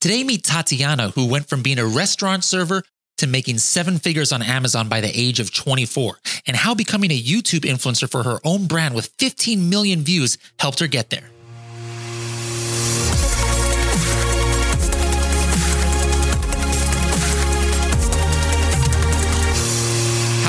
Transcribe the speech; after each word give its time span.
Today, 0.00 0.22
meet 0.22 0.44
Tatiana, 0.44 1.08
who 1.08 1.26
went 1.26 1.48
from 1.48 1.60
being 1.60 1.80
a 1.80 1.84
restaurant 1.84 2.44
server 2.44 2.84
to 3.16 3.26
making 3.26 3.58
seven 3.58 3.98
figures 3.98 4.30
on 4.30 4.42
Amazon 4.42 4.88
by 4.88 5.00
the 5.00 5.10
age 5.12 5.40
of 5.40 5.52
24, 5.52 6.20
and 6.46 6.56
how 6.56 6.72
becoming 6.72 7.10
a 7.10 7.20
YouTube 7.20 7.62
influencer 7.62 8.08
for 8.08 8.22
her 8.22 8.38
own 8.44 8.68
brand 8.68 8.94
with 8.94 9.10
15 9.18 9.68
million 9.68 10.02
views 10.02 10.38
helped 10.60 10.78
her 10.78 10.86
get 10.86 11.10
there. 11.10 11.28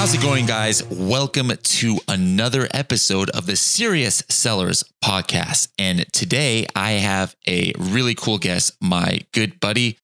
How's 0.09 0.17
it 0.17 0.25
going, 0.25 0.47
guys? 0.47 0.83
Welcome 0.89 1.51
to 1.55 1.99
another 2.07 2.67
episode 2.71 3.29
of 3.29 3.45
the 3.45 3.55
Serious 3.55 4.23
Sellers 4.27 4.83
podcast. 5.05 5.67
And 5.77 6.11
today 6.11 6.65
I 6.75 6.93
have 6.93 7.35
a 7.47 7.73
really 7.77 8.15
cool 8.15 8.39
guest, 8.39 8.75
my 8.81 9.19
good 9.33 9.59
buddy, 9.59 9.99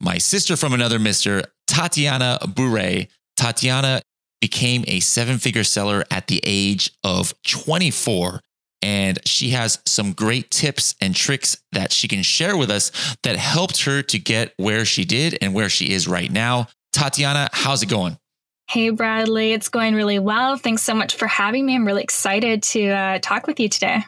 my 0.00 0.18
sister 0.18 0.56
from 0.56 0.72
another 0.72 0.98
mister, 0.98 1.44
Tatiana 1.68 2.40
Bure. 2.52 3.06
Tatiana 3.36 4.02
became 4.40 4.82
a 4.88 4.98
seven 4.98 5.38
figure 5.38 5.62
seller 5.62 6.02
at 6.10 6.26
the 6.26 6.40
age 6.42 6.90
of 7.04 7.32
24. 7.44 8.40
And 8.82 9.20
she 9.24 9.50
has 9.50 9.78
some 9.86 10.14
great 10.14 10.50
tips 10.50 10.96
and 11.00 11.14
tricks 11.14 11.56
that 11.70 11.92
she 11.92 12.08
can 12.08 12.24
share 12.24 12.56
with 12.56 12.72
us 12.72 12.90
that 13.22 13.36
helped 13.36 13.84
her 13.84 14.02
to 14.02 14.18
get 14.18 14.52
where 14.56 14.84
she 14.84 15.04
did 15.04 15.38
and 15.40 15.54
where 15.54 15.68
she 15.68 15.92
is 15.92 16.08
right 16.08 16.32
now. 16.32 16.66
Tatiana, 16.92 17.50
how's 17.52 17.84
it 17.84 17.88
going? 17.88 18.18
Hey, 18.66 18.90
Bradley. 18.90 19.52
It's 19.52 19.68
going 19.68 19.94
really 19.94 20.18
well. 20.18 20.56
Thanks 20.56 20.82
so 20.82 20.94
much 20.94 21.16
for 21.16 21.26
having 21.26 21.66
me. 21.66 21.74
I'm 21.74 21.86
really 21.86 22.02
excited 22.02 22.62
to 22.64 22.88
uh, 22.88 23.18
talk 23.20 23.46
with 23.46 23.60
you 23.60 23.68
today. 23.68 24.04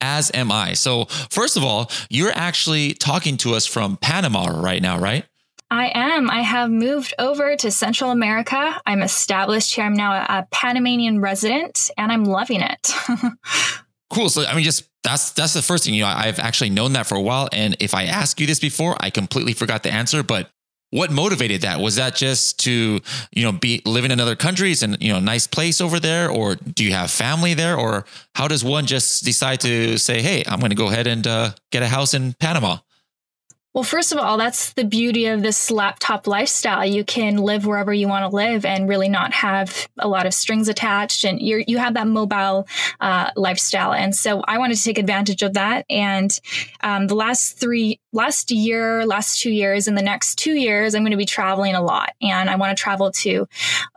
As 0.00 0.30
am 0.34 0.52
I. 0.52 0.74
So, 0.74 1.06
first 1.30 1.56
of 1.56 1.64
all, 1.64 1.90
you're 2.10 2.32
actually 2.34 2.94
talking 2.94 3.38
to 3.38 3.54
us 3.54 3.66
from 3.66 3.96
Panama 3.96 4.60
right 4.60 4.82
now, 4.82 4.98
right? 4.98 5.24
I 5.70 5.90
am. 5.94 6.30
I 6.30 6.42
have 6.42 6.70
moved 6.70 7.14
over 7.18 7.56
to 7.56 7.70
Central 7.70 8.10
America. 8.10 8.80
I'm 8.86 9.02
established 9.02 9.74
here. 9.74 9.84
I'm 9.84 9.94
now 9.94 10.12
a, 10.12 10.40
a 10.40 10.46
Panamanian 10.50 11.20
resident 11.20 11.90
and 11.96 12.12
I'm 12.12 12.24
loving 12.24 12.60
it. 12.60 12.92
cool. 14.10 14.28
So, 14.28 14.44
I 14.44 14.54
mean, 14.54 14.64
just 14.64 14.88
that's 15.02 15.30
that's 15.32 15.54
the 15.54 15.62
first 15.62 15.84
thing. 15.84 15.94
You 15.94 16.02
know, 16.02 16.08
I've 16.08 16.38
actually 16.38 16.70
known 16.70 16.92
that 16.92 17.06
for 17.06 17.14
a 17.16 17.20
while. 17.20 17.48
And 17.52 17.76
if 17.80 17.94
I 17.94 18.04
asked 18.04 18.40
you 18.40 18.46
this 18.46 18.60
before, 18.60 18.96
I 19.00 19.10
completely 19.10 19.52
forgot 19.52 19.82
the 19.82 19.92
answer. 19.92 20.22
But 20.22 20.50
what 20.94 21.10
motivated 21.10 21.62
that? 21.62 21.80
Was 21.80 21.96
that 21.96 22.14
just 22.14 22.60
to, 22.60 23.00
you 23.32 23.42
know, 23.42 23.50
be 23.50 23.82
live 23.84 24.04
in 24.04 24.12
another 24.12 24.36
countries 24.36 24.80
and, 24.84 24.96
you 25.02 25.12
know, 25.12 25.18
nice 25.18 25.44
place 25.44 25.80
over 25.80 25.98
there? 25.98 26.30
Or 26.30 26.54
do 26.54 26.84
you 26.84 26.92
have 26.92 27.10
family 27.10 27.52
there? 27.52 27.76
Or 27.76 28.04
how 28.36 28.46
does 28.46 28.62
one 28.62 28.86
just 28.86 29.24
decide 29.24 29.58
to 29.62 29.98
say, 29.98 30.22
hey, 30.22 30.44
I'm 30.46 30.60
going 30.60 30.70
to 30.70 30.76
go 30.76 30.90
ahead 30.90 31.08
and 31.08 31.26
uh, 31.26 31.50
get 31.72 31.82
a 31.82 31.88
house 31.88 32.14
in 32.14 32.34
Panama? 32.34 32.76
Well, 33.74 33.82
first 33.82 34.12
of 34.12 34.18
all, 34.18 34.36
that's 34.36 34.72
the 34.74 34.84
beauty 34.84 35.26
of 35.26 35.42
this 35.42 35.68
laptop 35.68 36.28
lifestyle. 36.28 36.86
You 36.86 37.04
can 37.04 37.38
live 37.38 37.66
wherever 37.66 37.92
you 37.92 38.06
want 38.06 38.22
to 38.22 38.34
live 38.34 38.64
and 38.64 38.88
really 38.88 39.08
not 39.08 39.34
have 39.34 39.88
a 39.98 40.06
lot 40.06 40.26
of 40.26 40.32
strings 40.32 40.68
attached, 40.68 41.24
and 41.24 41.42
you 41.42 41.64
you 41.66 41.78
have 41.78 41.94
that 41.94 42.06
mobile 42.06 42.68
uh, 43.00 43.30
lifestyle. 43.34 43.92
And 43.92 44.14
so, 44.14 44.42
I 44.46 44.58
wanted 44.58 44.76
to 44.76 44.84
take 44.84 44.98
advantage 44.98 45.42
of 45.42 45.54
that. 45.54 45.86
And 45.90 46.30
um, 46.84 47.08
the 47.08 47.16
last 47.16 47.58
three, 47.58 47.98
last 48.12 48.52
year, 48.52 49.04
last 49.06 49.40
two 49.40 49.50
years, 49.50 49.88
and 49.88 49.98
the 49.98 50.02
next 50.02 50.36
two 50.36 50.54
years, 50.54 50.94
I'm 50.94 51.02
going 51.02 51.10
to 51.10 51.16
be 51.16 51.24
traveling 51.26 51.74
a 51.74 51.82
lot, 51.82 52.12
and 52.22 52.48
I 52.48 52.54
want 52.54 52.78
to 52.78 52.80
travel 52.80 53.10
to 53.10 53.48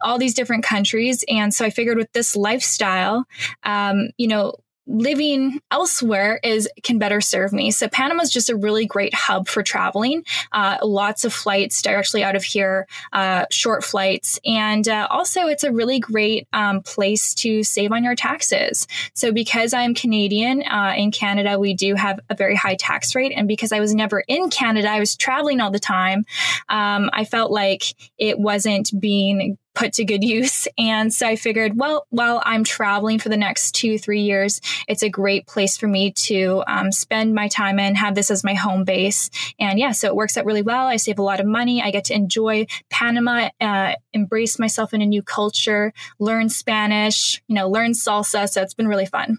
all 0.01 0.17
these 0.17 0.33
different 0.33 0.63
countries. 0.63 1.23
And 1.29 1.53
so, 1.53 1.63
I 1.63 1.69
figured 1.69 1.99
with 1.99 2.11
this 2.13 2.35
lifestyle, 2.35 3.25
um, 3.61 4.09
you 4.17 4.27
know, 4.27 4.55
living 4.87 5.59
elsewhere 5.71 6.39
is 6.43 6.69
can 6.83 6.97
better 6.97 7.21
serve 7.21 7.53
me. 7.53 7.71
So 7.71 7.87
Panama 7.87 8.23
is 8.23 8.31
just 8.31 8.49
a 8.49 8.55
really 8.55 8.85
great 8.85 9.13
hub 9.13 9.47
for 9.47 9.61
traveling. 9.61 10.23
Uh, 10.51 10.77
lots 10.81 11.25
of 11.25 11.33
flights 11.33 11.81
directly 11.81 12.23
out 12.23 12.35
of 12.35 12.43
here, 12.43 12.87
uh, 13.13 13.45
short 13.51 13.83
flights, 13.83 14.39
and 14.45 14.87
uh, 14.87 15.07
also 15.09 15.47
it's 15.47 15.63
a 15.63 15.71
really 15.71 15.99
great 15.99 16.47
um, 16.53 16.81
place 16.81 17.33
to 17.35 17.63
save 17.63 17.91
on 17.91 18.03
your 18.03 18.15
taxes. 18.15 18.87
So 19.13 19.31
because 19.31 19.73
I'm 19.73 19.93
Canadian, 19.93 20.63
uh, 20.63 20.93
in 20.95 21.11
Canada 21.11 21.59
we 21.59 21.73
do 21.73 21.95
have 21.95 22.19
a 22.29 22.35
very 22.35 22.55
high 22.55 22.75
tax 22.75 23.13
rate, 23.15 23.33
and 23.35 23.47
because 23.47 23.71
I 23.71 23.79
was 23.79 23.93
never 23.93 24.23
in 24.27 24.49
Canada, 24.49 24.89
I 24.89 24.99
was 24.99 25.15
traveling 25.15 25.59
all 25.59 25.71
the 25.71 25.79
time. 25.79 26.25
Um, 26.69 27.09
I 27.13 27.25
felt 27.25 27.51
like 27.51 27.83
it 28.17 28.39
wasn't 28.39 28.91
being 28.99 29.57
put 29.77 29.93
to 29.93 30.03
good 30.03 30.23
use. 30.23 30.67
And 30.77 31.13
so 31.13 31.27
I 31.27 31.35
figured, 31.35 31.77
well, 31.77 32.07
while 32.09 32.41
I'm 32.45 32.63
traveling 32.63 33.19
for 33.19 33.29
the 33.29 33.37
next 33.37 33.73
two, 33.73 33.99
three 33.99 34.21
years, 34.21 34.59
it's 34.87 35.03
a 35.03 35.09
great 35.09 35.45
place 35.45 35.77
for 35.77 35.87
me 35.87 36.11
to 36.13 36.63
um, 36.67 36.91
spend 36.91 37.35
my 37.35 37.47
time 37.47 37.77
in, 37.77 37.93
have 37.93 38.15
this 38.15 38.31
as 38.31 38.43
my 38.43 38.55
home 38.55 38.85
base. 38.85 39.29
And 39.59 39.77
yeah, 39.77 39.91
so 39.91 40.07
it 40.07 40.15
works 40.15 40.35
out 40.35 40.45
really 40.45 40.63
well. 40.63 40.87
I 40.87 40.95
save 40.97 41.19
a 41.19 41.23
lot 41.23 41.39
of 41.39 41.45
money. 41.45 41.81
I 41.81 41.91
get 41.91 42.05
to 42.05 42.15
enjoy 42.15 42.65
Panama, 42.89 43.49
uh, 43.61 43.93
embrace 44.13 44.57
myself 44.57 44.95
in 44.95 45.01
a 45.03 45.05
new 45.05 45.21
culture, 45.21 45.93
learn 46.17 46.49
Spanish, 46.49 47.41
you 47.47 47.53
know, 47.53 47.69
learn 47.69 47.91
salsa. 47.91 48.49
So 48.49 48.63
it's 48.63 48.73
been 48.73 48.87
really 48.87 49.05
fun. 49.05 49.37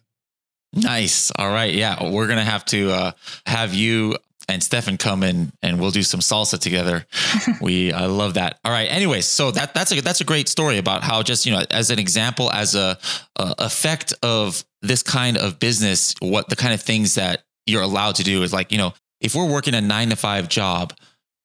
Nice. 0.73 1.33
All 1.37 1.49
right. 1.49 1.75
Yeah. 1.75 2.11
We're 2.11 2.27
going 2.27 2.39
to 2.39 2.45
have 2.45 2.65
to 2.67 2.91
uh, 2.93 3.13
have 3.47 3.75
you 3.75 4.19
and 4.49 4.63
Stefan 4.63 4.97
come 4.97 5.23
in 5.23 5.53
and 5.63 5.79
we'll 5.79 5.91
do 5.91 6.03
some 6.03 6.21
salsa 6.21 6.59
together. 6.59 7.07
we 7.61 7.93
I 7.93 8.07
love 8.07 8.35
that. 8.35 8.59
All 8.65 8.73
right. 8.73 8.91
Anyways, 8.91 9.27
so 9.27 9.51
that 9.51 9.75
that's 9.75 9.93
a 9.93 10.01
that's 10.01 10.21
a 10.21 10.25
great 10.25 10.49
story 10.49 10.79
about 10.79 11.05
how 11.05 11.23
just 11.23 11.47
you 11.47 11.53
know 11.53 11.65
as 11.71 11.91
an 11.91 11.99
example 11.99 12.51
as 12.51 12.75
a, 12.75 12.99
a 13.37 13.55
effect 13.59 14.15
of 14.23 14.65
this 14.81 15.03
kind 15.03 15.37
of 15.37 15.59
business, 15.59 16.15
what 16.21 16.49
the 16.49 16.57
kind 16.57 16.73
of 16.73 16.81
things 16.81 17.17
that 17.17 17.45
you're 17.67 17.83
allowed 17.83 18.15
to 18.17 18.25
do 18.25 18.43
is 18.43 18.53
like 18.53 18.73
you 18.73 18.79
know 18.79 18.95
if 19.21 19.35
we're 19.35 19.51
working 19.51 19.75
a 19.75 19.81
nine 19.81 20.09
to 20.11 20.17
five 20.17 20.49
job 20.49 20.95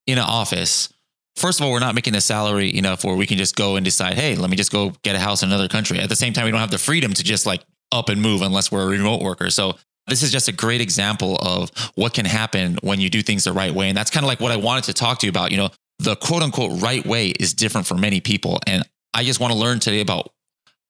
in 0.08 0.18
an 0.18 0.25
office. 0.25 0.90
First 1.36 1.59
of 1.59 1.66
all, 1.66 1.72
we're 1.72 1.80
not 1.80 1.96
making 1.96 2.13
the 2.13 2.22
salary 2.22 2.78
enough 2.78 3.03
where 3.03 3.16
we 3.16 3.25
can 3.25 3.40
just 3.40 3.56
go 3.56 3.75
and 3.75 3.84
decide, 3.84 4.13
hey, 4.13 4.36
let 4.36 4.52
me 4.52 4.56
just 4.56 4.72
go 4.72 4.92
get 5.02 5.16
a 5.16 5.19
house 5.19 5.42
in 5.42 5.50
another 5.50 5.68
country. 5.68 5.97
At 5.97 6.08
the 6.08 6.16
same 6.16 6.31
time, 6.31 6.46
we 6.46 6.52
don't 6.52 6.59
have 6.59 6.69
the 6.69 6.78
freedom 6.78 7.12
to 7.12 7.24
just 7.24 7.47
like 7.47 7.63
up 7.92 8.09
and 8.09 8.22
move 8.22 8.44
unless 8.44 8.72
we're 8.72 8.84
a 8.84 8.88
remote 8.88 9.24
worker. 9.24 9.50
So 9.50 9.75
this 10.08 10.24
is 10.24 10.31
just 10.31 10.47
a 10.47 10.52
great 10.52 10.81
example 10.81 11.38
of 11.38 11.72
what 11.96 12.14
can 12.14 12.25
happen 12.25 12.78
when 12.81 13.00
you 13.00 13.09
do 13.09 13.22
things 13.22 13.46
the 13.46 13.53
right 13.53 13.74
way. 13.74 13.88
And 13.90 13.97
that's 13.97 14.12
kind 14.12 14.24
of 14.24 14.28
like 14.28 14.40
what 14.40 14.52
I 14.52 14.58
wanted 14.58 14.86
to 14.86 14.94
talk 14.94 15.19
to 15.19 15.25
you 15.25 15.30
about. 15.30 15.52
You 15.52 15.58
know, 15.58 15.69
the 16.00 16.16
quote 16.16 16.44
unquote 16.44 16.81
right 16.81 17.06
way 17.06 17.30
is 17.30 17.53
different 17.53 17.88
for 17.88 17.96
many 17.96 18.19
people. 18.19 18.59
And 18.68 18.84
I 19.13 19.24
just 19.24 19.40
want 19.40 19.53
to 19.53 19.59
learn 19.59 19.80
today 19.80 20.02
about 20.02 20.30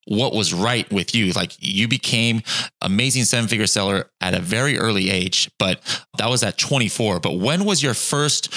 what 0.06 0.34
was 0.34 0.54
right 0.54 0.92
with 0.92 1.16
you. 1.16 1.32
Like 1.32 1.52
you 1.60 1.88
became 1.88 2.42
amazing 2.82 3.26
seven 3.26 3.48
figure 3.48 3.68
seller 3.68 4.10
at 4.20 4.34
a 4.34 4.40
very 4.40 4.78
early 4.78 5.10
age, 5.10 5.50
but 5.60 5.82
that 6.18 6.30
was 6.30 6.44
at 6.44 6.58
24. 6.58 7.20
But 7.20 7.38
when 7.38 7.66
was 7.66 7.82
your 7.82 7.94
first, 7.94 8.54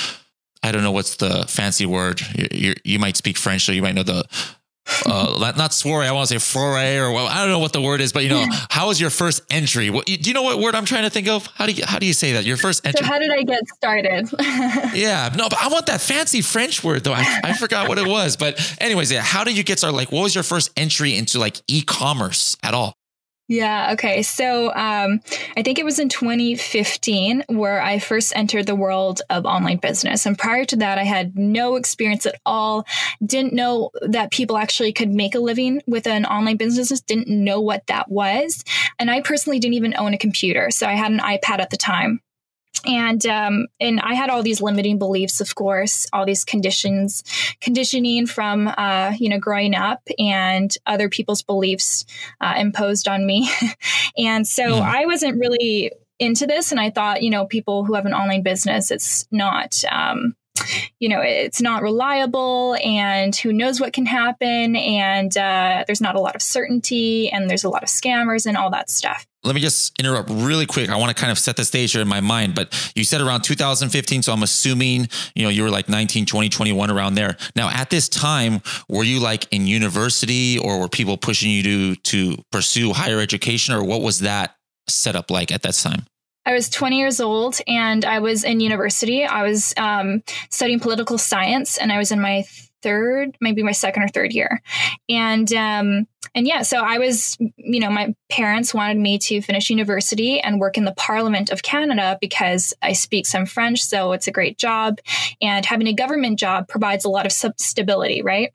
I 0.62 0.72
don't 0.72 0.82
know 0.82 0.92
what's 0.92 1.16
the 1.16 1.44
fancy 1.48 1.86
word. 1.86 2.20
You, 2.34 2.48
you, 2.50 2.74
you 2.84 2.98
might 2.98 3.16
speak 3.16 3.36
French, 3.36 3.64
so 3.64 3.72
you 3.72 3.82
might 3.82 3.94
know 3.94 4.02
the 4.02 4.24
uh, 5.06 5.52
not 5.56 5.74
soiree. 5.74 6.06
I 6.06 6.12
want 6.12 6.28
to 6.28 6.38
say 6.38 6.52
foray 6.52 6.98
or 6.98 7.10
well, 7.12 7.26
I 7.26 7.40
don't 7.40 7.50
know 7.50 7.58
what 7.58 7.72
the 7.72 7.80
word 7.80 8.00
is, 8.00 8.12
but 8.12 8.22
you 8.22 8.28
know, 8.28 8.46
how 8.70 8.88
was 8.88 9.00
your 9.00 9.10
first 9.10 9.42
entry? 9.50 9.90
What, 9.90 10.06
do 10.06 10.14
you 10.14 10.34
know 10.34 10.42
what 10.42 10.58
word 10.58 10.74
I'm 10.74 10.84
trying 10.84 11.04
to 11.04 11.10
think 11.10 11.28
of? 11.28 11.46
How 11.54 11.66
do 11.66 11.72
you 11.72 11.84
how 11.86 11.98
do 11.98 12.06
you 12.06 12.12
say 12.12 12.32
that? 12.32 12.44
Your 12.44 12.56
first 12.56 12.86
entry. 12.86 13.04
So 13.04 13.06
how 13.06 13.18
did 13.18 13.30
I 13.30 13.42
get 13.42 13.66
started? 13.68 14.30
yeah, 14.94 15.32
no, 15.36 15.48
but 15.48 15.58
I 15.60 15.68
want 15.68 15.86
that 15.86 16.00
fancy 16.00 16.40
French 16.42 16.84
word 16.84 17.04
though. 17.04 17.12
I, 17.12 17.40
I 17.44 17.52
forgot 17.54 17.88
what 17.88 17.98
it 17.98 18.06
was. 18.06 18.36
But 18.36 18.76
anyways, 18.80 19.10
yeah, 19.10 19.22
how 19.22 19.44
did 19.44 19.56
you 19.56 19.64
get 19.64 19.78
started? 19.78 19.96
Like, 19.96 20.12
what 20.12 20.22
was 20.22 20.34
your 20.34 20.44
first 20.44 20.70
entry 20.76 21.16
into 21.16 21.38
like 21.38 21.60
e-commerce 21.68 22.56
at 22.62 22.74
all? 22.74 22.94
Yeah. 23.48 23.92
Okay. 23.92 24.22
So 24.22 24.74
um, 24.74 25.20
I 25.56 25.62
think 25.62 25.78
it 25.78 25.84
was 25.84 26.00
in 26.00 26.08
2015 26.08 27.44
where 27.48 27.80
I 27.80 28.00
first 28.00 28.32
entered 28.34 28.66
the 28.66 28.74
world 28.74 29.22
of 29.30 29.46
online 29.46 29.76
business. 29.76 30.26
And 30.26 30.36
prior 30.36 30.64
to 30.64 30.76
that, 30.76 30.98
I 30.98 31.04
had 31.04 31.36
no 31.38 31.76
experience 31.76 32.26
at 32.26 32.40
all. 32.44 32.86
Didn't 33.24 33.52
know 33.52 33.90
that 34.02 34.32
people 34.32 34.56
actually 34.56 34.92
could 34.92 35.10
make 35.10 35.36
a 35.36 35.38
living 35.38 35.80
with 35.86 36.08
an 36.08 36.24
online 36.24 36.56
business, 36.56 37.00
didn't 37.00 37.28
know 37.28 37.60
what 37.60 37.86
that 37.86 38.10
was. 38.10 38.64
And 38.98 39.12
I 39.12 39.20
personally 39.20 39.60
didn't 39.60 39.74
even 39.74 39.94
own 39.96 40.12
a 40.12 40.18
computer. 40.18 40.70
So 40.72 40.88
I 40.88 40.94
had 40.94 41.12
an 41.12 41.20
iPad 41.20 41.60
at 41.60 41.70
the 41.70 41.76
time 41.76 42.20
and 42.86 43.24
um, 43.26 43.66
and 43.80 44.00
I 44.00 44.14
had 44.14 44.30
all 44.30 44.42
these 44.42 44.60
limiting 44.60 44.98
beliefs, 44.98 45.40
of 45.40 45.54
course, 45.54 46.06
all 46.12 46.24
these 46.24 46.44
conditions, 46.44 47.22
conditioning 47.60 48.26
from 48.26 48.68
uh, 48.68 49.12
you 49.18 49.28
know 49.28 49.38
growing 49.38 49.74
up, 49.74 50.02
and 50.18 50.74
other 50.86 51.08
people's 51.08 51.42
beliefs 51.42 52.04
uh, 52.40 52.54
imposed 52.56 53.08
on 53.08 53.26
me, 53.26 53.50
and 54.18 54.46
so 54.46 54.64
mm. 54.64 54.80
I 54.80 55.06
wasn't 55.06 55.38
really 55.38 55.92
into 56.18 56.46
this, 56.46 56.70
and 56.70 56.80
I 56.80 56.90
thought 56.90 57.22
you 57.22 57.30
know 57.30 57.46
people 57.46 57.84
who 57.84 57.94
have 57.94 58.06
an 58.06 58.14
online 58.14 58.42
business, 58.42 58.90
it's 58.90 59.26
not. 59.30 59.82
Um, 59.90 60.34
you 60.98 61.08
know, 61.08 61.20
it's 61.20 61.60
not 61.60 61.82
reliable 61.82 62.76
and 62.84 63.34
who 63.34 63.52
knows 63.52 63.80
what 63.80 63.92
can 63.92 64.06
happen. 64.06 64.76
And 64.76 65.36
uh, 65.36 65.84
there's 65.86 66.00
not 66.00 66.16
a 66.16 66.20
lot 66.20 66.34
of 66.34 66.42
certainty 66.42 67.30
and 67.30 67.48
there's 67.48 67.64
a 67.64 67.68
lot 67.68 67.82
of 67.82 67.88
scammers 67.88 68.46
and 68.46 68.56
all 68.56 68.70
that 68.70 68.90
stuff 68.90 69.26
let 69.46 69.54
me 69.54 69.60
just 69.60 69.98
interrupt 69.98 70.28
really 70.28 70.66
quick. 70.66 70.90
I 70.90 70.96
want 70.96 71.16
to 71.16 71.20
kind 71.20 71.30
of 71.30 71.38
set 71.38 71.56
the 71.56 71.64
stage 71.64 71.92
here 71.92 72.02
in 72.02 72.08
my 72.08 72.20
mind, 72.20 72.54
but 72.54 72.90
you 72.94 73.04
said 73.04 73.20
around 73.20 73.42
2015. 73.42 74.22
So 74.22 74.32
I'm 74.32 74.42
assuming, 74.42 75.08
you 75.34 75.44
know, 75.44 75.48
you 75.48 75.62
were 75.62 75.70
like 75.70 75.88
19, 75.88 76.26
20, 76.26 76.48
21 76.48 76.90
around 76.90 77.14
there. 77.14 77.36
Now 77.54 77.70
at 77.70 77.88
this 77.88 78.08
time, 78.08 78.60
were 78.88 79.04
you 79.04 79.20
like 79.20 79.46
in 79.52 79.66
university 79.66 80.58
or 80.58 80.80
were 80.80 80.88
people 80.88 81.16
pushing 81.16 81.50
you 81.50 81.62
to, 81.62 81.96
to 81.96 82.42
pursue 82.50 82.92
higher 82.92 83.20
education 83.20 83.74
or 83.74 83.84
what 83.84 84.02
was 84.02 84.20
that 84.20 84.56
setup 84.88 85.30
like 85.30 85.52
at 85.52 85.62
that 85.62 85.74
time? 85.74 86.04
I 86.46 86.54
was 86.54 86.70
20 86.70 86.96
years 86.96 87.20
old 87.20 87.58
and 87.66 88.04
I 88.04 88.20
was 88.20 88.44
in 88.44 88.60
university. 88.60 89.24
I 89.24 89.42
was 89.42 89.74
um, 89.76 90.22
studying 90.48 90.80
political 90.80 91.18
science 91.18 91.76
and 91.76 91.92
I 91.92 91.98
was 91.98 92.12
in 92.12 92.20
my 92.20 92.44
third, 92.82 93.36
maybe 93.40 93.64
my 93.64 93.72
second 93.72 94.04
or 94.04 94.08
third 94.08 94.32
year. 94.32 94.62
And 95.08 95.52
um, 95.52 96.06
and 96.36 96.46
yeah, 96.46 96.62
so 96.62 96.78
I 96.80 96.98
was, 96.98 97.36
you 97.56 97.80
know, 97.80 97.90
my 97.90 98.14
parents 98.30 98.74
wanted 98.74 98.98
me 98.98 99.18
to 99.20 99.40
finish 99.40 99.70
university 99.70 100.38
and 100.38 100.60
work 100.60 100.76
in 100.76 100.84
the 100.84 100.92
Parliament 100.92 101.50
of 101.50 101.62
Canada 101.62 102.18
because 102.20 102.74
I 102.82 102.92
speak 102.92 103.26
some 103.26 103.46
French, 103.46 103.82
so 103.82 104.12
it's 104.12 104.28
a 104.28 104.32
great 104.32 104.58
job. 104.58 104.98
And 105.40 105.64
having 105.64 105.86
a 105.86 105.94
government 105.94 106.38
job 106.38 106.68
provides 106.68 107.04
a 107.04 107.08
lot 107.08 107.26
of 107.26 107.32
stability, 107.32 108.22
right? 108.22 108.52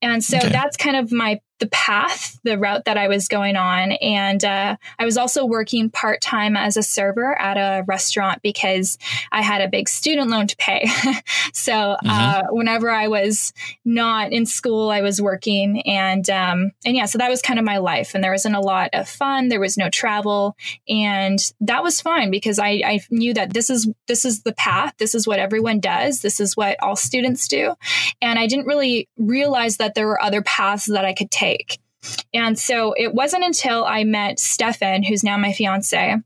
And 0.00 0.24
so 0.24 0.38
okay. 0.38 0.48
that's 0.48 0.76
kind 0.76 0.96
of 0.96 1.12
my 1.12 1.40
the 1.58 1.66
path, 1.68 2.38
the 2.44 2.58
route 2.58 2.84
that 2.84 2.96
I 2.96 3.08
was 3.08 3.28
going 3.28 3.56
on. 3.56 3.92
And 3.92 4.44
uh, 4.44 4.76
I 4.98 5.04
was 5.04 5.16
also 5.16 5.44
working 5.44 5.90
part 5.90 6.20
time 6.20 6.56
as 6.56 6.76
a 6.76 6.82
server 6.82 7.38
at 7.38 7.56
a 7.56 7.84
restaurant 7.86 8.42
because 8.42 8.98
I 9.32 9.42
had 9.42 9.60
a 9.60 9.68
big 9.68 9.88
student 9.88 10.30
loan 10.30 10.46
to 10.46 10.56
pay. 10.56 10.86
so 11.52 11.72
mm-hmm. 11.72 12.08
uh, 12.08 12.42
whenever 12.50 12.90
I 12.90 13.08
was 13.08 13.52
not 13.84 14.32
in 14.32 14.46
school, 14.46 14.90
I 14.90 15.00
was 15.00 15.20
working. 15.20 15.82
And 15.82 16.28
um, 16.30 16.70
and 16.84 16.96
yeah, 16.96 17.06
so 17.06 17.18
that 17.18 17.30
was 17.30 17.42
kind 17.42 17.58
of 17.58 17.64
my 17.64 17.78
life. 17.78 18.14
And 18.14 18.22
there 18.22 18.32
wasn't 18.32 18.56
a 18.56 18.60
lot 18.60 18.90
of 18.92 19.08
fun. 19.08 19.48
There 19.48 19.60
was 19.60 19.76
no 19.76 19.90
travel, 19.90 20.56
and 20.88 21.38
that 21.60 21.82
was 21.82 22.00
fine 22.00 22.30
because 22.30 22.58
I, 22.58 22.82
I 22.84 23.00
knew 23.10 23.34
that 23.34 23.52
this 23.52 23.70
is 23.70 23.88
this 24.06 24.24
is 24.24 24.42
the 24.42 24.52
path. 24.52 24.94
This 24.98 25.14
is 25.14 25.26
what 25.26 25.38
everyone 25.38 25.80
does. 25.80 26.20
This 26.20 26.40
is 26.40 26.56
what 26.56 26.76
all 26.82 26.96
students 26.96 27.48
do. 27.48 27.74
And 28.22 28.38
I 28.38 28.46
didn't 28.46 28.66
really 28.66 29.08
realize 29.16 29.78
that 29.78 29.94
there 29.94 30.06
were 30.06 30.22
other 30.22 30.42
paths 30.42 30.86
that 30.86 31.04
I 31.04 31.12
could 31.12 31.30
take 31.30 31.47
take. 31.48 31.78
And 32.32 32.58
so 32.58 32.94
it 32.96 33.14
wasn't 33.14 33.44
until 33.44 33.84
I 33.84 34.04
met 34.04 34.38
Stefan, 34.38 35.02
who's 35.02 35.24
now 35.24 35.36
my 35.36 35.52
fiance, 35.52 36.16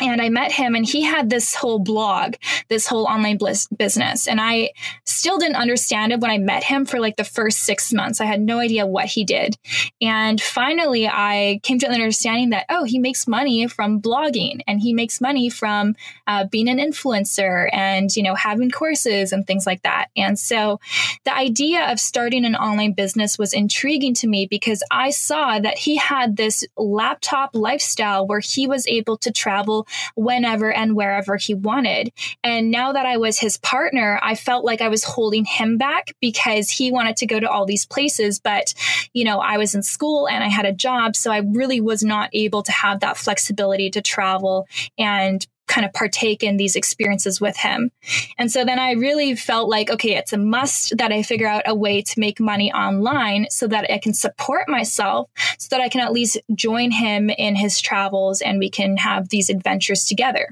and 0.00 0.20
I 0.20 0.28
met 0.28 0.52
him 0.52 0.74
and 0.74 0.86
he 0.86 1.02
had 1.02 1.30
this 1.30 1.54
whole 1.54 1.78
blog, 1.78 2.34
this 2.68 2.86
whole 2.86 3.06
online 3.06 3.36
bliss 3.36 3.66
business. 3.66 4.28
And 4.28 4.40
I 4.40 4.70
still 5.04 5.38
didn't 5.38 5.56
understand 5.56 6.12
it 6.12 6.20
when 6.20 6.30
I 6.30 6.38
met 6.38 6.62
him 6.62 6.84
for 6.84 7.00
like 7.00 7.16
the 7.16 7.24
first 7.24 7.60
six 7.60 7.92
months. 7.92 8.20
I 8.20 8.26
had 8.26 8.40
no 8.40 8.58
idea 8.60 8.86
what 8.86 9.06
he 9.06 9.24
did. 9.24 9.56
And 10.00 10.40
finally, 10.40 11.08
I 11.08 11.60
came 11.62 11.78
to 11.80 11.86
an 11.86 11.94
understanding 11.94 12.50
that, 12.50 12.66
oh, 12.68 12.84
he 12.84 12.98
makes 12.98 13.26
money 13.26 13.66
from 13.66 14.00
blogging 14.00 14.60
and 14.66 14.80
he 14.80 14.92
makes 14.92 15.20
money 15.20 15.50
from 15.50 15.96
uh, 16.26 16.44
being 16.44 16.68
an 16.68 16.78
influencer 16.78 17.68
and, 17.72 18.14
you 18.14 18.22
know, 18.22 18.34
having 18.34 18.70
courses 18.70 19.32
and 19.32 19.46
things 19.46 19.66
like 19.66 19.82
that. 19.82 20.08
And 20.16 20.38
so 20.38 20.80
the 21.24 21.34
idea 21.34 21.90
of 21.90 21.98
starting 21.98 22.44
an 22.44 22.54
online 22.54 22.92
business 22.92 23.38
was 23.38 23.52
intriguing 23.52 24.14
to 24.14 24.28
me 24.28 24.46
because 24.46 24.82
I 24.90 25.10
saw 25.10 25.58
that 25.58 25.78
he 25.78 25.96
had 25.96 26.36
this 26.36 26.64
laptop 26.76 27.50
lifestyle 27.54 28.26
where 28.26 28.40
he 28.40 28.66
was 28.66 28.86
able 28.86 29.16
to 29.18 29.32
travel 29.32 29.87
whenever 30.14 30.72
and 30.72 30.94
wherever 30.94 31.36
he 31.36 31.54
wanted. 31.54 32.12
And 32.42 32.70
now 32.70 32.92
that 32.92 33.06
I 33.06 33.16
was 33.16 33.38
his 33.38 33.56
partner, 33.58 34.18
I 34.22 34.34
felt 34.34 34.64
like 34.64 34.80
I 34.80 34.88
was 34.88 35.04
holding 35.04 35.44
him 35.44 35.78
back 35.78 36.12
because 36.20 36.70
he 36.70 36.90
wanted 36.92 37.16
to 37.16 37.26
go 37.26 37.40
to 37.40 37.48
all 37.48 37.66
these 37.66 37.86
places. 37.86 38.38
But, 38.38 38.74
you 39.12 39.24
know, 39.24 39.40
I 39.40 39.58
was 39.58 39.74
in 39.74 39.82
school 39.82 40.28
and 40.28 40.42
I 40.42 40.48
had 40.48 40.66
a 40.66 40.72
job. 40.72 41.16
So 41.16 41.30
I 41.30 41.38
really 41.38 41.80
was 41.80 42.02
not 42.02 42.30
able 42.32 42.62
to 42.62 42.72
have 42.72 43.00
that 43.00 43.16
flexibility 43.16 43.90
to 43.90 44.02
travel 44.02 44.66
and 44.96 45.46
kind 45.68 45.84
of 45.84 45.92
partake 45.92 46.42
in 46.42 46.56
these 46.56 46.76
experiences 46.76 47.40
with 47.40 47.56
him. 47.56 47.90
And 48.38 48.50
so 48.50 48.64
then 48.64 48.78
I 48.78 48.92
really 48.92 49.36
felt 49.36 49.68
like, 49.68 49.90
okay, 49.90 50.16
it's 50.16 50.32
a 50.32 50.38
must 50.38 50.96
that 50.98 51.12
I 51.12 51.22
figure 51.22 51.46
out 51.46 51.62
a 51.66 51.74
way 51.74 52.02
to 52.02 52.20
make 52.20 52.40
money 52.40 52.72
online 52.72 53.46
so 53.50 53.66
that 53.68 53.90
I 53.90 53.98
can 53.98 54.14
support 54.14 54.68
myself, 54.68 55.30
so 55.58 55.68
that 55.70 55.80
I 55.80 55.88
can 55.88 56.00
at 56.00 56.12
least 56.12 56.38
join 56.54 56.90
him 56.90 57.30
in 57.30 57.54
his 57.54 57.80
travels 57.80 58.40
and 58.40 58.58
we 58.58 58.70
can 58.70 58.96
have 58.96 59.28
these 59.28 59.50
adventures 59.50 60.04
together. 60.04 60.48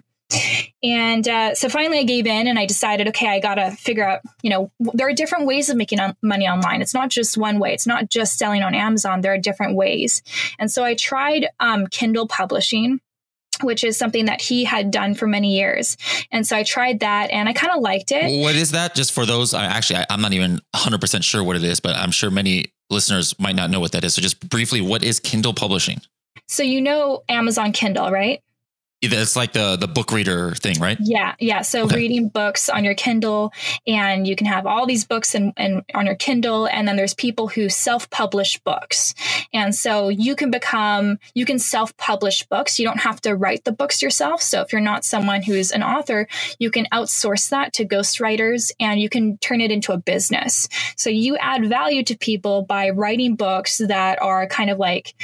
And 0.82 1.26
uh, 1.28 1.54
so 1.54 1.68
finally, 1.68 2.00
I 2.00 2.02
gave 2.02 2.26
in 2.26 2.48
and 2.48 2.58
I 2.58 2.66
decided, 2.66 3.08
okay, 3.08 3.28
I 3.28 3.38
got 3.38 3.56
to 3.56 3.70
figure 3.70 4.04
out, 4.04 4.20
you 4.42 4.50
know, 4.50 4.70
there 4.92 5.08
are 5.08 5.12
different 5.12 5.46
ways 5.46 5.70
of 5.70 5.76
making 5.76 6.00
money 6.20 6.48
online. 6.48 6.82
It's 6.82 6.94
not 6.94 7.10
just 7.10 7.38
one 7.38 7.58
way, 7.58 7.72
it's 7.72 7.86
not 7.86 8.10
just 8.10 8.38
selling 8.38 8.62
on 8.62 8.74
Amazon. 8.74 9.20
There 9.20 9.32
are 9.32 9.38
different 9.38 9.76
ways. 9.76 10.22
And 10.58 10.70
so 10.70 10.82
I 10.84 10.94
tried 10.94 11.46
um, 11.60 11.86
Kindle 11.86 12.26
publishing 12.26 13.00
which 13.62 13.84
is 13.84 13.96
something 13.96 14.26
that 14.26 14.40
he 14.40 14.64
had 14.64 14.90
done 14.90 15.14
for 15.14 15.26
many 15.26 15.56
years. 15.56 15.96
And 16.30 16.46
so 16.46 16.56
I 16.56 16.62
tried 16.62 17.00
that 17.00 17.30
and 17.30 17.48
I 17.48 17.52
kind 17.52 17.72
of 17.74 17.80
liked 17.82 18.12
it. 18.12 18.42
What 18.42 18.54
is 18.54 18.72
that? 18.72 18.94
Just 18.94 19.12
for 19.12 19.26
those, 19.26 19.54
I 19.54 19.64
actually, 19.64 20.00
I, 20.00 20.06
am 20.10 20.20
not 20.20 20.32
even 20.32 20.60
100% 20.74 21.22
sure 21.22 21.42
what 21.42 21.56
it 21.56 21.64
is, 21.64 21.80
but 21.80 21.96
I'm 21.96 22.10
sure 22.10 22.30
many 22.30 22.72
listeners 22.90 23.38
might 23.38 23.56
not 23.56 23.70
know 23.70 23.80
what 23.80 23.92
that 23.92 24.04
is. 24.04 24.14
So 24.14 24.22
just 24.22 24.48
briefly, 24.48 24.80
what 24.80 25.02
is 25.02 25.20
Kindle 25.20 25.54
publishing? 25.54 26.00
So 26.48 26.62
you 26.62 26.80
know 26.80 27.22
Amazon 27.28 27.72
Kindle, 27.72 28.10
right? 28.10 28.40
It's 29.02 29.36
like 29.36 29.52
the 29.52 29.76
the 29.76 29.86
book 29.86 30.10
reader 30.10 30.54
thing, 30.54 30.80
right? 30.80 30.96
Yeah, 30.98 31.34
yeah. 31.38 31.60
So 31.60 31.84
okay. 31.84 31.96
reading 31.96 32.28
books 32.28 32.70
on 32.70 32.82
your 32.82 32.94
Kindle, 32.94 33.52
and 33.86 34.26
you 34.26 34.34
can 34.34 34.46
have 34.46 34.66
all 34.66 34.86
these 34.86 35.04
books 35.04 35.34
and 35.34 35.52
and 35.58 35.82
on 35.94 36.06
your 36.06 36.14
Kindle, 36.14 36.66
and 36.66 36.88
then 36.88 36.96
there's 36.96 37.12
people 37.12 37.46
who 37.48 37.68
self 37.68 38.08
publish 38.08 38.58
books, 38.60 39.14
and 39.52 39.74
so 39.74 40.08
you 40.08 40.34
can 40.34 40.50
become 40.50 41.18
you 41.34 41.44
can 41.44 41.58
self 41.58 41.94
publish 41.98 42.46
books. 42.46 42.78
You 42.78 42.86
don't 42.86 43.00
have 43.00 43.20
to 43.22 43.36
write 43.36 43.64
the 43.64 43.72
books 43.72 44.00
yourself. 44.00 44.40
So 44.40 44.62
if 44.62 44.72
you're 44.72 44.80
not 44.80 45.04
someone 45.04 45.42
who's 45.42 45.72
an 45.72 45.82
author, 45.82 46.26
you 46.58 46.70
can 46.70 46.86
outsource 46.90 47.50
that 47.50 47.74
to 47.74 47.84
ghostwriters, 47.84 48.72
and 48.80 48.98
you 48.98 49.10
can 49.10 49.36
turn 49.38 49.60
it 49.60 49.70
into 49.70 49.92
a 49.92 49.98
business. 49.98 50.68
So 50.96 51.10
you 51.10 51.36
add 51.36 51.68
value 51.68 52.02
to 52.04 52.16
people 52.16 52.62
by 52.62 52.88
writing 52.90 53.36
books 53.36 53.76
that 53.76 54.22
are 54.22 54.46
kind 54.46 54.70
of 54.70 54.78
like 54.78 55.14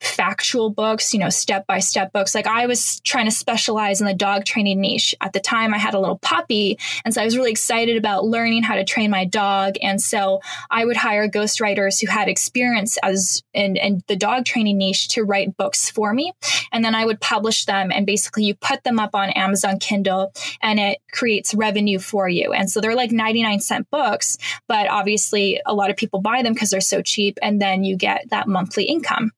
factual 0.00 0.70
books, 0.70 1.12
you 1.12 1.20
know, 1.20 1.28
step 1.28 1.66
by 1.66 1.78
step 1.78 2.12
books. 2.12 2.34
Like 2.34 2.46
I 2.46 2.66
was 2.66 3.00
trying 3.00 3.26
to 3.26 3.30
specialize 3.30 4.00
in 4.00 4.06
the 4.06 4.14
dog 4.14 4.44
training 4.44 4.80
niche. 4.80 5.14
At 5.20 5.32
the 5.32 5.40
time, 5.40 5.74
I 5.74 5.78
had 5.78 5.94
a 5.94 6.00
little 6.00 6.18
puppy. 6.18 6.78
And 7.04 7.12
so 7.12 7.20
I 7.20 7.24
was 7.24 7.36
really 7.36 7.50
excited 7.50 7.96
about 7.96 8.24
learning 8.24 8.62
how 8.62 8.76
to 8.76 8.84
train 8.84 9.10
my 9.10 9.24
dog. 9.26 9.74
And 9.82 10.00
so 10.00 10.40
I 10.70 10.84
would 10.84 10.96
hire 10.96 11.28
ghostwriters 11.28 12.00
who 12.00 12.06
had 12.06 12.28
experience 12.28 12.96
as 13.02 13.42
in, 13.52 13.76
in 13.76 14.02
the 14.08 14.16
dog 14.16 14.46
training 14.46 14.78
niche 14.78 15.08
to 15.08 15.22
write 15.22 15.56
books 15.56 15.90
for 15.90 16.14
me. 16.14 16.32
And 16.72 16.84
then 16.84 16.94
I 16.94 17.04
would 17.04 17.20
publish 17.20 17.66
them. 17.66 17.92
And 17.92 18.06
basically, 18.06 18.44
you 18.44 18.54
put 18.54 18.84
them 18.84 18.98
up 18.98 19.14
on 19.14 19.30
Amazon 19.30 19.78
Kindle 19.78 20.32
and 20.62 20.80
it 20.80 20.98
creates 21.12 21.54
revenue 21.54 21.98
for 21.98 22.28
you. 22.28 22.52
And 22.52 22.70
so 22.70 22.80
they're 22.80 22.94
like 22.94 23.12
99 23.12 23.60
cent 23.60 23.90
books, 23.90 24.38
but 24.66 24.88
obviously, 24.88 25.60
a 25.66 25.74
lot 25.74 25.90
of 25.90 25.96
people 25.96 26.20
buy 26.20 26.42
them 26.42 26.54
because 26.54 26.70
they're 26.70 26.80
so 26.80 27.02
cheap. 27.02 27.38
And 27.42 27.60
then 27.60 27.84
you 27.84 27.96
get 27.96 28.30
that 28.30 28.48
monthly 28.48 28.84
income. 28.84 29.32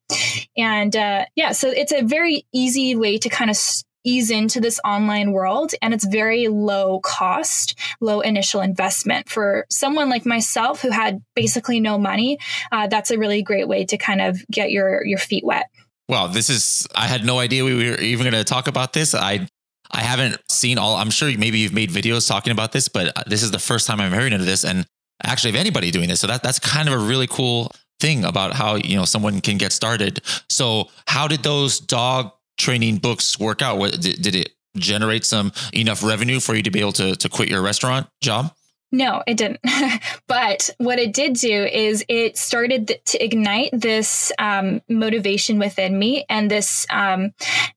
And 0.57 0.95
uh, 0.95 1.27
yeah, 1.35 1.53
so 1.53 1.69
it's 1.69 1.93
a 1.93 2.03
very 2.03 2.47
easy 2.53 2.95
way 2.95 3.19
to 3.19 3.29
kind 3.29 3.51
of 3.51 3.57
ease 4.05 4.31
into 4.31 4.61
this 4.61 4.81
online 4.85 5.33
world 5.33 5.73
and 5.81 5.95
it's 5.95 6.05
very 6.05 6.49
low 6.49 7.01
cost 7.01 7.79
low 8.01 8.21
initial 8.21 8.61
investment. 8.61 9.29
For 9.29 9.67
someone 9.71 10.11
like 10.11 10.27
myself 10.27 10.82
who 10.82 10.91
had 10.91 11.23
basically 11.35 11.81
no 11.81 11.99
money 11.99 12.39
uh, 12.73 12.89
that's 12.89 13.11
a 13.11 13.19
really 13.19 13.43
great 13.43 13.69
way 13.69 13.85
to 13.87 13.97
kind 13.97 14.21
of 14.21 14.44
get 14.51 14.71
your 14.71 15.05
your 15.06 15.19
feet 15.19 15.44
wet. 15.44 15.67
Well 16.09 16.29
this 16.29 16.51
is 16.51 16.87
i 16.94 17.06
had 17.06 17.25
no 17.25 17.39
idea 17.39 17.65
we 17.65 17.75
were 17.75 17.97
even 17.99 18.25
going 18.25 18.32
to 18.32 18.44
talk 18.44 18.67
about 18.67 18.93
this. 18.93 19.15
I 19.15 19.47
i 19.91 20.01
haven't 20.01 20.41
seen 20.51 20.79
all 20.79 20.97
i'm 20.97 21.11
sure 21.11 21.29
maybe 21.37 21.59
you've 21.59 21.75
made 21.75 21.91
videos 21.91 22.27
talking 22.27 22.51
about 22.51 22.73
this 22.73 22.89
but 22.89 23.13
this 23.27 23.43
is 23.43 23.51
the 23.51 23.59
first 23.59 23.87
time 23.87 24.01
i'm 24.01 24.13
hearing 24.13 24.32
of 24.32 24.44
this 24.44 24.65
and 24.65 24.87
actually 25.23 25.51
of 25.51 25.56
anybody 25.56 25.91
doing 25.91 26.09
this 26.09 26.21
so 26.21 26.27
that 26.27 26.43
that's 26.43 26.59
kind 26.59 26.89
of 26.89 26.94
a 26.94 26.99
really 26.99 27.27
cool 27.27 27.71
thing 28.03 28.25
about 28.25 28.53
how 28.53 28.75
you 28.75 28.97
know 28.97 29.06
someone 29.06 29.41
can 29.41 29.56
get 29.56 29.73
started. 29.73 30.21
So, 30.51 30.91
how 31.06 31.29
did 31.29 31.43
those 31.43 31.81
dog 31.81 32.32
training 32.59 32.99
books 32.99 33.39
work 33.39 33.63
out? 33.63 33.79
What 33.79 33.99
did, 34.01 34.21
did 34.21 34.35
it 34.35 34.51
generate 34.77 35.25
some 35.25 35.53
enough 35.73 36.03
revenue 36.03 36.41
for 36.41 36.55
you 36.55 36.63
to 36.65 36.71
be 36.71 36.81
able 36.81 36.93
to 37.01 37.17
to 37.17 37.29
quit 37.29 37.49
your 37.49 37.63
restaurant 37.63 38.09
job? 38.21 38.53
No, 38.94 39.22
it 39.27 39.39
didn't. 39.39 39.61
but 40.27 40.69
what 40.77 40.99
it 40.99 41.15
did 41.15 41.32
do 41.32 41.65
is 41.65 42.05
it 42.08 42.37
started 42.37 42.89
th- 42.89 43.05
to 43.06 43.25
ignite 43.25 43.70
this 43.72 44.31
um, 44.39 44.82
motivation 44.87 45.58
within 45.58 45.99
me 45.99 46.27
and 46.29 46.51
this 46.51 46.87
um, 46.91 47.32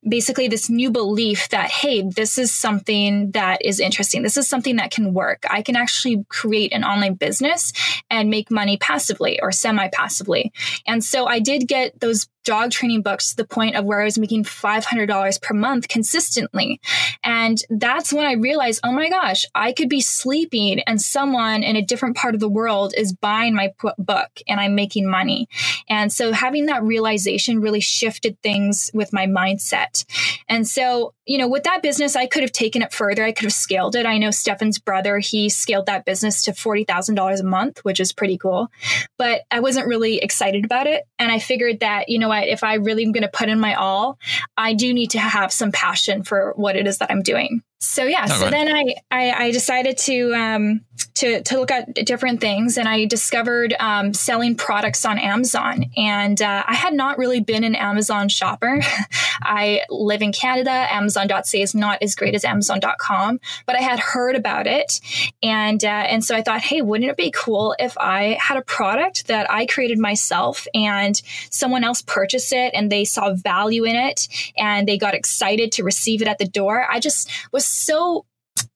basically 0.08 0.50
this 0.50 0.70
new 0.70 0.92
belief 0.92 1.48
that, 1.50 1.72
hey, 1.72 2.02
this 2.02 2.38
is 2.38 2.54
something 2.54 3.32
that 3.32 3.64
is 3.64 3.80
interesting. 3.80 4.24
This 4.24 4.36
is 4.36 4.50
something 4.50 4.76
that 4.76 4.92
can 4.92 5.14
work. 5.14 5.46
I 5.50 5.62
can 5.62 5.78
actually 5.78 6.26
create 6.28 6.74
an 6.74 6.84
online 6.84 7.14
business 7.14 7.72
and 8.10 8.30
make 8.30 8.52
money 8.52 8.76
passively 8.76 9.40
or 9.42 9.54
semi 9.54 9.88
passively. 9.88 10.52
And 10.86 11.02
so 11.02 11.28
I 11.28 11.40
did 11.40 11.66
get 11.70 11.98
those 12.02 12.28
dog 12.46 12.72
training 12.72 13.02
books 13.02 13.32
to 13.32 13.36
the 13.36 13.46
point 13.46 13.76
of 13.76 13.84
where 13.84 14.02
I 14.02 14.06
was 14.06 14.18
making 14.18 14.46
$500 14.46 15.42
per 15.42 15.54
month 15.54 15.88
consistently. 15.90 16.80
And 17.24 17.58
that's 17.70 18.14
when 18.14 18.26
I 18.26 18.34
realized, 18.34 18.80
oh 18.84 18.94
my 18.94 19.10
gosh, 19.10 19.44
I 19.54 19.74
could 19.74 19.90
be 19.90 20.00
sleeping 20.00 20.80
and 20.82 21.02
someone 21.02 21.64
in 21.64 21.76
a 21.76 21.82
different 21.82 22.16
part 22.16 22.36
of 22.36 22.40
the 22.40 22.48
world 22.48 22.94
is 22.96 23.14
buying 23.14 23.56
my 23.56 23.74
book 23.98 24.30
and 24.48 24.62
I'm 24.62 24.76
making 24.76 25.10
money. 25.10 25.50
And 25.90 26.14
so 26.14 26.32
having 26.32 26.68
that 26.68 26.84
realization 26.84 27.60
really 27.60 27.82
shifted 27.82 28.40
things 28.42 28.92
with 28.94 29.12
my 29.12 29.26
mindset. 29.26 30.06
And 30.48 30.68
so 30.68 31.15
you 31.26 31.38
know, 31.38 31.48
with 31.48 31.64
that 31.64 31.82
business, 31.82 32.16
I 32.16 32.28
could 32.28 32.44
have 32.44 32.52
taken 32.52 32.82
it 32.82 32.94
further. 32.94 33.24
I 33.24 33.32
could 33.32 33.46
have 33.46 33.54
scaled 33.54 33.96
it. 33.96 34.06
I 34.06 34.18
know 34.18 34.32
Stefan's 34.32 34.80
brother, 34.80 35.18
he 35.20 35.50
scaled 35.50 35.88
that 35.88 36.06
business 36.06 36.44
to 36.46 36.52
$40,000 36.52 37.40
a 37.40 37.44
month, 37.44 37.80
which 37.84 38.00
is 38.00 38.14
pretty 38.14 38.38
cool. 38.38 38.70
But 39.18 39.42
I 39.50 39.60
wasn't 39.60 39.88
really 39.88 40.18
excited 40.18 40.66
about 40.66 40.88
it. 40.88 41.08
And 41.18 41.32
I 41.32 41.40
figured 41.40 41.80
that, 41.80 42.10
you 42.10 42.20
know 42.20 42.30
what, 42.30 42.48
if 42.48 42.64
I 42.64 42.76
really 42.76 43.04
am 43.04 43.12
going 43.12 43.24
to 43.24 43.30
put 43.30 43.50
in 43.50 43.60
my 43.60 43.74
all, 43.74 44.20
I 44.56 44.74
do 44.74 44.94
need 44.94 45.12
to 45.12 45.20
have 45.20 45.52
some 45.52 45.72
passion 45.72 46.24
for 46.24 46.54
what 46.56 46.76
it 46.76 46.86
is 46.86 47.00
that 47.00 47.12
I'm 47.12 47.24
doing. 47.24 47.64
So 47.80 48.04
yeah, 48.04 48.26
so 48.26 48.50
then 48.50 48.68
I, 48.74 48.96
I, 49.12 49.46
I 49.46 49.52
decided 49.52 49.98
to 50.00 50.34
um, 50.34 50.82
to 51.16 51.42
to 51.44 51.60
look 51.60 51.72
at 51.72 51.94
different 51.94 52.42
things, 52.42 52.78
and 52.78 52.88
I 52.88 53.06
discovered 53.06 53.74
um, 53.80 54.14
selling 54.14 54.56
products 54.56 55.06
on 55.06 55.18
Amazon. 55.18 55.86
And 55.98 56.42
uh, 56.42 56.64
I 56.66 56.76
had 56.76 56.94
not 56.94 57.18
really 57.18 57.40
been 57.40 57.64
an 57.64 57.76
Amazon 57.76 58.30
shopper. 58.30 58.82
I 59.42 59.82
live 59.90 60.22
in 60.22 60.32
Canada. 60.32 60.72
Amazon.ca 60.72 61.62
is 61.62 61.76
not 61.76 62.02
as 62.02 62.16
great 62.16 62.36
as 62.36 62.44
Amazon.com, 62.44 63.40
but 63.66 63.76
I 63.76 63.82
had 63.82 64.00
heard 64.00 64.36
about 64.36 64.68
it, 64.68 65.00
and 65.42 65.84
uh, 65.84 65.88
and 65.88 66.24
so 66.24 66.36
I 66.36 66.42
thought, 66.42 66.62
hey, 66.62 66.82
wouldn't 66.82 67.10
it 67.10 67.18
be 67.18 67.32
cool 67.32 67.76
if 67.80 67.98
I 67.98 68.38
had 68.40 68.58
a 68.58 68.62
product 68.62 69.28
that 69.28 69.50
I 69.50 69.66
created 69.66 70.00
myself, 70.00 70.68
and 70.74 71.22
someone 71.50 71.84
else 71.84 72.02
purchased 72.02 72.54
it, 72.54 72.74
and 72.74 72.92
they 72.92 73.06
saw 73.06 73.34
value 73.34 73.86
in 73.86 73.96
it, 73.96 74.28
and 74.58 74.88
they 74.88 74.98
got 74.98 75.14
excited 75.14 75.72
to 75.74 75.84
receive 75.84 76.22
it 76.22 76.28
at 76.28 76.38
the 76.38 76.48
door. 76.48 76.86
I 76.90 77.00
just 77.00 77.30
was 77.52 77.66
so 77.66 78.26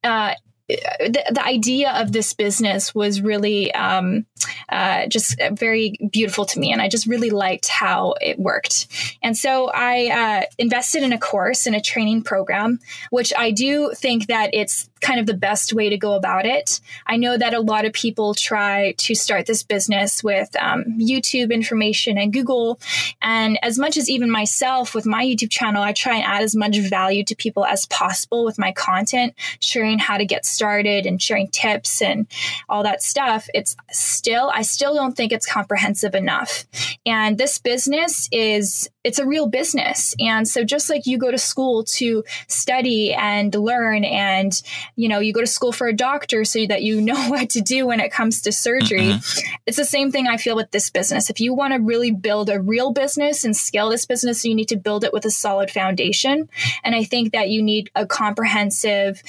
uh, 0.03 0.33
the, 0.69 1.23
the 1.31 1.43
idea 1.43 1.91
of 1.91 2.11
this 2.11 2.33
business 2.33 2.93
was 2.93 3.21
really 3.21 3.73
um, 3.73 4.25
uh, 4.69 5.07
just 5.07 5.39
very 5.51 5.97
beautiful 6.11 6.45
to 6.45 6.59
me. 6.59 6.71
And 6.71 6.81
I 6.81 6.88
just 6.88 7.07
really 7.07 7.31
liked 7.31 7.67
how 7.67 8.15
it 8.21 8.39
worked. 8.39 8.88
And 9.23 9.35
so 9.35 9.71
I 9.73 10.41
uh, 10.41 10.45
invested 10.57 11.03
in 11.03 11.11
a 11.11 11.17
course 11.17 11.65
in 11.65 11.73
a 11.73 11.81
training 11.81 12.23
program, 12.23 12.79
which 13.09 13.33
I 13.38 13.51
do 13.51 13.91
think 13.95 14.27
that 14.27 14.51
it's 14.53 14.88
kind 15.01 15.20
of 15.20 15.25
the 15.25 15.34
best 15.34 15.74
way 15.74 15.89
to 15.89 15.98
go 15.98 16.13
about 16.13 16.46
it. 16.46 16.79
I 17.08 17.18
know 17.18 17.38
that 17.38 17.53
a 17.53 17.60
lot 17.60 17.86
of 17.86 17.94
people 17.94 18.34
try 18.34 18.94
to 18.98 19.15
start 19.15 19.46
this 19.46 19.63
business 19.63 20.24
with 20.24 20.56
um, 20.60 20.86
YouTube 21.00 21.51
information 21.51 22.18
and 22.18 22.34
Google. 22.34 22.79
And 23.22 23.58
as 23.63 23.79
much 23.79 23.98
as 23.98 24.10
even 24.10 24.29
myself 24.29 24.94
with 24.94 25.06
my 25.06 25.24
YouTube 25.24 25.50
channel, 25.50 25.82
I 25.82 25.94
try 25.94 26.15
and 26.15 26.25
add 26.25 26.44
as 26.44 26.56
much 26.56 26.77
value 26.77 27.24
to 27.25 27.36
people 27.36 27.65
as 27.65 27.86
possible 27.86 28.46
with 28.46 28.58
my 28.58 28.72
content, 28.72 29.34
sharing 29.60 30.00
how 30.00 30.18
to 30.18 30.25
get 30.25 30.46
started 30.46 31.06
and 31.06 31.22
sharing 31.22 31.48
tips 31.50 32.01
and 32.01 32.27
all 32.68 32.84
that 32.84 33.01
stuff. 33.01 33.48
It's 33.53 33.75
still, 33.91 34.51
I 34.53 34.62
still 34.62 34.94
don't 34.94 35.15
think 35.15 35.32
it's 35.32 35.46
comprehensive 35.46 36.15
enough. 36.15 36.65
And 37.06 37.38
this 37.38 37.60
business 37.60 38.27
is, 38.32 38.89
it's 39.03 39.20
a 39.20 39.25
real 39.25 39.48
business. 39.48 40.13
And 40.20 40.48
so 40.48 40.63
just 40.63 40.89
like 40.89 41.06
you 41.06 41.18
go 41.18 41.32
to 41.32 41.38
school 41.38 41.84
to 41.86 42.24
study 42.48 43.13
and 43.13 43.53
learn 43.56 44.03
and 44.03 44.62
you 44.96 45.08
know, 45.08 45.20
you 45.20 45.32
go 45.32 45.39
to 45.39 45.48
school 45.48 45.72
for 45.72 45.88
a 45.88 45.94
doctor 45.94 46.44
so 46.44 46.65
that 46.68 46.84
you 46.84 47.01
know 47.10 47.29
what 47.29 47.51
to 47.51 47.62
do 47.62 47.88
when 47.88 48.00
it 48.00 48.12
comes 48.12 48.41
to 48.41 48.51
surgery. 48.51 49.00
Mm-hmm. 49.00 49.56
It's 49.65 49.77
the 49.77 49.86
same 49.86 50.12
thing 50.12 50.27
I 50.27 50.38
feel 50.38 50.56
with 50.56 50.72
this 50.72 50.89
business. 50.89 51.29
If 51.29 51.39
you 51.39 51.53
want 51.53 51.74
to 51.74 51.79
really 51.79 52.12
build 52.12 52.50
a 52.50 52.60
real 52.60 52.91
business 52.91 53.46
and 53.46 53.56
scale 53.56 53.89
this 53.89 54.06
business, 54.06 54.44
you 54.44 54.53
need 54.53 54.70
to 54.70 54.77
build 54.77 55.03
it 55.03 55.13
with 55.13 55.25
a 55.25 55.32
solid 55.32 55.72
foundation. 55.72 56.50
And 56.84 56.96
I 56.96 57.03
think 57.03 57.32
that 57.34 57.50
you 57.50 57.62
need 57.62 57.89
a 57.96 58.06
comprehensive, 58.06 59.22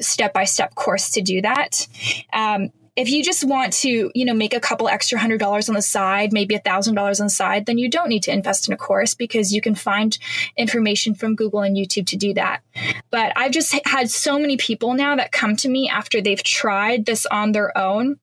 step 0.00 0.32
by 0.32 0.44
step 0.44 0.74
course 0.74 1.10
to 1.10 1.22
do 1.22 1.40
that. 1.42 1.86
Um, 2.32 2.70
if 2.96 3.10
you 3.10 3.24
just 3.24 3.44
want 3.44 3.72
to, 3.72 4.10
you 4.14 4.24
know, 4.24 4.34
make 4.34 4.54
a 4.54 4.60
couple 4.60 4.88
extra 4.88 5.18
hundred 5.18 5.38
dollars 5.38 5.68
on 5.68 5.74
the 5.74 5.82
side, 5.82 6.32
maybe 6.32 6.54
a 6.54 6.60
thousand 6.60 6.94
dollars 6.94 7.20
on 7.20 7.26
the 7.26 7.30
side, 7.30 7.66
then 7.66 7.78
you 7.78 7.88
don't 7.88 8.08
need 8.08 8.22
to 8.24 8.32
invest 8.32 8.68
in 8.68 8.74
a 8.74 8.76
course 8.76 9.14
because 9.14 9.52
you 9.52 9.60
can 9.60 9.74
find 9.74 10.16
information 10.56 11.14
from 11.14 11.34
Google 11.34 11.60
and 11.60 11.76
YouTube 11.76 12.06
to 12.08 12.16
do 12.16 12.34
that. 12.34 12.62
But 13.10 13.32
I've 13.36 13.52
just 13.52 13.74
had 13.86 14.10
so 14.10 14.38
many 14.38 14.56
people 14.56 14.94
now 14.94 15.16
that 15.16 15.32
come 15.32 15.56
to 15.56 15.68
me 15.68 15.88
after 15.88 16.20
they've 16.20 16.42
tried 16.42 17.06
this 17.06 17.26
on 17.26 17.52
their 17.52 17.76
own 17.76 18.18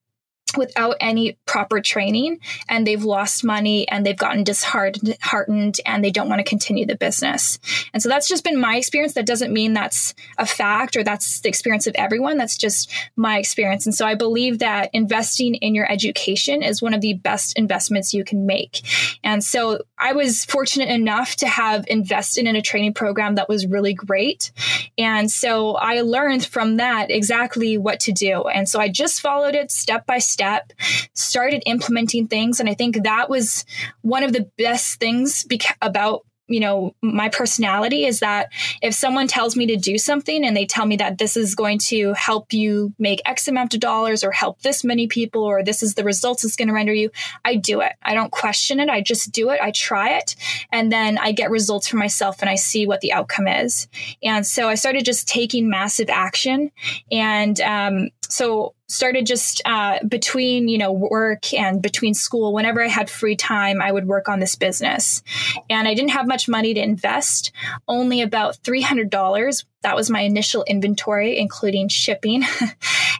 without 0.58 0.96
any 1.00 1.38
proper 1.46 1.82
training 1.82 2.40
and 2.70 2.86
they've 2.86 3.04
lost 3.04 3.44
money 3.44 3.88
and 3.88 4.06
they've 4.06 4.18
gotten 4.18 4.44
disheartened 4.44 5.80
and 5.86 6.04
they 6.04 6.12
don't 6.12 6.30
want 6.30 6.40
to 6.40 6.44
continue 6.44 6.86
the 6.86 6.96
business. 6.96 7.60
And 7.94 8.02
so 8.02 8.10
that's 8.10 8.28
just 8.28 8.44
been 8.44 8.60
my 8.60 8.76
experience. 8.76 9.14
That 9.14 9.26
doesn't 9.26 9.54
mean 9.54 9.74
that's 9.74 10.14
a 10.38 10.46
fact 10.46 10.96
or 10.96 11.04
that's 11.04 11.42
the 11.42 11.50
experience 11.50 11.88
of 11.88 11.96
everyone. 11.96 12.38
That's 12.38 12.58
just 12.58 12.92
my 13.16 13.38
experience. 13.38 13.86
And 13.86 13.96
so 13.96 14.06
I 14.06 14.16
believe 14.16 14.60
that 14.60 14.90
investing 14.94 15.56
in 15.56 15.76
your 15.76 15.90
education 15.92 16.64
is 16.64 16.82
one 16.82 16.94
of 16.94 17.02
the 17.02 17.14
best 17.14 17.58
investments 17.58 18.14
you 18.14 18.24
can 18.24 18.46
make. 18.46 18.82
And 19.24 19.44
so 19.44 19.80
I 19.98 20.14
was 20.14 20.46
fortunate 20.46 20.90
enough 20.90 21.36
to 21.38 21.48
have 21.48 21.86
invested 21.88 22.46
in 22.46 22.56
a 22.56 22.62
training 22.62 22.94
program 22.94 23.36
that 23.36 23.48
was 23.48 23.66
really 23.66 23.94
great. 23.94 24.52
And 24.98 25.32
so 25.32 25.76
I 25.76 26.02
learned 26.02 26.46
from 26.46 26.78
that 26.78 27.12
exactly 27.12 27.78
what 27.78 28.00
to 28.02 28.12
do. 28.12 28.44
And 28.44 28.68
so 28.68 28.80
I 28.80 28.90
just 28.90 29.22
followed 29.22 29.56
it 29.56 29.72
step 29.72 30.06
by 30.06 30.18
step 30.18 30.41
step, 30.42 30.74
started 31.14 31.62
implementing 31.68 32.28
things. 32.28 32.60
And 32.60 32.68
I 32.68 32.74
think 32.74 33.04
that 33.04 33.30
was 33.30 33.64
one 34.02 34.24
of 34.24 34.34
the 34.34 34.50
best 34.58 35.00
things 35.00 35.44
beca- 35.44 35.76
about 35.82 36.26
you 36.48 36.60
know 36.60 36.94
my 37.02 37.30
personality 37.30 38.04
is 38.04 38.20
that 38.20 38.50
if 38.82 38.94
someone 38.94 39.28
tells 39.28 39.56
me 39.56 39.68
to 39.68 39.78
do 39.78 39.98
something 39.98 40.44
and 40.44 40.58
they 40.58 40.66
tell 40.66 40.86
me 40.86 40.98
that 40.98 41.18
this 41.18 41.38
is 41.38 41.56
going 41.56 41.78
to 41.78 42.12
help 42.14 42.52
you 42.52 42.94
make 43.00 43.22
x 43.26 43.48
amount 43.48 43.74
of 43.74 43.80
dollars 43.80 44.22
or 44.22 44.32
help 44.32 44.62
this 44.62 44.84
many 44.84 45.08
people 45.08 45.44
or 45.44 45.64
this 45.64 45.82
is 45.82 45.94
the 45.94 46.04
results 46.04 46.44
it's 46.44 46.58
going 46.58 46.68
to 46.68 46.74
render 46.74 46.94
you 46.94 47.10
i 47.46 47.56
do 47.56 47.80
it. 47.80 47.94
I 48.02 48.14
don't 48.14 48.32
question 48.32 48.82
it. 48.82 48.90
I 48.90 49.00
just 49.02 49.32
do 49.32 49.52
it. 49.52 49.62
I 49.62 49.72
try 49.72 50.18
it. 50.18 50.36
And 50.74 50.92
then 50.92 51.18
i 51.18 51.32
get 51.32 51.52
results 51.52 51.88
for 51.88 51.96
myself 51.96 52.42
and 52.42 52.50
i 52.50 52.56
see 52.56 52.86
what 52.86 53.00
the 53.00 53.14
outcome 53.14 53.48
is. 53.48 53.88
And 54.22 54.46
so 54.46 54.68
i 54.68 54.76
started 54.76 55.06
just 55.06 55.30
taking 55.30 55.70
massive 55.70 56.10
action. 56.10 56.72
And 57.12 57.62
um, 57.62 58.10
so 58.28 58.74
started 58.92 59.26
just 59.26 59.62
uh, 59.66 60.00
between 60.08 60.68
you 60.68 60.78
know 60.78 60.92
work 60.92 61.54
and 61.54 61.82
between 61.82 62.14
school 62.14 62.54
whenever 62.54 62.84
i 62.84 62.88
had 62.88 63.10
free 63.10 63.36
time 63.36 63.82
i 63.82 63.92
would 63.92 64.08
work 64.08 64.30
on 64.30 64.40
this 64.40 64.56
business. 64.56 65.24
And 65.70 65.88
i 65.88 65.94
didn't 65.94 66.12
have 66.12 66.28
much 66.28 66.48
money 66.48 66.74
to 66.74 66.82
invest 66.82 67.52
only 67.88 68.22
about 68.22 68.58
$300 68.64 69.66
that 69.84 69.96
was 69.96 70.10
my 70.10 70.22
initial 70.22 70.64
inventory 70.64 71.38
including 71.38 71.88
shipping. 71.88 72.44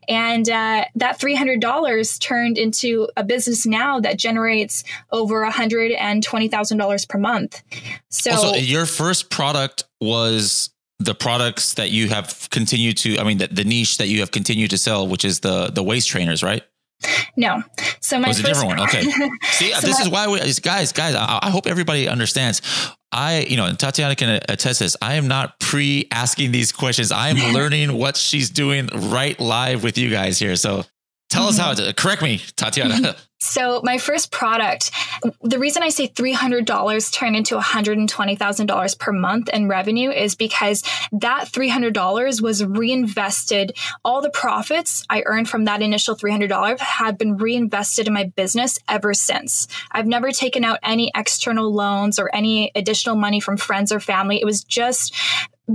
And 0.08 0.50
uh, 0.50 0.86
that 0.96 1.20
$300 1.20 2.20
turned 2.20 2.58
into 2.58 3.08
a 3.16 3.24
business 3.24 3.66
now 3.66 4.00
that 4.00 4.18
generates 4.18 4.84
over 5.12 5.46
$120000 5.46 7.10
per 7.10 7.18
month. 7.18 7.62
So, 8.10 8.32
so 8.32 8.56
your 8.56 8.86
first 8.86 9.30
product 9.30 9.86
was 10.00 10.70
the 11.04 11.16
products 11.16 11.74
that 11.74 11.90
you 11.90 12.10
have 12.10 12.48
continued 12.52 12.98
to 12.98 13.18
i 13.20 13.24
mean 13.24 13.38
the, 13.38 13.48
the 13.48 13.64
niche 13.64 13.98
that 13.98 14.08
you 14.08 14.20
have 14.20 14.32
continued 14.32 14.70
to 14.70 14.78
sell 14.78 15.08
which 15.08 15.26
is 15.26 15.40
the 15.40 15.68
the 15.68 15.84
waist 15.84 16.08
trainers 16.08 16.44
right 16.44 16.64
no. 17.36 17.64
So 18.00 18.20
my 18.20 18.30
oh, 18.30 18.32
first, 18.32 18.40
a 18.42 18.44
different 18.44 18.68
one. 18.68 18.80
Okay. 18.82 19.02
See, 19.44 19.74
so 19.74 19.88
this 19.88 20.00
my, 20.00 20.02
is 20.02 20.10
why 20.10 20.28
we 20.28 20.40
guys, 20.62 20.92
guys, 20.92 21.16
I, 21.16 21.40
I, 21.42 21.50
hope 21.50 21.66
everybody 21.66 22.08
understands. 22.08 22.62
I, 23.12 23.40
you 23.50 23.58
know, 23.58 23.66
and 23.66 23.78
Tatiana 23.78 24.16
can 24.16 24.42
attest 24.48 24.80
this. 24.80 24.96
I 25.02 25.16
am 25.16 25.28
not 25.28 25.60
pre 25.60 26.08
asking 26.12 26.52
these 26.52 26.72
questions. 26.72 27.12
I 27.12 27.30
am 27.30 27.54
learning 27.54 27.94
what 27.94 28.18
she's 28.18 28.50
doing 28.50 28.88
right 28.94 29.40
live 29.40 29.84
with 29.84 29.98
you 29.98 30.10
guys 30.10 30.40
here. 30.40 30.56
So 30.56 30.86
tell 31.32 31.44
mm-hmm. 31.44 31.50
us 31.50 31.58
how 31.58 31.74
to 31.74 31.94
correct 31.94 32.22
me, 32.22 32.42
Tatiana. 32.56 33.16
So 33.44 33.82
my 33.84 33.98
first 33.98 34.32
product, 34.32 34.92
the 35.42 35.58
reason 35.58 35.82
I 35.82 35.90
say 35.90 36.08
$300 36.08 37.12
turned 37.12 37.36
into 37.36 37.58
$120,000 37.58 39.00
per 39.00 39.12
month 39.12 39.50
in 39.50 39.68
revenue 39.68 40.12
is 40.12 40.36
because 40.36 40.84
that 41.12 41.46
$300 41.46 42.40
was 42.40 42.64
reinvested. 42.64 43.76
All 44.06 44.22
the 44.22 44.30
profits 44.30 45.04
I 45.10 45.24
earned 45.26 45.50
from 45.50 45.66
that 45.66 45.82
initial 45.82 46.16
$300 46.16 46.78
have 46.78 47.18
been 47.18 47.38
reinvested 47.38 48.06
in 48.06 48.14
my 48.14 48.26
business 48.26 48.78
ever 48.88 49.16
since. 49.16 49.68
I've 49.92 50.08
never 50.08 50.32
taken 50.32 50.64
out 50.64 50.78
any 50.84 51.12
external 51.16 51.74
loans 51.74 52.20
or 52.20 52.30
any 52.36 52.72
additional 52.76 53.16
money 53.16 53.40
from 53.40 53.58
friends 53.58 53.92
or 53.92 54.00
family. 54.00 54.40
It 54.40 54.46
was 54.46 54.64
just 54.64 55.16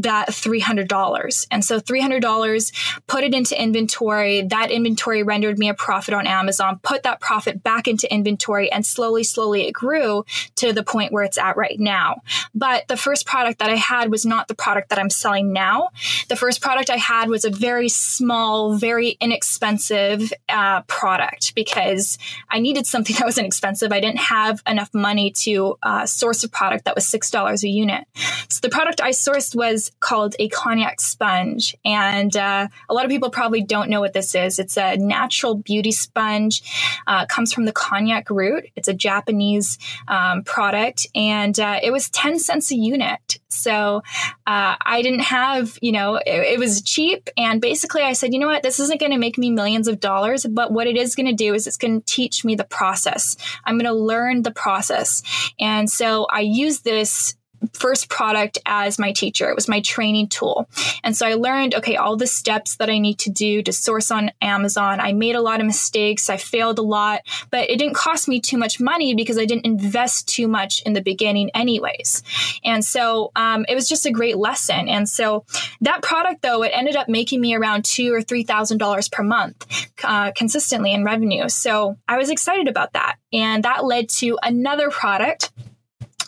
that 0.02 0.28
$300. 0.28 1.46
And 1.50 1.64
so 1.64 1.80
$300, 1.80 3.00
put 3.06 3.24
it 3.24 3.34
into 3.34 3.60
inventory. 3.60 4.42
That 4.42 4.70
inventory 4.70 5.22
rendered 5.22 5.58
me 5.58 5.68
a 5.68 5.74
profit 5.74 6.14
on 6.14 6.26
Amazon, 6.26 6.80
put 6.82 7.02
that 7.04 7.20
profit 7.20 7.62
back 7.62 7.88
into 7.88 8.12
inventory, 8.12 8.70
and 8.70 8.84
slowly, 8.84 9.24
slowly 9.24 9.66
it 9.66 9.72
grew 9.72 10.24
to 10.56 10.72
the 10.72 10.82
point 10.82 11.12
where 11.12 11.24
it's 11.24 11.38
at 11.38 11.56
right 11.56 11.78
now. 11.78 12.22
But 12.54 12.88
the 12.88 12.96
first 12.96 13.26
product 13.26 13.58
that 13.60 13.70
I 13.70 13.76
had 13.76 14.10
was 14.10 14.26
not 14.26 14.48
the 14.48 14.54
product 14.54 14.90
that 14.90 14.98
I'm 14.98 15.10
selling 15.10 15.52
now. 15.52 15.88
The 16.28 16.36
first 16.36 16.60
product 16.60 16.90
I 16.90 16.96
had 16.96 17.28
was 17.28 17.44
a 17.44 17.50
very 17.50 17.88
small, 17.88 18.76
very 18.76 19.16
inexpensive 19.20 20.32
uh, 20.48 20.82
product 20.82 21.54
because 21.54 22.18
I 22.50 22.60
needed 22.60 22.86
something 22.86 23.16
that 23.18 23.26
was 23.26 23.38
inexpensive. 23.38 23.92
I 23.92 24.00
didn't 24.00 24.20
have 24.20 24.62
enough 24.66 24.92
money 24.92 25.30
to 25.30 25.78
uh, 25.82 26.06
source 26.06 26.44
a 26.44 26.48
product 26.48 26.84
that 26.84 26.94
was 26.94 27.06
$6 27.06 27.62
a 27.62 27.68
unit. 27.68 28.04
So 28.48 28.60
the 28.60 28.68
product 28.68 29.00
I 29.00 29.10
sourced 29.10 29.54
was 29.54 29.85
called 30.00 30.34
a 30.38 30.48
konjac 30.48 31.00
sponge. 31.00 31.76
And 31.84 32.36
uh, 32.36 32.68
a 32.88 32.94
lot 32.94 33.04
of 33.04 33.10
people 33.10 33.30
probably 33.30 33.62
don't 33.62 33.90
know 33.90 34.00
what 34.00 34.12
this 34.12 34.34
is. 34.34 34.58
It's 34.58 34.76
a 34.76 34.96
natural 34.96 35.54
beauty 35.54 35.92
sponge, 35.92 36.62
uh, 37.06 37.26
comes 37.26 37.52
from 37.52 37.64
the 37.64 37.72
konjac 37.72 38.30
root. 38.30 38.66
It's 38.76 38.88
a 38.88 38.94
Japanese 38.94 39.78
um, 40.08 40.42
product, 40.44 41.06
and 41.14 41.58
uh, 41.58 41.80
it 41.82 41.90
was 41.90 42.10
10 42.10 42.38
cents 42.38 42.70
a 42.70 42.76
unit. 42.76 43.38
So 43.48 44.02
uh, 44.46 44.76
I 44.80 45.00
didn't 45.02 45.20
have, 45.20 45.78
you 45.80 45.92
know, 45.92 46.16
it, 46.16 46.54
it 46.54 46.58
was 46.58 46.82
cheap. 46.82 47.28
And 47.36 47.60
basically, 47.60 48.02
I 48.02 48.12
said, 48.12 48.32
you 48.32 48.38
know 48.38 48.46
what, 48.46 48.62
this 48.62 48.78
isn't 48.80 49.00
going 49.00 49.12
to 49.12 49.18
make 49.18 49.38
me 49.38 49.50
millions 49.50 49.88
of 49.88 50.00
dollars, 50.00 50.46
but 50.46 50.72
what 50.72 50.86
it 50.86 50.96
is 50.96 51.14
going 51.14 51.26
to 51.26 51.32
do 51.32 51.54
is 51.54 51.66
it's 51.66 51.76
going 51.76 52.00
to 52.00 52.06
teach 52.06 52.44
me 52.44 52.54
the 52.54 52.64
process. 52.64 53.36
I'm 53.64 53.78
going 53.78 53.92
to 53.92 53.98
learn 53.98 54.42
the 54.42 54.50
process. 54.50 55.22
And 55.58 55.88
so 55.90 56.26
I 56.30 56.40
use 56.40 56.80
this 56.80 57.36
first 57.72 58.08
product 58.08 58.58
as 58.66 58.98
my 58.98 59.12
teacher. 59.12 59.48
It 59.48 59.54
was 59.54 59.68
my 59.68 59.80
training 59.80 60.28
tool. 60.28 60.68
And 61.02 61.16
so 61.16 61.26
I 61.26 61.34
learned, 61.34 61.74
okay, 61.74 61.96
all 61.96 62.16
the 62.16 62.26
steps 62.26 62.76
that 62.76 62.90
I 62.90 62.98
need 62.98 63.18
to 63.20 63.30
do 63.30 63.62
to 63.62 63.72
source 63.72 64.10
on 64.10 64.30
Amazon. 64.40 65.00
I 65.00 65.12
made 65.12 65.36
a 65.36 65.40
lot 65.40 65.60
of 65.60 65.66
mistakes. 65.66 66.30
I 66.30 66.36
failed 66.36 66.78
a 66.78 66.82
lot, 66.82 67.20
but 67.50 67.70
it 67.70 67.78
didn't 67.78 67.94
cost 67.94 68.28
me 68.28 68.40
too 68.40 68.58
much 68.58 68.80
money 68.80 69.14
because 69.14 69.38
I 69.38 69.44
didn't 69.44 69.66
invest 69.66 70.28
too 70.28 70.48
much 70.48 70.82
in 70.82 70.92
the 70.92 71.02
beginning 71.02 71.50
anyways. 71.54 72.22
And 72.64 72.84
so 72.84 73.32
um, 73.36 73.64
it 73.68 73.74
was 73.74 73.88
just 73.88 74.06
a 74.06 74.10
great 74.10 74.36
lesson. 74.36 74.88
And 74.88 75.08
so 75.08 75.44
that 75.80 76.02
product 76.02 76.42
though, 76.42 76.62
it 76.62 76.72
ended 76.74 76.96
up 76.96 77.08
making 77.08 77.40
me 77.40 77.54
around 77.54 77.84
two 77.84 78.12
or 78.12 78.20
$3,000 78.20 79.12
per 79.12 79.22
month 79.22 79.88
uh, 80.04 80.32
consistently 80.32 80.92
in 80.92 81.04
revenue. 81.04 81.48
So 81.48 81.96
I 82.08 82.16
was 82.16 82.30
excited 82.30 82.68
about 82.68 82.92
that. 82.92 83.16
And 83.32 83.64
that 83.64 83.84
led 83.84 84.08
to 84.20 84.38
another 84.42 84.90
product 84.90 85.50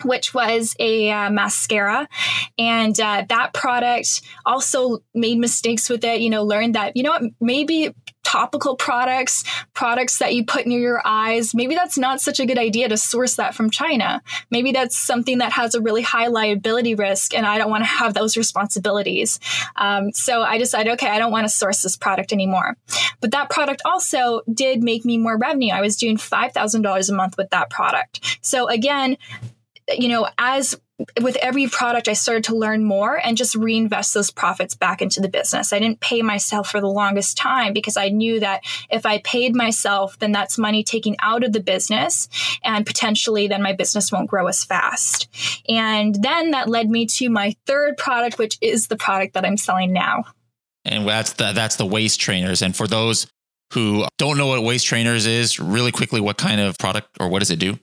which 0.05 0.35
was 0.35 0.75
a 0.79 1.11
uh, 1.11 1.31
mascara. 1.31 2.09
And 2.59 2.99
uh, 2.99 3.25
that 3.29 3.53
product 3.55 4.23
also 4.45 4.99
made 5.15 5.39
mistakes 5.39 5.89
with 5.89 6.05
it, 6.05 6.21
you 6.21 6.31
know, 6.31 6.45
learned 6.45 6.75
that, 6.75 6.97
you 6.97 7.03
know 7.03 7.11
what, 7.11 7.23
maybe 7.41 7.95
topical 8.29 8.77
products, 8.77 9.43
products 9.73 10.19
that 10.19 10.35
you 10.35 10.45
put 10.45 10.67
near 10.67 10.79
your 10.79 11.03
eyes, 11.03 11.55
maybe 11.55 11.75
that's 11.75 11.97
not 11.97 12.21
such 12.21 12.39
a 12.39 12.45
good 12.45 12.59
idea 12.59 12.87
to 12.87 12.97
source 12.97 13.37
that 13.37 13.55
from 13.55 13.71
China. 13.71 14.23
Maybe 14.51 14.71
that's 14.71 14.99
something 14.99 15.39
that 15.39 15.53
has 15.53 15.75
a 15.75 15.81
really 15.81 16.03
high 16.03 16.27
liability 16.27 16.95
risk, 16.95 17.33
and 17.33 17.47
I 17.47 17.57
don't 17.57 17.71
want 17.71 17.85
to 17.85 17.89
have 17.89 18.13
those 18.13 18.37
responsibilities. 18.37 19.41
Um, 19.77 20.13
so 20.13 20.43
I 20.43 20.59
decided, 20.59 20.93
okay, 20.93 21.09
I 21.09 21.19
don't 21.19 21.33
want 21.33 21.47
to 21.47 21.49
source 21.49 21.83
this 21.83 21.97
product 21.97 22.35
anymore. 22.35 22.77
But 23.23 23.31
that 23.31 23.49
product 23.49 23.81
also 23.87 24.43
did 24.53 24.83
make 24.83 25.07
me 25.07 25.17
more 25.17 25.39
revenue. 25.39 25.73
I 25.73 25.81
was 25.81 25.97
doing 25.97 26.19
$5,000 26.19 27.09
a 27.09 27.13
month 27.15 27.39
with 27.39 27.49
that 27.49 27.71
product. 27.71 28.39
So 28.43 28.69
again, 28.69 29.17
you 29.97 30.09
know, 30.09 30.29
as 30.37 30.79
with 31.21 31.37
every 31.37 31.69
product, 31.69 32.09
I 32.09 32.13
started 32.13 32.45
to 32.45 32.57
learn 32.57 32.85
more 32.85 33.15
and 33.25 33.37
just 33.37 33.55
reinvest 33.55 34.15
those 34.15 34.31
profits 34.31 34.75
back 34.75 35.01
into 35.01 35.21
the 35.21 35.29
business. 35.29 35.73
I 35.73 35.79
didn't 35.79 36.01
pay 36.01 36.23
myself 36.23 36.69
for 36.69 36.81
the 36.81 36.89
longest 36.89 37.37
time 37.37 37.73
because 37.73 37.97
I 37.97 38.09
knew 38.09 38.41
that 38.41 38.65
if 38.91 39.07
I 39.07 39.19
paid 39.19 39.55
myself, 39.55 40.19
then 40.19 40.33
that's 40.33 40.59
money 40.59 40.83
taken 40.83 41.15
out 41.21 41.45
of 41.45 41.53
the 41.53 41.61
business 41.61 42.29
and 42.65 42.85
potentially 42.85 43.47
then 43.47 43.63
my 43.63 43.73
business 43.73 44.11
won't 44.11 44.29
grow 44.29 44.49
as 44.49 44.65
fast. 44.65 45.29
And 45.69 46.17
then 46.17 46.51
that 46.51 46.69
led 46.69 46.91
me 46.91 47.07
to 47.07 47.31
my 47.31 47.55
third 47.67 47.97
product, 47.97 48.39
which 48.39 48.59
is 48.61 48.89
the 48.89 48.97
product 48.97 49.35
that 49.35 49.45
I'm 49.45 49.57
selling 49.57 49.93
now. 49.93 50.25
And 50.85 51.07
that's 51.07 51.35
the, 51.35 51.53
that's 51.53 51.77
the 51.77 51.87
waist 51.87 52.19
trainers. 52.19 52.61
And 52.61 52.75
for 52.75 52.89
those 52.89 53.29
who 53.73 54.07
don't 54.17 54.37
know 54.37 54.49
what 54.49 54.65
waist 54.65 54.87
trainers 54.87 55.27
is, 55.27 55.61
really 55.61 55.93
quickly, 55.93 56.21
what 56.21 56.39
kind 56.39 56.61
of 56.61 56.77
product 56.79 57.09
or 57.21 57.29
what 57.29 57.39
does 57.39 57.51
it 57.51 57.59
do? 57.59 57.79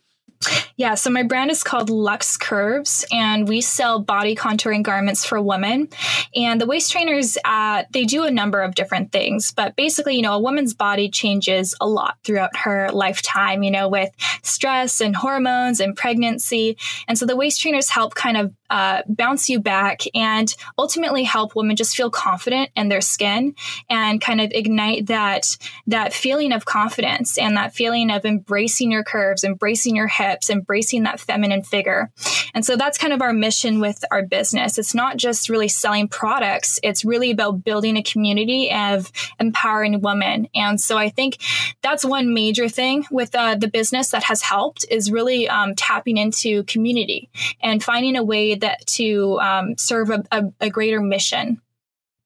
Yeah, 0.78 0.96
so 0.96 1.10
my 1.10 1.24
brand 1.24 1.52
is 1.52 1.64
called 1.64 1.90
Lux 1.90 2.36
Curves, 2.36 3.06
and 3.12 3.48
we 3.48 3.62
sell 3.62 4.00
body 4.00 4.36
contouring 4.36 4.84
garments 4.84 5.26
for 5.26 5.42
women. 5.42 5.88
And 6.36 6.60
the 6.60 6.66
waist 6.66 6.92
trainers, 6.92 7.38
uh, 7.46 7.84
they 7.92 8.04
do 8.04 8.24
a 8.24 8.32
number 8.32 8.62
of 8.62 8.76
different 8.76 9.12
things, 9.12 9.52
but 9.52 9.76
basically, 9.76 10.16
you 10.16 10.22
know, 10.22 10.34
a 10.34 10.40
woman's 10.40 10.74
body 10.74 11.10
changes 11.10 11.76
a 11.80 11.88
lot 11.88 12.18
throughout 12.24 12.56
her 12.58 12.90
lifetime, 12.92 13.64
you 13.64 13.72
know, 13.72 13.88
with 13.88 14.10
stress 14.44 15.00
and 15.00 15.16
hormones 15.16 15.80
and 15.80 15.96
pregnancy. 15.96 16.78
And 17.08 17.18
so 17.18 17.26
the 17.26 17.38
waist 17.38 17.62
trainers 17.62 17.90
help 17.90 18.14
kind 18.16 18.36
of 18.36 18.54
uh, 18.70 19.02
bounce 19.08 19.50
you 19.50 19.60
back 19.60 20.02
and 20.14 20.56
ultimately 20.78 21.24
help 21.24 21.56
women 21.56 21.76
just 21.76 21.96
feel 21.96 22.10
confident 22.10 22.70
in 22.76 22.90
their 22.90 23.02
skin 23.02 23.56
and 23.90 24.22
kind 24.22 24.42
of 24.42 24.52
ignite 24.52 25.08
that 25.08 25.58
that 25.88 26.14
feeling 26.14 26.52
of 26.52 26.66
confidence 26.66 27.38
and 27.38 27.58
that 27.58 27.74
feeling 27.74 28.10
of 28.10 28.26
embracing 28.26 28.92
your 28.92 29.04
curves, 29.04 29.44
embracing 29.44 29.96
your 29.96 30.08
hips, 30.08 30.50
embracing 30.50 31.04
that 31.04 31.20
feminine 31.20 31.64
figure. 31.64 32.12
And 32.54 32.66
so 32.66 32.76
that's 32.76 32.98
kind 32.98 33.14
of 33.14 33.22
our 33.22 33.34
mission 33.34 33.80
with 33.80 34.04
our 34.12 34.26
business. 34.26 34.78
It's 34.78 34.96
not 34.96 35.18
just 35.18 35.50
really 35.50 35.68
selling 35.68 36.08
products; 36.08 36.80
it's 36.84 37.06
really 37.06 37.32
about 37.32 37.64
building 37.64 37.98
a 37.98 38.04
community 38.04 38.72
of 38.72 39.12
empowering 39.40 40.02
women. 40.02 40.48
And 40.56 40.80
so 40.80 40.98
I 40.98 41.10
think 41.10 41.38
that's 41.82 42.06
one 42.06 42.34
major 42.34 42.70
thing 42.70 43.06
with 43.12 43.36
uh, 43.36 43.56
the 43.56 43.68
business 43.68 44.10
that 44.10 44.24
has 44.24 44.42
helped 44.42 44.86
is 44.90 45.12
really 45.12 45.48
um, 45.48 45.76
tapping 45.76 46.18
into 46.18 46.64
community 46.64 47.30
and 47.62 47.84
finding 47.84 48.16
a 48.16 48.24
way 48.24 48.55
that 48.62 48.86
to 48.88 49.40
um, 49.40 49.78
serve 49.78 50.10
a, 50.10 50.24
a, 50.32 50.44
a 50.62 50.70
greater 50.70 51.02
mission. 51.02 51.62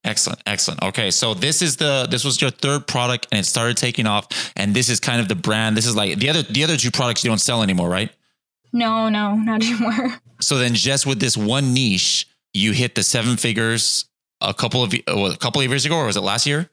Excellent, 0.02 0.40
excellent. 0.46 0.82
Okay, 0.82 1.10
so 1.10 1.34
this 1.34 1.60
is 1.60 1.76
the 1.76 2.06
this 2.10 2.24
was 2.24 2.40
your 2.40 2.50
third 2.50 2.86
product, 2.86 3.28
and 3.30 3.40
it 3.40 3.44
started 3.44 3.76
taking 3.76 4.06
off, 4.06 4.52
and 4.56 4.74
this 4.74 4.88
is 4.88 4.98
kind 4.98 5.20
of 5.20 5.28
the 5.28 5.34
brand. 5.34 5.76
This 5.76 5.86
is 5.86 5.94
like 5.94 6.18
the 6.18 6.30
other 6.30 6.42
the 6.42 6.64
other 6.64 6.78
two 6.78 6.90
products 6.90 7.22
you 7.22 7.30
don't 7.30 7.40
sell 7.40 7.62
anymore, 7.62 7.90
right? 7.90 8.10
No, 8.72 9.10
no, 9.10 9.34
not 9.34 9.62
anymore. 9.66 10.14
So 10.40 10.56
then, 10.56 10.74
just 10.74 11.04
with 11.04 11.20
this 11.20 11.36
one 11.36 11.74
niche, 11.74 12.26
you 12.54 12.72
hit 12.72 12.94
the 12.94 13.02
seven 13.02 13.36
figures 13.36 14.06
a 14.40 14.54
couple 14.54 14.82
of 14.82 14.94
a 15.06 15.36
couple 15.36 15.60
of 15.60 15.68
years 15.68 15.84
ago, 15.84 15.96
or 15.96 16.06
was 16.06 16.16
it 16.16 16.22
last 16.22 16.46
year? 16.46 16.70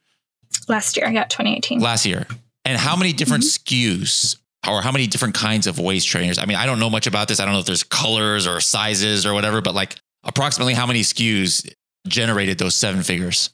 Last 0.70 0.96
year, 0.96 1.06
I 1.06 1.12
got 1.12 1.30
2018. 1.30 1.82
Last 1.82 2.06
year, 2.06 2.28
and 2.64 2.78
how 2.78 2.96
many 2.96 3.12
different 3.12 3.44
mm-hmm. 3.44 4.02
SKUs 4.02 4.38
or 4.68 4.82
how 4.82 4.92
many 4.92 5.08
different 5.08 5.36
kinds 5.36 5.68
of 5.68 5.80
waist 5.80 6.08
trainers? 6.08 6.38
I 6.38 6.46
mean, 6.46 6.58
I 6.58 6.66
don't 6.66 6.80
know 6.80 6.90
much 6.90 7.08
about 7.08 7.28
this. 7.28 7.40
I 7.40 7.46
don't 7.46 7.54
know 7.54 7.60
if 7.60 7.66
there's 7.66 7.84
colors 7.84 8.48
or 8.48 8.60
sizes 8.60 9.26
or 9.26 9.34
whatever, 9.34 9.62
but 9.62 9.74
like 9.74 9.96
approximately 10.24 10.74
how 10.74 10.86
many 10.86 11.02
SKUs 11.02 11.72
generated 12.08 12.58
those 12.58 12.76
seven 12.76 13.04
figures? 13.04 13.50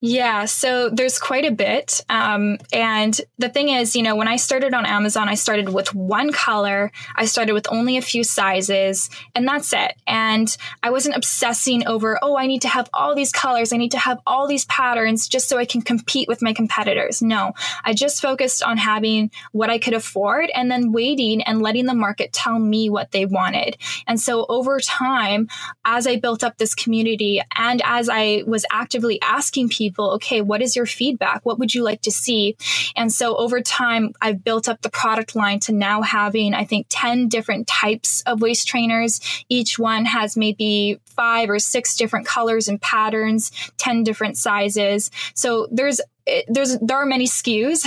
Yeah, 0.00 0.44
so 0.44 0.90
there's 0.90 1.18
quite 1.18 1.44
a 1.44 1.50
bit. 1.50 2.02
Um, 2.08 2.58
and 2.72 3.20
the 3.38 3.48
thing 3.48 3.68
is, 3.68 3.96
you 3.96 4.02
know, 4.04 4.14
when 4.14 4.28
I 4.28 4.36
started 4.36 4.72
on 4.72 4.86
Amazon, 4.86 5.28
I 5.28 5.34
started 5.34 5.70
with 5.70 5.92
one 5.92 6.30
color, 6.30 6.92
I 7.16 7.24
started 7.24 7.52
with 7.52 7.66
only 7.72 7.96
a 7.96 8.02
few 8.02 8.22
sizes, 8.22 9.10
and 9.34 9.46
that's 9.46 9.72
it. 9.72 9.94
And 10.06 10.56
I 10.84 10.90
wasn't 10.90 11.16
obsessing 11.16 11.84
over, 11.88 12.16
oh, 12.22 12.36
I 12.36 12.46
need 12.46 12.62
to 12.62 12.68
have 12.68 12.88
all 12.94 13.16
these 13.16 13.32
colors, 13.32 13.72
I 13.72 13.76
need 13.76 13.90
to 13.90 13.98
have 13.98 14.20
all 14.24 14.46
these 14.46 14.66
patterns 14.66 15.26
just 15.26 15.48
so 15.48 15.58
I 15.58 15.64
can 15.64 15.82
compete 15.82 16.28
with 16.28 16.42
my 16.42 16.52
competitors. 16.52 17.20
No, 17.20 17.54
I 17.84 17.92
just 17.92 18.22
focused 18.22 18.62
on 18.62 18.76
having 18.76 19.32
what 19.50 19.68
I 19.68 19.80
could 19.80 19.94
afford 19.94 20.48
and 20.54 20.70
then 20.70 20.92
waiting 20.92 21.42
and 21.42 21.60
letting 21.60 21.86
the 21.86 21.94
market 21.94 22.32
tell 22.32 22.60
me 22.60 22.88
what 22.88 23.10
they 23.10 23.26
wanted. 23.26 23.76
And 24.06 24.20
so 24.20 24.46
over 24.48 24.78
time, 24.78 25.48
as 25.84 26.06
I 26.06 26.20
built 26.20 26.44
up 26.44 26.56
this 26.58 26.76
community 26.76 27.42
and 27.56 27.82
as 27.84 28.08
I 28.08 28.44
was 28.46 28.64
actively 28.70 29.20
asking 29.22 29.70
people, 29.70 29.87
people, 29.88 30.12
okay, 30.12 30.40
what 30.42 30.60
is 30.60 30.76
your 30.76 30.86
feedback? 30.86 31.40
What 31.44 31.58
would 31.58 31.74
you 31.74 31.82
like 31.82 32.02
to 32.02 32.10
see? 32.10 32.56
And 32.94 33.12
so 33.12 33.36
over 33.36 33.60
time, 33.60 34.12
I've 34.20 34.44
built 34.44 34.68
up 34.68 34.82
the 34.82 34.90
product 34.90 35.34
line 35.34 35.60
to 35.60 35.72
now 35.72 36.02
having, 36.02 36.54
I 36.54 36.64
think, 36.64 36.86
10 36.90 37.28
different 37.28 37.66
types 37.66 38.22
of 38.22 38.42
waist 38.42 38.68
trainers. 38.68 39.20
Each 39.48 39.78
one 39.78 40.04
has 40.04 40.36
maybe 40.36 41.00
five 41.06 41.48
or 41.48 41.58
six 41.58 41.96
different 41.96 42.26
colors 42.26 42.68
and 42.68 42.80
patterns, 42.80 43.50
10 43.78 44.04
different 44.04 44.36
sizes. 44.36 45.10
So 45.34 45.66
there's 45.70 46.00
there's 46.48 46.78
there 46.78 46.96
are 46.96 47.06
many 47.06 47.26
SKUs, 47.26 47.84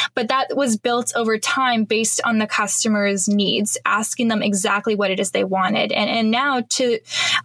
but 0.14 0.28
that 0.28 0.56
was 0.56 0.76
built 0.76 1.12
over 1.16 1.38
time 1.38 1.84
based 1.84 2.20
on 2.24 2.38
the 2.38 2.46
customer's 2.46 3.28
needs, 3.28 3.78
asking 3.84 4.28
them 4.28 4.42
exactly 4.42 4.94
what 4.94 5.10
it 5.10 5.20
is 5.20 5.30
they 5.30 5.44
wanted. 5.44 5.92
And 5.92 6.10
and 6.10 6.30
now 6.30 6.62
to 6.68 6.98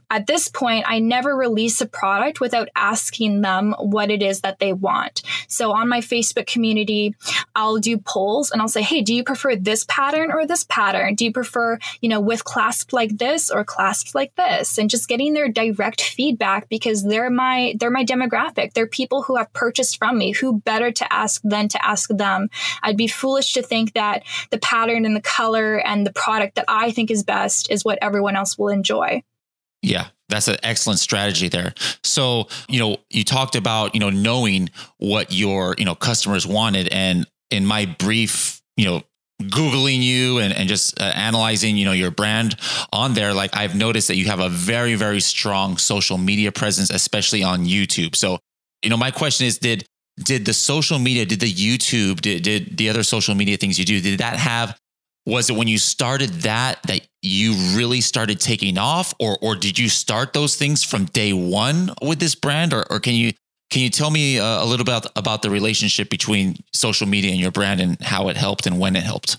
at 0.09 0.27
this 0.27 0.47
point, 0.47 0.85
I 0.87 0.99
never 0.99 1.35
release 1.35 1.81
a 1.81 1.85
product 1.85 2.39
without 2.39 2.69
asking 2.75 3.41
them 3.41 3.73
what 3.79 4.11
it 4.11 4.21
is 4.21 4.41
that 4.41 4.59
they 4.59 4.73
want. 4.73 5.23
So 5.47 5.71
on 5.71 5.89
my 5.89 6.01
Facebook 6.01 6.47
community, 6.47 7.15
I'll 7.55 7.77
do 7.77 7.97
polls 7.97 8.51
and 8.51 8.61
I'll 8.61 8.67
say, 8.67 8.81
"Hey, 8.81 9.01
do 9.01 9.13
you 9.13 9.23
prefer 9.23 9.55
this 9.55 9.85
pattern 9.87 10.31
or 10.31 10.45
this 10.45 10.65
pattern? 10.65 11.15
Do 11.15 11.25
you 11.25 11.31
prefer, 11.31 11.79
you 12.01 12.09
know, 12.09 12.19
with 12.19 12.43
clasp 12.43 12.93
like 12.93 13.17
this 13.17 13.49
or 13.49 13.63
clasps 13.63 14.13
like 14.13 14.35
this?" 14.35 14.77
And 14.77 14.89
just 14.89 15.07
getting 15.07 15.33
their 15.33 15.49
direct 15.49 16.01
feedback 16.01 16.69
because 16.69 17.03
they're 17.03 17.29
my 17.29 17.75
they're 17.79 17.89
my 17.89 18.05
demographic. 18.05 18.73
They're 18.73 18.87
people 18.87 19.23
who 19.23 19.37
have 19.37 19.51
purchased 19.53 19.97
from 19.97 20.17
me 20.17 20.32
who 20.33 20.59
better 20.61 20.91
to 20.91 21.13
ask 21.13 21.41
than 21.43 21.67
to 21.69 21.85
ask 21.85 22.09
them? 22.09 22.49
I'd 22.81 22.97
be 22.97 23.07
foolish 23.07 23.53
to 23.53 23.63
think 23.63 23.93
that 23.93 24.23
the 24.51 24.57
pattern 24.57 25.05
and 25.05 25.15
the 25.15 25.21
color 25.21 25.77
and 25.77 26.05
the 26.05 26.13
product 26.13 26.55
that 26.55 26.65
I 26.67 26.91
think 26.91 27.11
is 27.11 27.23
best 27.23 27.71
is 27.71 27.85
what 27.85 27.99
everyone 28.01 28.35
else 28.35 28.57
will 28.57 28.69
enjoy. 28.69 29.23
Yeah, 29.81 30.07
that's 30.29 30.47
an 30.47 30.57
excellent 30.63 30.99
strategy 30.99 31.49
there. 31.49 31.73
So, 32.03 32.47
you 32.69 32.79
know, 32.79 32.97
you 33.09 33.23
talked 33.23 33.55
about, 33.55 33.93
you 33.93 33.99
know, 33.99 34.09
knowing 34.09 34.69
what 34.97 35.33
your, 35.33 35.75
you 35.77 35.85
know, 35.85 35.95
customers 35.95 36.47
wanted 36.47 36.87
and 36.87 37.27
in 37.51 37.65
my 37.65 37.85
brief, 37.85 38.61
you 38.77 38.85
know, 38.85 39.03
googling 39.41 40.01
you 40.01 40.39
and, 40.39 40.53
and 40.53 40.69
just 40.69 40.99
uh, 40.99 41.03
analyzing 41.03 41.75
you 41.75 41.85
know 41.85 41.91
your 41.91 42.11
brand 42.11 42.55
on 42.91 43.13
there 43.13 43.33
like 43.33 43.55
i've 43.55 43.75
noticed 43.75 44.07
that 44.07 44.15
you 44.15 44.25
have 44.25 44.39
a 44.39 44.47
very 44.47 44.95
very 44.95 45.19
strong 45.19 45.75
social 45.75 46.17
media 46.17 46.51
presence 46.51 46.89
especially 46.89 47.43
on 47.43 47.65
youtube 47.65 48.15
so 48.15 48.39
you 48.83 48.89
know 48.89 48.95
my 48.95 49.11
question 49.11 49.45
is 49.45 49.57
did 49.57 49.85
did 50.17 50.45
the 50.45 50.53
social 50.53 50.99
media 50.99 51.25
did 51.25 51.39
the 51.39 51.51
youtube 51.51 52.21
did, 52.21 52.43
did 52.43 52.77
the 52.77 52.89
other 52.89 53.03
social 53.03 53.33
media 53.33 53.57
things 53.57 53.79
you 53.79 53.85
do 53.85 53.99
did 53.99 54.19
that 54.19 54.37
have 54.37 54.77
was 55.25 55.49
it 55.49 55.55
when 55.55 55.67
you 55.67 55.77
started 55.77 56.29
that 56.41 56.81
that 56.83 57.07
you 57.21 57.53
really 57.75 58.01
started 58.01 58.39
taking 58.39 58.77
off? 58.77 59.13
Or 59.19 59.37
or 59.41 59.55
did 59.55 59.79
you 59.79 59.89
start 59.89 60.33
those 60.33 60.55
things 60.55 60.83
from 60.83 61.05
day 61.05 61.33
one 61.33 61.91
with 62.01 62.19
this 62.19 62.35
brand? 62.35 62.73
Or, 62.73 62.85
or 62.91 62.99
can 62.99 63.13
you 63.13 63.31
can 63.69 63.81
you 63.81 63.89
tell 63.89 64.11
me 64.11 64.37
a, 64.37 64.43
uh, 64.43 64.63
a 64.63 64.65
little 64.65 64.85
bit 64.85 64.95
about, 64.95 65.11
about 65.15 65.41
the 65.41 65.49
relationship 65.49 66.09
between 66.09 66.57
social 66.73 67.07
media 67.07 67.31
and 67.31 67.39
your 67.39 67.51
brand 67.51 67.79
and 67.79 67.99
how 68.01 68.27
it 68.27 68.37
helped 68.37 68.67
and 68.67 68.79
when 68.79 68.95
it 68.95 69.03
helped? 69.03 69.37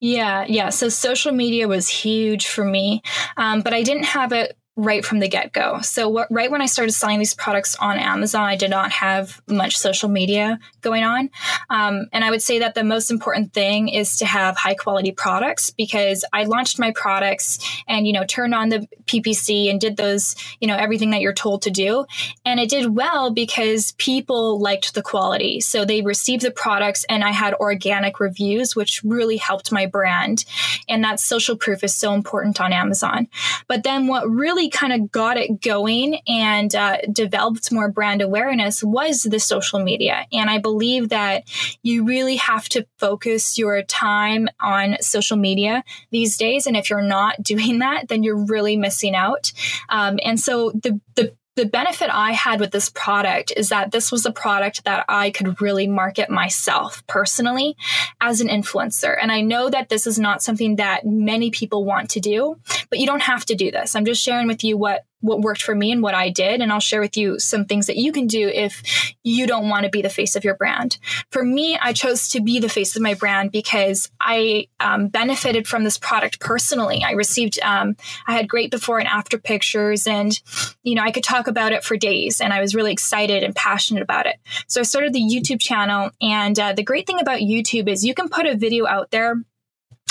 Yeah, 0.00 0.44
yeah. 0.48 0.70
So 0.70 0.88
social 0.88 1.32
media 1.32 1.68
was 1.68 1.88
huge 1.88 2.46
for 2.46 2.64
me, 2.64 3.02
um, 3.36 3.62
but 3.62 3.72
I 3.72 3.82
didn't 3.82 4.04
have 4.04 4.32
it 4.32 4.56
right 4.76 5.04
from 5.04 5.18
the 5.18 5.28
get 5.28 5.52
go. 5.52 5.80
So, 5.80 6.08
what, 6.08 6.28
right 6.30 6.50
when 6.50 6.62
I 6.62 6.66
started 6.66 6.92
selling 6.92 7.18
these 7.18 7.34
products 7.34 7.76
on 7.76 7.98
Amazon, 7.98 8.42
I 8.42 8.56
did 8.56 8.70
not 8.70 8.92
have 8.92 9.40
much 9.46 9.76
social 9.76 10.08
media 10.08 10.58
going 10.80 11.04
on. 11.04 11.30
Um, 11.68 12.06
and 12.12 12.24
I 12.24 12.30
would 12.30 12.42
say 12.42 12.60
that 12.60 12.74
the 12.74 12.84
most 12.84 13.10
important 13.10 13.52
thing 13.52 13.88
is 13.88 14.16
to 14.18 14.26
have 14.26 14.56
high 14.56 14.74
quality 14.74 15.12
products 15.12 15.70
because 15.70 16.24
I 16.32 16.44
launched 16.44 16.78
my 16.78 16.92
products 16.92 17.58
and, 17.88 18.06
you 18.06 18.12
know, 18.12 18.24
turned 18.24 18.54
on 18.54 18.68
the 18.68 18.86
PPC 19.04 19.70
and 19.70 19.80
did 19.80 19.96
those, 19.96 20.36
you 20.60 20.68
know, 20.68 20.76
everything 20.76 21.10
that 21.10 21.20
you're 21.20 21.32
told 21.32 21.62
to 21.62 21.70
do. 21.70 22.06
And 22.44 22.58
it 22.58 22.70
did 22.70 22.94
well 22.94 23.30
because 23.30 23.92
people 23.92 24.60
liked 24.60 24.94
the 24.94 25.02
quality. 25.02 25.60
So 25.60 25.84
they 25.84 26.00
received 26.00 26.42
the 26.42 26.50
products 26.50 27.04
and 27.08 27.24
I 27.24 27.32
had 27.32 27.54
organic 27.54 28.20
reviews, 28.20 28.74
which 28.74 29.02
really 29.04 29.36
helped 29.36 29.72
my 29.72 29.86
brand. 29.86 30.44
And 30.88 31.04
that 31.04 31.20
social 31.20 31.56
proof 31.56 31.84
is 31.84 31.94
so 31.94 32.14
important 32.14 32.60
on 32.60 32.72
Amazon. 32.72 33.28
But 33.66 33.82
then 33.82 34.06
what 34.06 34.28
really 34.30 34.59
kind 34.68 34.92
of 34.92 35.10
got 35.10 35.36
it 35.36 35.60
going 35.60 36.20
and 36.26 36.74
uh, 36.74 36.98
developed 37.12 37.72
more 37.72 37.90
brand 37.90 38.20
awareness 38.20 38.82
was 38.82 39.22
the 39.22 39.38
social 39.38 39.82
media. 39.82 40.26
And 40.32 40.50
I 40.50 40.58
believe 40.58 41.10
that 41.10 41.44
you 41.82 42.04
really 42.04 42.36
have 42.36 42.68
to 42.70 42.86
focus 42.98 43.58
your 43.58 43.82
time 43.82 44.48
on 44.60 44.96
social 45.00 45.36
media 45.36 45.84
these 46.10 46.36
days. 46.36 46.66
And 46.66 46.76
if 46.76 46.90
you're 46.90 47.00
not 47.00 47.42
doing 47.42 47.78
that, 47.78 48.08
then 48.08 48.22
you're 48.22 48.44
really 48.44 48.76
missing 48.76 49.14
out. 49.14 49.52
Um, 49.88 50.18
and 50.22 50.38
so 50.38 50.72
the, 50.72 51.00
the 51.14 51.34
the 51.60 51.66
benefit 51.66 52.08
I 52.10 52.32
had 52.32 52.58
with 52.58 52.70
this 52.70 52.88
product 52.88 53.52
is 53.54 53.68
that 53.68 53.90
this 53.90 54.10
was 54.10 54.24
a 54.24 54.32
product 54.32 54.84
that 54.84 55.04
I 55.10 55.30
could 55.30 55.60
really 55.60 55.86
market 55.86 56.30
myself 56.30 57.06
personally 57.06 57.76
as 58.18 58.40
an 58.40 58.48
influencer. 58.48 59.14
And 59.20 59.30
I 59.30 59.42
know 59.42 59.68
that 59.68 59.90
this 59.90 60.06
is 60.06 60.18
not 60.18 60.42
something 60.42 60.76
that 60.76 61.04
many 61.04 61.50
people 61.50 61.84
want 61.84 62.08
to 62.10 62.20
do, 62.20 62.58
but 62.88 62.98
you 62.98 63.06
don't 63.06 63.20
have 63.20 63.44
to 63.44 63.54
do 63.54 63.70
this. 63.70 63.94
I'm 63.94 64.06
just 64.06 64.22
sharing 64.22 64.46
with 64.46 64.64
you 64.64 64.78
what 64.78 65.04
what 65.20 65.40
worked 65.40 65.62
for 65.62 65.74
me 65.74 65.92
and 65.92 66.02
what 66.02 66.14
I 66.14 66.30
did. 66.30 66.60
And 66.60 66.72
I'll 66.72 66.80
share 66.80 67.00
with 67.00 67.16
you 67.16 67.38
some 67.38 67.64
things 67.64 67.86
that 67.86 67.96
you 67.96 68.12
can 68.12 68.26
do 68.26 68.48
if 68.48 69.14
you 69.22 69.46
don't 69.46 69.68
want 69.68 69.84
to 69.84 69.90
be 69.90 70.02
the 70.02 70.08
face 70.08 70.36
of 70.36 70.44
your 70.44 70.54
brand. 70.54 70.98
For 71.30 71.44
me, 71.44 71.78
I 71.80 71.92
chose 71.92 72.28
to 72.30 72.40
be 72.40 72.58
the 72.58 72.68
face 72.68 72.96
of 72.96 73.02
my 73.02 73.14
brand 73.14 73.52
because 73.52 74.10
I 74.20 74.68
um, 74.80 75.08
benefited 75.08 75.68
from 75.68 75.84
this 75.84 75.98
product 75.98 76.40
personally. 76.40 77.02
I 77.04 77.12
received, 77.12 77.60
um, 77.62 77.96
I 78.26 78.32
had 78.32 78.48
great 78.48 78.70
before 78.70 78.98
and 78.98 79.08
after 79.08 79.38
pictures, 79.38 80.06
and, 80.06 80.38
you 80.82 80.94
know, 80.94 81.02
I 81.02 81.10
could 81.10 81.24
talk 81.24 81.46
about 81.46 81.72
it 81.72 81.84
for 81.84 81.96
days. 81.96 82.40
And 82.40 82.52
I 82.52 82.60
was 82.60 82.74
really 82.74 82.92
excited 82.92 83.42
and 83.42 83.54
passionate 83.54 84.02
about 84.02 84.26
it. 84.26 84.36
So 84.66 84.80
I 84.80 84.84
started 84.84 85.12
the 85.12 85.20
YouTube 85.20 85.60
channel. 85.60 86.10
And 86.20 86.58
uh, 86.58 86.72
the 86.72 86.82
great 86.82 87.06
thing 87.06 87.20
about 87.20 87.40
YouTube 87.40 87.88
is 87.88 88.04
you 88.04 88.14
can 88.14 88.28
put 88.28 88.46
a 88.46 88.56
video 88.56 88.86
out 88.86 89.10
there 89.10 89.36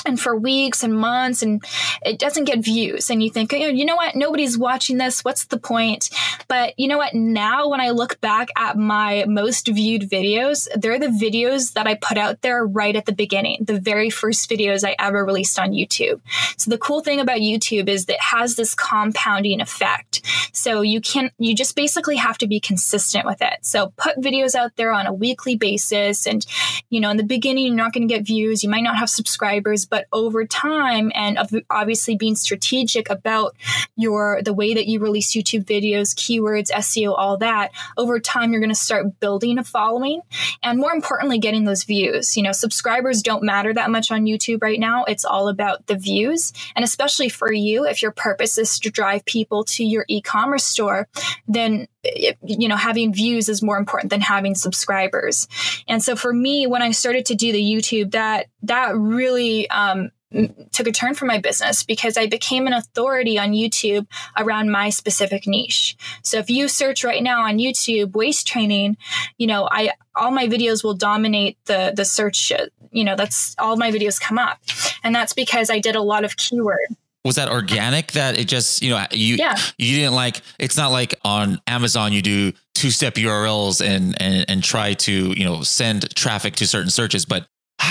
and 0.05 0.19
for 0.19 0.35
weeks 0.35 0.83
and 0.83 0.93
months 0.93 1.41
and 1.41 1.63
it 2.01 2.19
doesn't 2.19 2.45
get 2.45 2.59
views. 2.59 3.09
And 3.09 3.21
you 3.21 3.29
think 3.29 3.53
oh, 3.53 3.57
you 3.57 3.85
know 3.85 3.95
what? 3.95 4.15
Nobody's 4.15 4.57
watching 4.57 4.97
this. 4.97 5.23
What's 5.23 5.45
the 5.45 5.59
point 5.59 6.09
but 6.49 6.73
you 6.77 6.87
know 6.87 6.97
what? 6.97 7.13
Now 7.13 7.69
when 7.69 7.81
i 7.81 7.91
look 7.91 8.19
back 8.21 8.49
at 8.57 8.77
my 8.77 9.25
most 9.27 9.67
viewed 9.67 10.03
videos 10.03 10.67
they're 10.75 10.99
the 10.99 11.07
videos 11.07 11.73
that 11.73 11.87
i 11.87 11.95
put 11.95 12.17
out 12.17 12.41
there 12.41 12.65
right 12.65 12.95
at 12.95 13.05
the 13.05 13.13
beginning 13.13 13.63
the 13.65 13.79
very 13.79 14.09
first 14.09 14.49
videos 14.49 14.87
i 14.87 14.95
ever 14.99 15.25
released 15.25 15.57
on 15.57 15.71
youtube. 15.71 16.19
So 16.57 16.69
the 16.69 16.77
cool 16.77 17.01
thing 17.01 17.19
about 17.19 17.37
youtube 17.37 17.87
is 17.87 18.05
that 18.05 18.19
it 18.19 18.21
has 18.21 18.55
this 18.55 18.75
compounding 18.75 19.61
effect. 19.61 20.21
So 20.53 20.81
you 20.81 20.99
can 21.01 21.31
you 21.37 21.55
just 21.55 21.75
basically 21.75 22.17
have 22.17 22.37
to 22.39 22.47
be 22.47 22.59
consistent 22.59 23.25
with 23.25 23.41
it. 23.41 23.59
So 23.61 23.93
put 23.97 24.17
videos 24.17 24.55
out 24.55 24.75
there 24.75 24.91
on 24.91 25.05
a 25.05 25.13
weekly 25.13 25.55
basis 25.55 26.27
and 26.27 26.45
you 26.89 26.99
know 26.99 27.09
in 27.09 27.17
the 27.17 27.23
beginning 27.23 27.65
you're 27.65 27.75
not 27.75 27.93
going 27.93 28.07
to 28.07 28.13
get 28.13 28.25
views 28.25 28.63
you 28.63 28.69
might 28.69 28.83
not 28.83 28.97
have 28.97 29.09
subscribers 29.09 29.85
but 29.85 30.07
over 30.11 30.45
time 30.45 31.11
and 31.15 31.37
obviously 31.69 32.15
being 32.15 32.35
strategic 32.35 33.09
about 33.09 33.55
your 33.95 34.41
the 34.41 34.53
way 34.53 34.73
that 34.73 34.87
you 34.87 34.99
release 34.99 35.35
YouTube 35.35 35.65
videos, 35.65 36.13
keywords, 36.15 36.38
SEO, 36.71 37.15
all 37.17 37.37
that, 37.37 37.71
over 37.97 38.19
time 38.19 38.51
you're 38.51 38.61
going 38.61 38.69
to 38.69 38.75
start 38.75 39.19
building 39.19 39.57
a 39.57 39.63
following 39.63 40.21
and 40.63 40.79
more 40.79 40.91
importantly 40.91 41.39
getting 41.39 41.65
those 41.65 41.83
views. 41.83 42.35
You 42.37 42.43
know, 42.43 42.51
subscribers 42.51 43.21
don't 43.21 43.43
matter 43.43 43.73
that 43.73 43.91
much 43.91 44.11
on 44.11 44.25
YouTube 44.25 44.61
right 44.61 44.79
now. 44.79 45.03
It's 45.05 45.25
all 45.25 45.47
about 45.47 45.87
the 45.87 45.95
views 45.95 46.53
and 46.75 46.83
especially 46.83 47.29
for 47.29 47.51
you 47.51 47.85
if 47.85 48.01
your 48.01 48.11
purpose 48.11 48.57
is 48.57 48.79
to 48.79 48.89
drive 48.89 49.25
people 49.25 49.63
to 49.65 49.83
your 49.83 50.05
e-commerce 50.07 50.65
store, 50.65 51.07
then 51.47 51.87
you 52.43 52.67
know 52.67 52.77
having 52.77 53.13
views 53.13 53.49
is 53.49 53.61
more 53.61 53.77
important 53.77 54.09
than 54.09 54.21
having 54.21 54.55
subscribers 54.55 55.49
and 55.87 56.01
so 56.01 56.15
for 56.15 56.31
me 56.31 56.65
when 56.65 56.81
i 56.81 56.91
started 56.91 57.25
to 57.25 57.35
do 57.35 57.51
the 57.51 57.61
youtube 57.61 58.11
that 58.11 58.47
that 58.63 58.95
really 58.95 59.69
um, 59.69 60.09
took 60.71 60.87
a 60.87 60.91
turn 60.91 61.15
for 61.15 61.25
my 61.25 61.39
business 61.39 61.83
because 61.83 62.17
I 62.17 62.27
became 62.27 62.67
an 62.67 62.73
authority 62.73 63.39
on 63.39 63.51
YouTube 63.51 64.07
around 64.37 64.71
my 64.71 64.89
specific 64.89 65.47
niche. 65.47 65.97
So 66.23 66.37
if 66.37 66.49
you 66.49 66.67
search 66.67 67.03
right 67.03 67.23
now 67.23 67.41
on 67.43 67.57
YouTube 67.57 68.13
waist 68.15 68.45
training, 68.45 68.97
you 69.37 69.47
know, 69.47 69.67
I 69.71 69.93
all 70.15 70.31
my 70.31 70.47
videos 70.47 70.83
will 70.83 70.93
dominate 70.93 71.57
the 71.65 71.93
the 71.95 72.05
search, 72.05 72.51
you 72.91 73.03
know, 73.03 73.15
that's 73.15 73.55
all 73.57 73.77
my 73.77 73.91
videos 73.91 74.19
come 74.21 74.37
up. 74.37 74.59
And 75.03 75.15
that's 75.15 75.33
because 75.33 75.69
I 75.69 75.79
did 75.79 75.95
a 75.95 76.01
lot 76.01 76.23
of 76.23 76.37
keyword 76.37 76.95
was 77.25 77.35
that 77.35 77.49
organic 77.49 78.13
that 78.13 78.37
it 78.39 78.47
just 78.47 78.81
you 78.81 78.89
know 78.89 79.05
you 79.11 79.35
yeah. 79.35 79.55
you 79.77 79.95
didn't 79.95 80.15
like 80.15 80.41
it's 80.57 80.77
not 80.77 80.89
like 80.89 81.13
on 81.23 81.59
amazon 81.67 82.13
you 82.13 82.21
do 82.21 82.53
two 82.73 82.89
step 82.89 83.15
urls 83.15 83.85
and, 83.85 84.19
and 84.21 84.45
and 84.47 84.63
try 84.63 84.93
to 84.93 85.33
you 85.35 85.43
know 85.43 85.61
send 85.61 86.09
traffic 86.15 86.55
to 86.55 86.65
certain 86.65 86.89
searches 86.89 87.25
but 87.25 87.45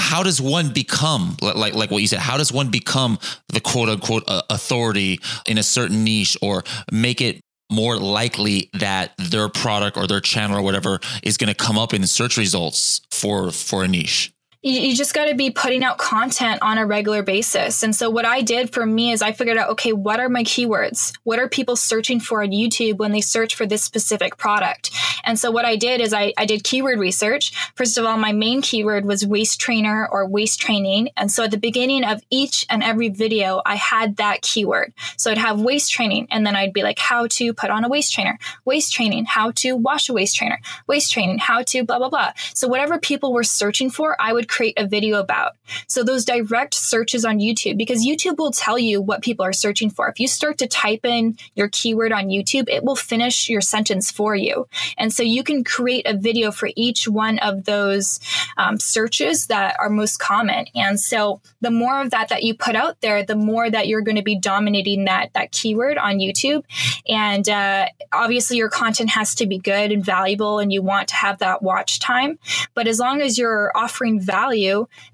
how 0.09 0.23
does 0.23 0.41
one 0.41 0.73
become 0.73 1.37
like 1.43 1.75
like 1.75 1.91
what 1.91 2.01
you 2.01 2.09
said 2.09 2.19
how 2.19 2.39
does 2.39 2.51
one 2.51 2.71
become 2.71 3.19
the 3.49 3.61
quote 3.61 3.91
unquote 3.91 4.25
uh, 4.27 4.41
authority 4.49 5.21
in 5.47 5.59
a 5.59 5.63
certain 5.63 6.03
niche 6.03 6.35
or 6.41 6.65
make 6.91 7.21
it 7.21 7.43
more 7.71 7.99
likely 7.99 8.71
that 8.73 9.13
their 9.19 9.51
product 9.51 9.99
or 9.99 10.07
their 10.07 10.21
channel 10.21 10.57
or 10.57 10.63
whatever 10.63 10.99
is 11.23 11.37
going 11.37 11.49
to 11.49 11.55
come 11.55 11.77
up 11.77 11.93
in 11.93 12.07
search 12.07 12.39
results 12.39 13.03
for 13.11 13.51
for 13.51 13.85
a 13.85 13.89
niche 13.89 14.33
you, 14.61 14.95
just 14.97 15.15
got 15.15 15.27
to 15.27 15.37
be 15.37 15.51
putting 15.51 15.85
out 15.85 15.99
content 15.99 16.61
on 16.63 16.79
a 16.79 16.87
regular 16.87 17.23
basis. 17.23 17.85
And 17.85 17.95
so 17.95 18.11
what 18.11 18.25
I 18.25 18.43
did 18.43 18.73
for 18.73 18.85
me 18.85 19.13
is 19.13 19.23
I 19.23 19.31
figured 19.31 19.57
out, 19.57 19.71
okay, 19.71 19.93
what 19.93 20.19
are 20.19 20.29
my 20.29 20.43
keywords? 20.43 21.17
What 21.23 21.39
are 21.39 21.49
people 21.49 21.77
searching 21.77 22.19
for 22.19 22.43
on 22.43 22.51
YouTube 22.51 22.99
when 22.99 23.13
they 23.13 23.21
search 23.21 23.55
for 23.55 23.67
this 23.67 23.85
specific 23.85 24.37
product? 24.37 24.91
And 25.23 25.39
so 25.39 25.53
what 25.53 25.65
I 25.65 25.77
did 25.77 26.01
is 26.01 26.13
I, 26.13 26.33
I 26.37 26.45
did 26.45 26.65
keyword 26.65 26.99
research. 26.99 27.53
First 27.77 27.99
of 27.99 28.05
all, 28.05 28.17
my 28.19 28.33
main 28.33 28.61
keyword 28.61 29.05
was 29.05 29.25
waist 29.25 29.61
trainer 29.61 30.09
or 30.11 30.27
waist 30.27 30.61
training. 30.61 31.11
And 31.17 31.31
so 31.31 31.45
at 31.45 31.53
the 31.53 31.59
beginning 31.59 32.03
of 32.03 32.21
each 32.31 32.67
and 32.69 32.83
every 32.83 33.11
video, 33.11 33.63
I 33.65 33.77
had 33.77 34.17
that 34.17 34.43
keyword. 34.43 34.93
So 35.17 35.31
I'd 35.31 35.39
have 35.39 35.61
waist 35.61 35.93
training 35.93 36.27
and 36.31 36.45
then 36.45 36.57
I'd 36.57 36.73
be 36.73 36.83
like, 36.83 36.99
how 36.99 37.29
to 37.29 37.53
put 37.53 37.71
on 37.71 37.85
a 37.85 37.89
waist 37.89 38.13
trainer, 38.13 38.39
waist 38.65 38.93
training, 38.93 39.27
how 39.27 39.53
to 39.53 39.77
wash 39.77 40.09
a 40.09 40.13
waist 40.13 40.35
trainer, 40.35 40.59
waist 40.89 41.13
training, 41.13 41.39
how 41.39 41.63
to 41.63 41.85
blah, 41.85 41.99
blah, 41.99 42.09
blah. 42.09 42.33
So 42.55 42.67
whatever 42.67 42.99
people 42.99 43.33
were 43.33 43.45
searching 43.45 43.91
for, 43.91 44.17
I 44.21 44.33
would 44.33 44.49
create 44.59 44.75
a 44.77 44.89
video 44.89 45.21
about. 45.21 45.53
So 45.87 46.03
those 46.03 46.25
direct 46.25 46.75
searches 46.75 47.25
on 47.25 47.39
YouTube, 47.39 47.79
because 47.79 48.05
YouTube 48.05 48.39
will 48.39 48.51
tell 48.51 48.77
you 48.77 49.01
what 49.01 49.23
people 49.23 49.45
are 49.45 49.53
searching 49.53 49.89
for. 49.89 50.09
If 50.09 50.19
you 50.19 50.27
start 50.27 50.59
to 50.59 50.67
type 50.67 51.05
in 51.05 51.39
your 51.55 51.69
keyword 51.69 52.11
on 52.11 52.27
YouTube, 52.27 52.69
it 52.69 52.83
will 52.83 52.97
finish 52.97 53.49
your 53.49 53.61
sentence 53.61 54.11
for 54.11 54.35
you. 54.35 54.67
And 54.97 55.13
so 55.13 55.23
you 55.23 55.45
can 55.45 55.63
create 55.63 56.09
a 56.09 56.17
video 56.17 56.51
for 56.51 56.71
each 56.75 57.07
one 57.07 57.39
of 57.39 57.67
those 57.67 58.19
um, 58.57 58.81
searches 58.81 59.47
that 59.47 59.77
are 59.79 59.89
most 59.89 60.19
common. 60.19 60.67
And 60.75 60.99
so 60.99 61.41
the 61.61 61.71
more 61.71 62.01
of 62.01 62.11
that 62.11 62.31
that 62.31 62.43
you 62.43 62.55
put 62.55 62.75
out 62.75 63.01
there, 63.01 63.23
the 63.23 63.37
more 63.37 63.71
that 63.71 63.87
you're 63.87 64.01
going 64.01 64.17
to 64.17 64.23
be 64.23 64.41
dominating 64.41 65.05
that 65.05 65.33
that 65.35 65.53
keyword 65.53 65.99
on 65.99 66.19
YouTube. 66.19 66.65
And 67.09 67.49
uh, 67.49 67.87
obviously, 68.13 68.57
your 68.57 68.71
content 68.71 69.11
has 69.11 69.37
to 69.37 69.47
be 69.47 69.59
good 69.59 69.93
and 69.93 70.05
valuable, 70.05 70.59
and 70.59 70.73
you 70.73 70.83
want 70.83 71.09
to 71.09 71.15
have 71.15 71.39
that 71.39 71.63
watch 71.63 72.01
time. 72.01 72.41
But 72.75 72.89
as 72.89 72.99
long 72.99 73.21
as 73.21 73.39
you're 73.39 73.71
offering 73.77 74.21
value 74.21 74.38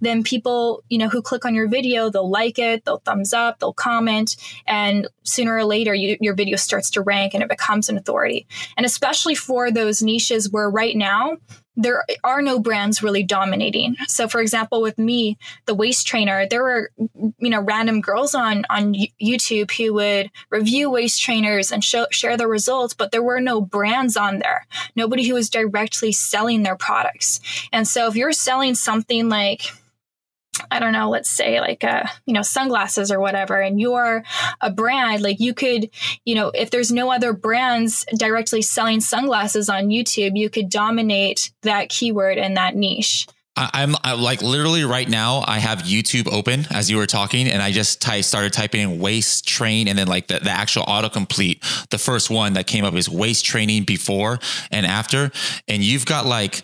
then 0.01 0.23
people, 0.23 0.83
you 0.89 0.99
know, 0.99 1.09
who 1.09 1.23
click 1.23 1.45
on 1.45 1.55
your 1.55 1.69
video, 1.69 2.11
they'll 2.11 2.31
like 2.31 2.59
it, 2.59 2.85
they'll 2.85 2.99
thumbs 2.99 3.33
up, 3.33 3.59
they'll 3.59 3.73
comment, 3.73 4.37
and 4.67 5.09
sooner 5.23 5.57
or 5.57 5.65
later 5.65 5.95
you, 5.95 6.17
your 6.21 6.35
video 6.35 6.57
starts 6.57 6.91
to 6.91 7.03
rank 7.03 7.35
and 7.35 7.43
it 7.43 7.49
becomes 7.49 7.89
an 7.89 7.97
authority. 7.97 8.47
And 8.77 8.85
especially 8.85 9.35
for 9.35 9.71
those 9.71 10.03
niches 10.03 10.51
where 10.51 10.71
right 10.71 10.97
now 10.97 11.39
there 11.77 12.05
are 12.23 12.41
no 12.41 12.59
brands 12.59 13.03
really 13.03 13.23
dominating. 13.23 13.97
So 14.07 14.29
for 14.29 14.41
example, 14.41 14.81
with 14.81 14.99
me, 14.99 15.39
the 15.67 15.75
waist 15.75 16.07
trainer, 16.07 16.47
there 16.49 16.63
were, 16.63 16.91
you 17.39 17.51
know, 17.51 17.61
random 17.61 18.01
girls 18.01 18.35
on, 18.35 18.65
on 18.71 18.95
YouTube 19.21 19.73
who 19.73 19.95
would 19.95 20.31
review 20.51 20.91
waist 20.91 21.21
trainers 21.21 21.73
and 21.73 21.83
show, 21.83 22.07
share 22.11 22.37
the 22.37 22.47
results, 22.47 22.95
but 22.95 23.11
there 23.11 23.23
were 23.23 23.41
no 23.41 23.61
brands 23.61 24.17
on 24.17 24.39
there. 24.39 24.67
Nobody 24.95 25.27
who 25.27 25.35
was 25.35 25.51
directly 25.51 26.13
selling 26.13 26.63
their 26.63 26.77
products. 26.77 27.41
And 27.73 27.89
so 27.89 28.07
if 28.09 28.17
you're 28.17 28.33
selling 28.33 28.75
something 28.75 29.29
like, 29.29 29.63
I 30.71 30.79
don't 30.79 30.93
know, 30.93 31.11
let's 31.11 31.31
say 31.31 31.61
like 31.61 31.85
uh, 31.85 32.05
you 32.27 32.35
know, 32.35 32.43
sunglasses 32.43 33.11
or 33.11 33.21
whatever, 33.21 33.61
and 33.61 33.81
you're 33.81 34.23
a 34.61 34.71
brand, 34.71 35.23
like 35.23 35.41
you 35.41 35.55
could, 35.55 35.91
you 36.25 36.35
know, 36.35 36.49
if 36.55 36.71
there's 36.71 36.93
no 36.93 37.11
other 37.11 37.33
brands 37.33 38.05
directly 38.17 38.63
selling 38.63 39.01
sunglasses 39.01 39.69
on 39.69 39.89
YouTube, 39.89 40.37
you 40.37 40.51
could 40.51 40.69
dominate 40.69 41.53
that 41.63 41.89
keyword 41.89 42.39
and 42.39 42.57
that 42.57 42.77
niche. 42.77 43.27
I'm 43.57 43.95
I, 44.03 44.15
like 44.15 44.43
literally 44.43 44.85
right 44.85 45.09
now. 45.09 45.45
I 45.47 45.61
have 45.61 45.83
YouTube 45.83 46.33
open 46.33 46.67
as 46.71 46.91
you 46.91 46.97
were 46.97 47.07
talking, 47.07 47.47
and 47.47 47.63
I 47.63 47.71
just 47.71 48.03
ty- 48.03 48.21
started 48.23 48.53
typing 48.53 48.81
in 48.81 48.99
waist 48.99 49.47
train, 49.47 49.87
and 49.87 49.97
then 49.97 50.09
like 50.09 50.27
the, 50.27 50.41
the 50.41 50.51
actual 50.51 50.83
autocomplete. 50.85 51.89
The 51.91 51.99
first 51.99 52.31
one 52.31 52.55
that 52.55 52.67
came 52.67 52.85
up 52.85 52.95
is 52.95 53.09
waist 53.09 53.45
training 53.45 53.85
before 53.85 54.41
and 54.73 54.85
after, 54.85 55.31
and 55.69 55.85
you've 55.85 56.05
got 56.05 56.27
like 56.27 56.63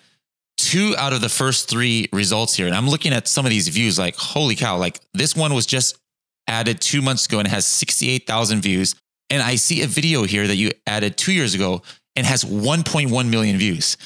two 0.69 0.95
out 0.97 1.13
of 1.13 1.21
the 1.21 1.29
first 1.29 1.69
three 1.69 2.09
results 2.13 2.55
here. 2.55 2.67
And 2.67 2.75
I'm 2.75 2.89
looking 2.89 3.13
at 3.13 3.29
some 3.29 3.47
of 3.47 3.51
these 3.51 3.69
views 3.69 3.99
like, 3.99 4.17
holy 4.17 4.57
cow, 4.57 4.77
like 4.77 5.01
this 5.15 5.35
one 5.35 5.55
was 5.55 5.67
just 5.67 5.99
added 6.47 6.81
two 6.81 7.03
months 7.03 7.27
ago 7.27 7.39
and 7.39 7.49
has 7.49 7.67
68,000 7.67 8.61
views. 8.61 8.95
And 9.29 9.43
I 9.43 9.55
see 9.57 9.83
a 9.83 9.87
video 9.87 10.25
here 10.25 10.47
that 10.47 10.57
you 10.57 10.71
added 10.87 11.17
two 11.17 11.33
years 11.33 11.55
ago 11.55 11.83
and 12.17 12.27
has 12.27 12.45
1.1 12.45 13.31
million 13.31 13.57
views. 13.57 13.97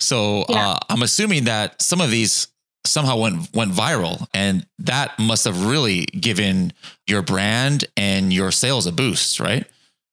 So 0.00 0.44
yeah. 0.48 0.70
uh, 0.70 0.78
I'm 0.88 1.02
assuming 1.02 1.44
that 1.44 1.80
some 1.80 2.00
of 2.00 2.10
these 2.10 2.48
somehow 2.86 3.16
went 3.16 3.54
went 3.54 3.72
viral, 3.72 4.26
and 4.34 4.66
that 4.78 5.18
must 5.18 5.44
have 5.44 5.64
really 5.64 6.04
given 6.06 6.72
your 7.06 7.22
brand 7.22 7.86
and 7.96 8.32
your 8.32 8.50
sales 8.50 8.86
a 8.86 8.92
boost, 8.92 9.40
right? 9.40 9.66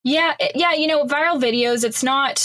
Yeah, 0.04 0.34
yeah. 0.56 0.73
You 0.73 0.88
know, 0.88 1.06
viral 1.06 1.41
videos. 1.41 1.84
It's 1.84 2.04
not 2.04 2.38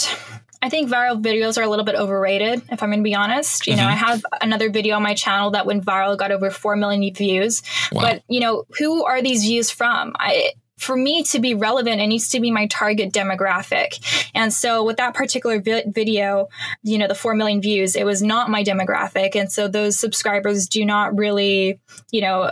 I 0.61 0.69
think 0.69 0.89
viral 0.89 1.21
videos 1.21 1.57
are 1.57 1.61
a 1.61 1.69
little 1.69 1.85
bit 1.85 1.95
overrated, 1.95 2.63
if 2.71 2.81
I'm 2.81 2.89
going 2.89 2.99
to 2.99 3.03
be 3.03 3.15
honest. 3.15 3.67
You 3.67 3.73
mm-hmm. 3.73 3.81
know, 3.81 3.87
I 3.87 3.93
have 3.93 4.25
another 4.41 4.69
video 4.69 4.95
on 4.95 5.03
my 5.03 5.13
channel 5.13 5.51
that 5.51 5.65
went 5.65 5.85
viral, 5.85 6.17
got 6.17 6.31
over 6.31 6.49
4 6.49 6.75
million 6.75 7.13
views. 7.13 7.61
Wow. 7.91 8.01
But, 8.01 8.23
you 8.27 8.39
know, 8.39 8.65
who 8.77 9.05
are 9.05 9.21
these 9.21 9.43
views 9.43 9.69
from? 9.69 10.13
I, 10.17 10.53
for 10.77 10.95
me 10.95 11.23
to 11.23 11.39
be 11.39 11.55
relevant, 11.55 11.99
it 11.99 12.07
needs 12.07 12.29
to 12.29 12.39
be 12.39 12.51
my 12.51 12.67
target 12.67 13.11
demographic. 13.11 14.31
And 14.35 14.53
so 14.53 14.83
with 14.83 14.97
that 14.97 15.15
particular 15.15 15.59
vi- 15.59 15.85
video, 15.87 16.49
you 16.83 16.97
know, 16.97 17.07
the 17.07 17.15
4 17.15 17.33
million 17.33 17.61
views, 17.61 17.95
it 17.95 18.05
was 18.05 18.21
not 18.21 18.49
my 18.49 18.63
demographic. 18.63 19.35
And 19.35 19.51
so 19.51 19.67
those 19.67 19.99
subscribers 19.99 20.67
do 20.67 20.85
not 20.85 21.17
really, 21.17 21.79
you 22.11 22.21
know, 22.21 22.51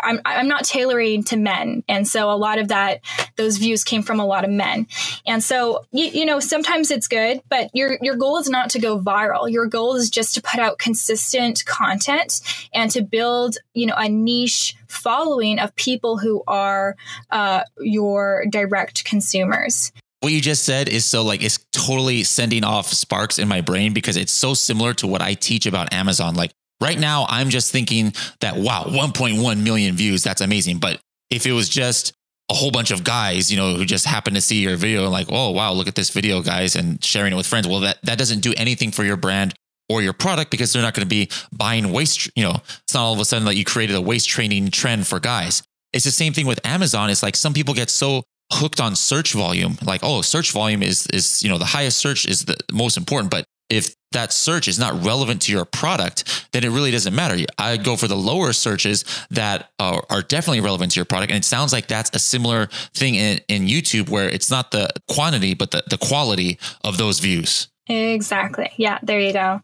I'm, 0.00 0.20
I'm 0.24 0.48
not 0.48 0.64
tailoring 0.64 1.24
to 1.24 1.36
men. 1.36 1.84
And 1.86 2.08
so 2.08 2.30
a 2.30 2.36
lot 2.36 2.58
of 2.58 2.68
that, 2.68 3.00
those 3.36 3.58
views 3.58 3.84
came 3.84 4.02
from 4.02 4.20
a 4.20 4.26
lot 4.26 4.44
of 4.44 4.50
men. 4.50 4.86
And 5.26 5.42
so, 5.42 5.84
you, 5.92 6.06
you 6.06 6.24
know, 6.24 6.40
sometimes 6.40 6.90
it's 6.90 7.08
good, 7.08 7.42
but 7.50 7.70
your, 7.74 7.98
your 8.00 8.16
goal 8.16 8.38
is 8.38 8.48
not 8.48 8.70
to 8.70 8.78
go 8.78 8.98
viral. 8.98 9.50
Your 9.50 9.66
goal 9.66 9.96
is 9.96 10.08
just 10.08 10.34
to 10.36 10.42
put 10.42 10.60
out 10.60 10.78
consistent 10.78 11.64
content 11.66 12.40
and 12.72 12.90
to 12.92 13.02
build, 13.02 13.58
you 13.74 13.86
know, 13.86 13.94
a 13.96 14.08
niche 14.08 14.76
following 14.90 15.58
of 15.58 15.74
people 15.76 16.18
who 16.18 16.42
are 16.46 16.96
uh, 17.30 17.49
your 17.78 18.44
direct 18.50 19.04
consumers 19.04 19.92
what 20.20 20.32
you 20.32 20.40
just 20.40 20.64
said 20.64 20.88
is 20.88 21.04
so 21.04 21.22
like 21.22 21.42
it's 21.42 21.58
totally 21.72 22.22
sending 22.24 22.62
off 22.62 22.86
sparks 22.86 23.38
in 23.38 23.48
my 23.48 23.62
brain 23.62 23.92
because 23.92 24.16
it's 24.16 24.32
so 24.32 24.54
similar 24.54 24.92
to 24.94 25.06
what 25.06 25.22
I 25.22 25.34
teach 25.34 25.66
about 25.66 25.92
Amazon. 25.92 26.34
Like 26.34 26.52
right 26.80 26.98
now, 26.98 27.26
I'm 27.28 27.48
just 27.48 27.72
thinking 27.72 28.12
that 28.40 28.56
wow, 28.56 28.84
1.1 28.86 29.62
million 29.62 29.96
views, 29.96 30.22
that's 30.22 30.42
amazing. 30.42 30.78
But 30.78 31.00
if 31.30 31.46
it 31.46 31.52
was 31.52 31.68
just 31.68 32.12
a 32.50 32.54
whole 32.54 32.70
bunch 32.70 32.90
of 32.90 33.02
guys, 33.02 33.50
you 33.50 33.56
know, 33.56 33.74
who 33.74 33.84
just 33.84 34.04
happen 34.04 34.34
to 34.34 34.40
see 34.40 34.60
your 34.60 34.76
video 34.76 35.04
and 35.04 35.12
like, 35.12 35.28
oh 35.30 35.50
wow, 35.52 35.72
look 35.72 35.88
at 35.88 35.94
this 35.94 36.10
video, 36.10 36.42
guys, 36.42 36.76
and 36.76 37.02
sharing 37.02 37.32
it 37.32 37.36
with 37.36 37.46
friends. 37.46 37.66
Well, 37.66 37.80
that 37.80 37.98
that 38.02 38.18
doesn't 38.18 38.40
do 38.40 38.52
anything 38.56 38.90
for 38.90 39.04
your 39.04 39.16
brand 39.16 39.54
or 39.88 40.02
your 40.02 40.12
product 40.12 40.50
because 40.50 40.72
they're 40.72 40.82
not 40.82 40.94
going 40.94 41.06
to 41.06 41.08
be 41.08 41.30
buying 41.50 41.92
waist. 41.92 42.30
You 42.36 42.44
know, 42.44 42.56
it's 42.82 42.92
not 42.92 43.04
all 43.04 43.14
of 43.14 43.20
a 43.20 43.24
sudden 43.24 43.46
that 43.46 43.56
you 43.56 43.64
created 43.64 43.96
a 43.96 44.02
waist 44.02 44.28
training 44.28 44.70
trend 44.70 45.06
for 45.06 45.18
guys. 45.18 45.62
It's 45.92 46.04
the 46.04 46.10
same 46.10 46.32
thing 46.32 46.46
with 46.46 46.64
Amazon. 46.64 47.10
It's 47.10 47.22
like 47.22 47.36
some 47.36 47.52
people 47.52 47.74
get 47.74 47.90
so 47.90 48.22
hooked 48.52 48.80
on 48.80 48.96
search 48.96 49.32
volume, 49.32 49.78
like, 49.84 50.00
oh, 50.02 50.22
search 50.22 50.52
volume 50.52 50.82
is 50.82 51.06
is, 51.08 51.42
you 51.42 51.48
know, 51.48 51.58
the 51.58 51.64
highest 51.64 51.98
search 51.98 52.26
is 52.26 52.44
the 52.44 52.56
most 52.72 52.96
important. 52.96 53.30
But 53.30 53.44
if 53.68 53.94
that 54.12 54.32
search 54.32 54.66
is 54.66 54.78
not 54.78 55.04
relevant 55.04 55.42
to 55.42 55.52
your 55.52 55.64
product, 55.64 56.48
then 56.52 56.64
it 56.64 56.70
really 56.70 56.90
doesn't 56.90 57.14
matter. 57.14 57.44
I 57.56 57.76
go 57.76 57.96
for 57.96 58.08
the 58.08 58.16
lower 58.16 58.52
searches 58.52 59.04
that 59.30 59.70
are, 59.78 60.04
are, 60.10 60.22
definitely 60.22 60.60
relevant 60.60 60.92
to 60.92 60.98
your 60.98 61.04
product. 61.04 61.30
And 61.30 61.38
it 61.38 61.46
sounds 61.46 61.72
like 61.72 61.86
that's 61.86 62.10
a 62.12 62.18
similar 62.18 62.66
thing 62.92 63.14
in, 63.14 63.40
in 63.46 63.66
YouTube 63.66 64.08
where 64.08 64.28
it's 64.28 64.50
not 64.50 64.72
the 64.72 64.90
quantity, 65.08 65.54
but 65.54 65.70
the, 65.70 65.84
the 65.88 65.98
quality 65.98 66.58
of 66.82 66.96
those 66.96 67.20
views. 67.20 67.68
Exactly. 67.90 68.70
Yeah, 68.76 68.98
there 69.02 69.18
you 69.18 69.32
go. 69.32 69.60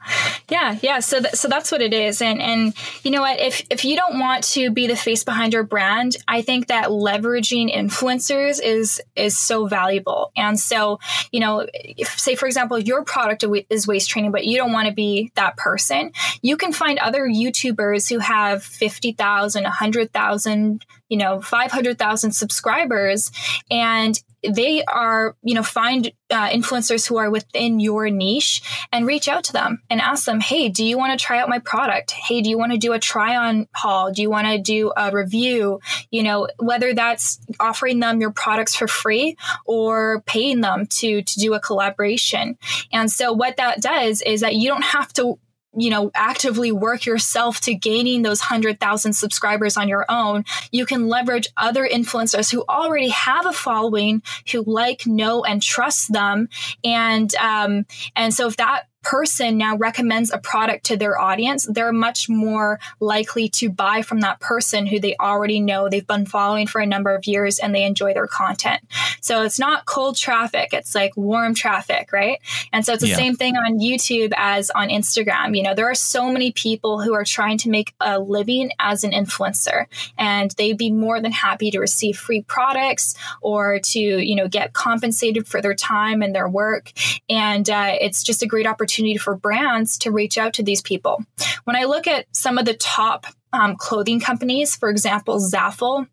Yeah, 0.49 0.77
yeah. 0.83 0.99
So, 0.99 1.21
th- 1.21 1.35
so 1.35 1.47
that's 1.47 1.71
what 1.71 1.81
it 1.81 1.95
is. 1.95 2.21
And 2.21 2.43
and 2.43 2.75
you 3.05 3.13
know 3.13 3.21
what? 3.21 3.39
If 3.39 3.65
if 3.71 3.85
you 3.85 3.95
don't 3.95 4.19
want 4.19 4.43
to 4.55 4.71
be 4.71 4.89
the 4.89 4.97
face 4.97 5.23
behind 5.23 5.53
your 5.53 5.63
brand, 5.63 6.17
I 6.27 6.43
think 6.43 6.67
that 6.67 6.89
leveraging 6.89 7.73
influencers 7.73 8.61
is 8.61 9.01
is 9.15 9.39
so 9.39 9.67
valuable. 9.67 10.33
And 10.37 10.59
so, 10.59 10.99
you 11.31 11.39
know, 11.39 11.67
if, 11.73 12.19
say 12.19 12.35
for 12.35 12.47
example, 12.47 12.81
your 12.81 13.05
product 13.05 13.45
is 13.71 13.87
waist 13.87 14.11
training, 14.11 14.33
but 14.33 14.45
you 14.45 14.57
don't 14.57 14.73
want 14.73 14.89
to 14.89 14.95
be 14.95 15.31
that 15.37 15.57
person, 15.57 16.11
you 16.43 16.57
can 16.57 16.73
find 16.73 16.99
other 16.99 17.29
YouTubers 17.29 18.09
who 18.09 18.19
have 18.19 18.65
50,000, 18.65 19.63
100,000, 19.63 20.85
you 21.09 21.17
know, 21.17 21.41
500,000 21.41 22.33
subscribers 22.33 23.31
and 23.71 24.21
they 24.43 24.85
are, 24.85 25.37
you 25.43 25.55
know, 25.55 25.63
find 25.63 26.13
uh, 26.31 26.49
influencers 26.49 27.07
who 27.07 27.17
are 27.17 27.31
within 27.31 27.81
your 27.81 28.11
niche 28.11 28.63
and 28.93 29.07
reach 29.07 29.29
out 29.29 29.45
to 29.45 29.53
them 29.53 29.83
and 29.91 30.01
ask 30.01 30.25
them, 30.25 30.41
hey, 30.41 30.69
do 30.69 30.85
you 30.85 30.99
want 30.99 31.19
to 31.19 31.25
try 31.25 31.39
out 31.39 31.49
my 31.49 31.59
product? 31.59 32.13
Hey, 32.13 32.43
do 32.43 32.51
you 32.51 32.59
want 32.59 32.73
to 32.73 32.79
do 32.79 32.93
a 32.93 32.99
try 32.99 33.37
on 33.37 33.67
haul? 33.75 34.13
Do 34.13 34.23
you 34.23 34.31
want 34.31 34.47
to 34.47 34.59
do 34.59 34.93
a 34.97 35.11
review? 35.11 35.81
You 36.11 36.23
know, 36.23 36.49
whether 36.59 36.95
that's 36.95 37.39
offering 37.59 38.01
them 38.01 38.21
your 38.21 38.33
products 38.33 38.75
for 38.75 38.89
free 38.89 39.37
or 39.65 40.23
paying 40.27 40.61
them 40.61 40.87
to 40.87 41.23
to 41.23 41.41
do 41.41 41.55
a 41.55 41.61
collaboration. 41.61 42.59
And 42.93 43.11
so 43.11 43.33
what 43.33 43.57
that 43.57 43.81
does 43.81 44.23
is 44.23 44.41
that 44.41 44.55
you 44.55 44.69
don't 44.69 44.85
have 44.85 45.13
to 45.15 45.39
you 45.77 45.91
know, 45.91 46.11
actively 46.15 46.73
work 46.73 47.07
yourself 47.07 47.61
to 47.61 47.75
gaining 47.75 48.23
those 48.23 48.41
100,000 48.41 49.13
subscribers 49.13 49.77
on 49.77 49.89
your 49.89 50.07
own, 50.09 50.45
you 50.71 50.87
can 50.87 51.09
leverage 51.09 51.47
other 51.57 51.87
influencers 51.87 52.51
who 52.51 52.65
already 52.69 53.09
have 53.09 53.47
a 53.47 53.53
following, 53.53 54.23
who 54.51 54.63
like, 54.67 55.07
know, 55.07 55.45
and 55.45 55.63
trust 55.63 56.13
them. 56.13 56.49
And, 56.83 57.35
um, 57.37 57.87
and 58.15 58.33
so 58.33 58.47
if 58.47 58.57
that 58.57 58.85
person 59.07 59.57
now 59.57 59.77
recommends 59.77 60.33
a 60.33 60.39
product 60.39 60.87
to 60.87 60.97
their 60.97 61.17
audience, 61.17 61.65
they're 61.71 61.93
much 61.93 62.29
more 62.29 62.81
likely 62.99 63.49
to 63.49 63.71
buy 63.71 64.03
from 64.03 64.19
that 64.19 64.41
person 64.41 64.85
who 64.85 64.99
they 64.99 65.15
already 65.21 65.61
know 65.61 65.89
they've 65.89 66.09
been 66.09 66.27
following 66.27 66.67
for 66.67 66.81
a 66.81 66.87
number 66.87 67.15
of 67.15 67.25
years 67.25 67.61
and 67.61 67.73
they 67.73 67.85
enjoy 67.85 68.13
their 68.13 68.27
content. 68.27 68.83
So 69.21 69.45
it's 69.45 69.61
not 69.61 69.87
cold 69.87 70.17
traffic, 70.17 70.71
it's 70.73 70.93
like 70.93 71.17
warm 71.17 71.55
traffic, 71.55 72.13
right? 72.13 72.41
And 72.73 72.85
so 72.85 72.95
it's 72.95 73.03
the 73.03 73.11
yeah. 73.11 73.17
same 73.17 73.37
thing 73.37 73.57
on 73.57 73.79
YouTube 73.79 74.33
as 74.37 74.71
on 74.71 74.89
Instagram. 74.89 75.57
You 75.57 75.63
know, 75.63 75.75
there 75.75 75.89
are 75.89 75.95
so 75.95 76.29
many 76.33 76.51
people 76.51 77.01
who 77.01 77.15
are 77.15 77.25
trying 77.25 77.59
to 77.59 77.71
make 77.71 77.95
a 78.01 78.19
living 78.19 78.73
as 78.81 79.05
an 79.05 79.13
influencer 79.13 79.87
and 80.19 80.51
they'd 80.59 80.77
be 80.77 80.91
more 80.91 81.21
than 81.21 81.31
happy 81.31 81.71
to 81.71 81.79
receive 81.79 82.19
free 82.19 82.43
products 82.43 83.15
or 83.41 83.79
to, 83.79 84.01
you 84.01 84.35
know, 84.35 84.49
get 84.49 84.73
compensated 84.73 85.47
for 85.47 85.63
their 85.63 85.75
time 85.75 86.23
and 86.23 86.35
their 86.35 86.49
work. 86.49 86.91
And 87.31 87.71
uh, 87.71 87.93
it's 88.01 88.25
just 88.25 88.43
a 88.43 88.47
great 88.47 88.67
opportunity 88.67 88.96
opportunity 88.97 89.19
for 89.19 89.37
brands 89.37 89.99
to 89.99 90.11
reach 90.11 90.39
out 90.39 90.55
to 90.55 90.63
these 90.63 90.81
people. 90.81 91.23
When 91.65 91.77
I 91.77 91.85
look 91.85 92.07
at 92.07 92.25
some 92.35 92.57
of 92.57 92.65
the 92.65 92.75
top 92.75 93.27
um, 93.53 93.77
clothing 93.77 94.21
companies, 94.21 94.75
for 94.75 94.89
example, 94.89 95.39
Zaful, 95.39 96.07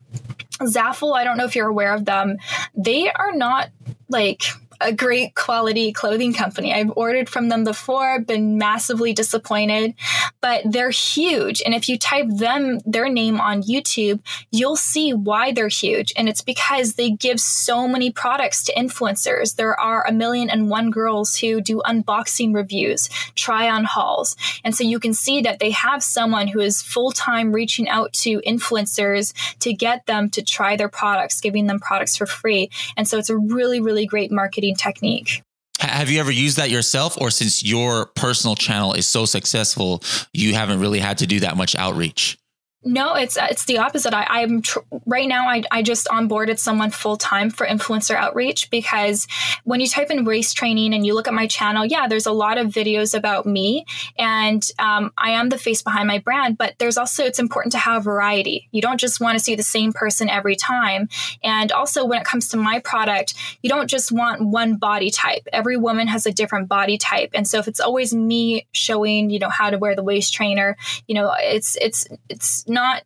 Zaful, 0.60 1.15
I 1.15 1.24
don't 1.24 1.38
know 1.38 1.46
if 1.46 1.56
you're 1.56 1.69
aware 1.69 1.93
of 1.93 2.04
them, 2.04 2.38
they 2.76 3.10
are 3.10 3.32
not 3.34 3.69
like 4.10 4.43
a 4.84 4.93
great 4.93 5.36
quality 5.36 5.91
clothing 5.91 6.34
company. 6.34 6.74
I've 6.74 6.91
ordered 6.96 7.30
from 7.30 7.50
them 7.50 7.63
before, 7.63 8.19
been 8.19 8.58
massively 8.58 9.13
disappointed, 9.13 9.93
but 10.41 10.62
they're 10.65 10.89
huge. 10.89 11.62
And 11.65 11.74
if 11.74 11.88
you 11.88 11.98
type 11.98 12.28
them, 12.30 12.80
their 12.86 13.10
name 13.10 13.39
on 13.39 13.63
YouTube, 13.63 14.19
you'll 14.52 14.76
see 14.76 15.13
why 15.13 15.52
they're 15.52 15.67
huge. 15.67 16.13
And 16.17 16.28
it's 16.28 16.41
because 16.41 16.93
they 16.93 17.12
give 17.12 17.39
so 17.39 17.88
many 17.88 18.12
products 18.12 18.63
to 18.65 18.74
influencers. 18.74 19.56
There 19.56 19.80
are 19.80 20.06
a 20.06 20.12
million 20.12 20.50
and 20.50 20.69
one 20.69 20.91
girls 20.91 21.38
who 21.38 21.62
do 21.62 21.82
unboxing 21.86 22.54
reviews, 22.54 23.10
try 23.36 23.69
on 23.69 23.86
hauls. 23.86 24.36
And 24.63 24.76
so 24.76 24.84
you 24.84 25.00
can 25.00 25.13
see 25.13 25.41
that 25.41 25.60
they 25.60 25.72
have 25.72 26.04
someone 26.04 26.48
who 26.48 26.60
is 26.60 26.82
full 26.82 27.12
time 27.12 27.52
reaching 27.52 27.88
out 27.88 28.13
to 28.13 28.41
influencers 28.41 29.34
to 29.60 29.74
get 29.74 30.06
them 30.06 30.30
to 30.32 30.43
try 30.43 30.76
their 30.76 30.89
products, 30.89 31.41
giving 31.41 31.67
them 31.67 31.80
products 31.80 32.17
for 32.17 32.26
free. 32.26 32.69
And 32.98 33.08
so 33.08 33.17
it's 33.17 33.30
a 33.30 33.38
really, 33.38 33.80
really 33.80 34.06
great 34.06 34.32
marketing 34.32 34.73
technique. 34.76 35.42
Have 35.80 36.10
you 36.10 36.20
ever 36.20 36.32
used 36.32 36.58
that 36.58 36.70
yourself, 36.70 37.18
or 37.20 37.30
since 37.30 37.64
your 37.64 38.06
personal 38.16 38.56
channel 38.56 38.94
is 38.94 39.08
so 39.08 39.26
successful, 39.26 40.02
you 40.32 40.54
haven't 40.54 40.80
really 40.80 41.00
had 41.00 41.18
to 41.18 41.28
do 41.28 41.42
that 41.42 41.58
much 41.58 41.76
outreach? 41.76 42.38
No, 42.86 43.15
it's 43.15 43.38
it's 43.39 43.63
the 43.65 43.78
opposite. 43.78 44.13
I, 44.13 44.41
am 44.41 44.62
tr- 44.62 44.80
right 45.06 45.28
now. 45.28 45.48
I, 45.48 45.63
I 45.72 45.82
just 45.84 46.08
onboarded 46.08 46.60
someone 46.60 46.91
full 46.91 47.15
time 47.15 47.50
for 47.50 47.65
influencer 47.65 48.15
outreach 48.15 48.69
because 48.69 49.26
when 49.63 49.80
you 49.80 49.88
type 49.88 50.12
in 50.12 50.26
waist 50.26 50.58
training 50.58 50.93
and 50.93 51.06
you 51.06 51.13
look 51.13 51.28
at 51.28 51.34
my 51.34 51.48
channel, 51.48 51.86
yeah, 51.86 52.08
there's 52.08 52.26
a 52.26 52.34
lot 52.34 52.58
of 52.58 52.67
videos 52.67 53.17
about 53.17 53.46
me, 53.46 53.86
and 54.17 54.67
um, 54.80 55.13
I 55.17 55.32
am 55.32 55.48
the 55.48 55.58
face 55.58 55.82
behind 55.82 56.08
my 56.08 56.19
brand. 56.19 56.58
But 56.58 56.76
there's 56.78 56.98
also 56.98 57.24
it's 57.24 57.39
important 57.39 57.72
to 57.72 57.78
have 57.78 58.04
variety. 58.04 58.67
You 58.72 58.82
don't 58.82 59.00
just 59.00 59.22
want 59.22 59.38
to 59.38 59.43
see 59.43 59.56
the 59.56 59.63
same 59.63 59.93
person 59.93 60.30
every 60.30 60.58
time. 60.58 61.08
And 61.41 61.72
also 61.72 62.06
when 62.06 62.19
it 62.19 62.26
comes 62.26 62.50
to 62.50 62.58
my 62.58 62.80
product, 62.80 63.34
you 63.62 63.69
don't 63.69 63.88
just 63.88 64.12
want 64.12 64.46
one 64.46 64.76
body 64.76 65.10
type. 65.10 65.48
Every 65.54 65.78
woman 65.78 66.08
has 66.08 66.26
a 66.26 66.34
different 66.34 66.67
body 66.67 66.98
type, 66.98 67.30
and 67.34 67.48
so 67.48 67.60
if 67.60 67.69
it's 67.69 67.80
always 67.80 68.13
me 68.13 68.67
showing, 68.74 69.30
you 69.30 69.39
know, 69.39 69.50
how 69.50 69.69
to 69.69 69.78
wear 69.78 69.96
the 69.96 70.04
waist 70.04 70.34
trainer, 70.34 70.76
you 71.08 71.15
know, 71.15 71.34
it's 71.39 71.78
it's 71.78 72.06
it's 72.28 72.67
not 72.74 73.04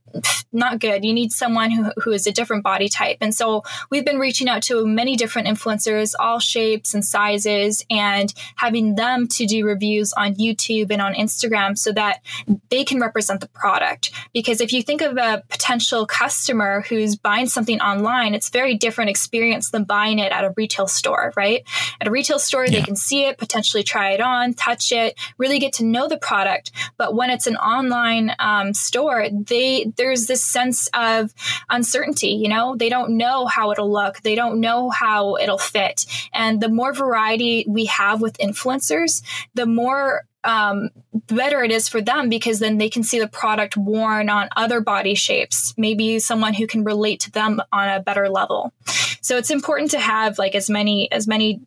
not 0.52 0.80
good. 0.80 1.06
You 1.06 1.14
need 1.14 1.32
someone 1.32 1.72
who, 1.72 1.92
who 1.98 2.12
is 2.12 2.26
a 2.26 2.32
different 2.32 2.64
body 2.64 2.90
type. 2.90 3.18
And 3.22 3.34
so 3.34 3.64
we've 3.92 4.06
been 4.06 4.18
reaching 4.18 4.48
out 4.48 4.64
to 4.64 4.86
many 4.86 5.16
different 5.16 5.48
influencers, 5.48 6.14
all 6.20 6.40
shapes 6.40 6.94
and 6.94 7.06
sizes, 7.06 7.86
and 7.90 8.34
having 8.56 8.96
them 8.96 9.28
to 9.30 9.46
do 9.46 9.66
reviews 9.66 10.14
on 10.14 10.36
YouTube 10.36 10.90
and 10.90 11.02
on 11.02 11.14
Instagram 11.14 11.78
so 11.78 11.92
that 11.92 12.22
they 12.70 12.84
can 12.84 13.00
represent 13.00 13.42
the 13.42 13.50
product. 13.50 14.12
Because 14.34 14.62
if 14.62 14.74
you 14.74 14.82
think 14.82 15.02
of 15.02 15.18
a 15.18 15.44
potential 15.50 16.06
customer 16.06 16.82
who's 16.88 17.16
buying 17.16 17.48
something 17.48 17.80
online, 17.82 18.34
it's 18.34 18.50
very 18.50 18.76
different 18.76 19.10
experience 19.10 19.72
than 19.72 19.84
buying 19.84 20.20
it 20.20 20.32
at 20.32 20.44
a 20.44 20.54
retail 20.56 20.88
store, 20.88 21.34
right? 21.36 21.64
At 22.00 22.08
a 22.08 22.12
retail 22.12 22.40
store, 22.40 22.66
yeah. 22.66 22.72
they 22.72 22.82
can 22.82 22.96
see 22.96 23.26
it, 23.26 23.38
potentially 23.38 23.84
try 23.84 24.12
it 24.12 24.22
on, 24.22 24.54
touch 24.54 24.92
it, 24.92 25.20
really 25.38 25.60
get 25.60 25.74
to 25.74 25.86
know 25.86 26.08
the 26.08 26.18
product. 26.18 26.72
But 26.98 27.16
when 27.16 27.30
it's 27.30 27.48
an 27.48 27.58
online 27.58 28.34
um, 28.40 28.74
store, 28.74 29.28
they 29.30 29.57
they 29.58 29.92
there's 29.98 30.28
this 30.28 30.44
sense 30.44 30.88
of 30.94 31.34
uncertainty 31.70 32.30
you 32.30 32.48
know 32.48 32.76
they 32.76 32.90
don't 32.90 33.18
know 33.18 33.46
how 33.46 33.72
it'll 33.72 33.92
look 33.92 34.22
they 34.22 34.36
don't 34.36 34.60
know 34.60 34.90
how 34.90 35.36
it'll 35.38 35.58
fit 35.58 36.06
and 36.34 36.62
the 36.62 36.70
more 36.70 36.94
variety 36.94 37.66
we 37.68 37.86
have 37.86 38.22
with 38.22 38.38
influencers 38.38 39.22
the 39.56 39.66
more 39.66 40.24
um, 40.44 40.90
better 41.12 41.62
it 41.62 41.72
is 41.72 41.90
for 41.90 42.02
them 42.02 42.30
because 42.30 42.60
then 42.60 42.78
they 42.78 42.90
can 42.90 43.04
see 43.04 43.20
the 43.20 43.28
product 43.28 43.76
worn 43.76 44.30
on 44.30 44.48
other 44.56 44.80
body 44.80 45.14
shapes, 45.14 45.74
maybe 45.78 46.20
someone 46.20 46.54
who 46.54 46.66
can 46.66 46.86
relate 46.86 47.20
to 47.22 47.32
them 47.32 47.60
on 47.74 47.90
a 47.90 48.00
better 48.00 48.30
level. 48.30 48.72
So 49.20 49.36
it's 49.36 49.52
important 49.52 49.92
to 49.92 50.00
have 50.00 50.38
like 50.38 50.56
as 50.56 50.70
many 50.70 51.12
as 51.12 51.28
many 51.28 51.60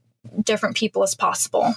different 0.43 0.77
people 0.77 1.03
as 1.03 1.15
possible. 1.15 1.75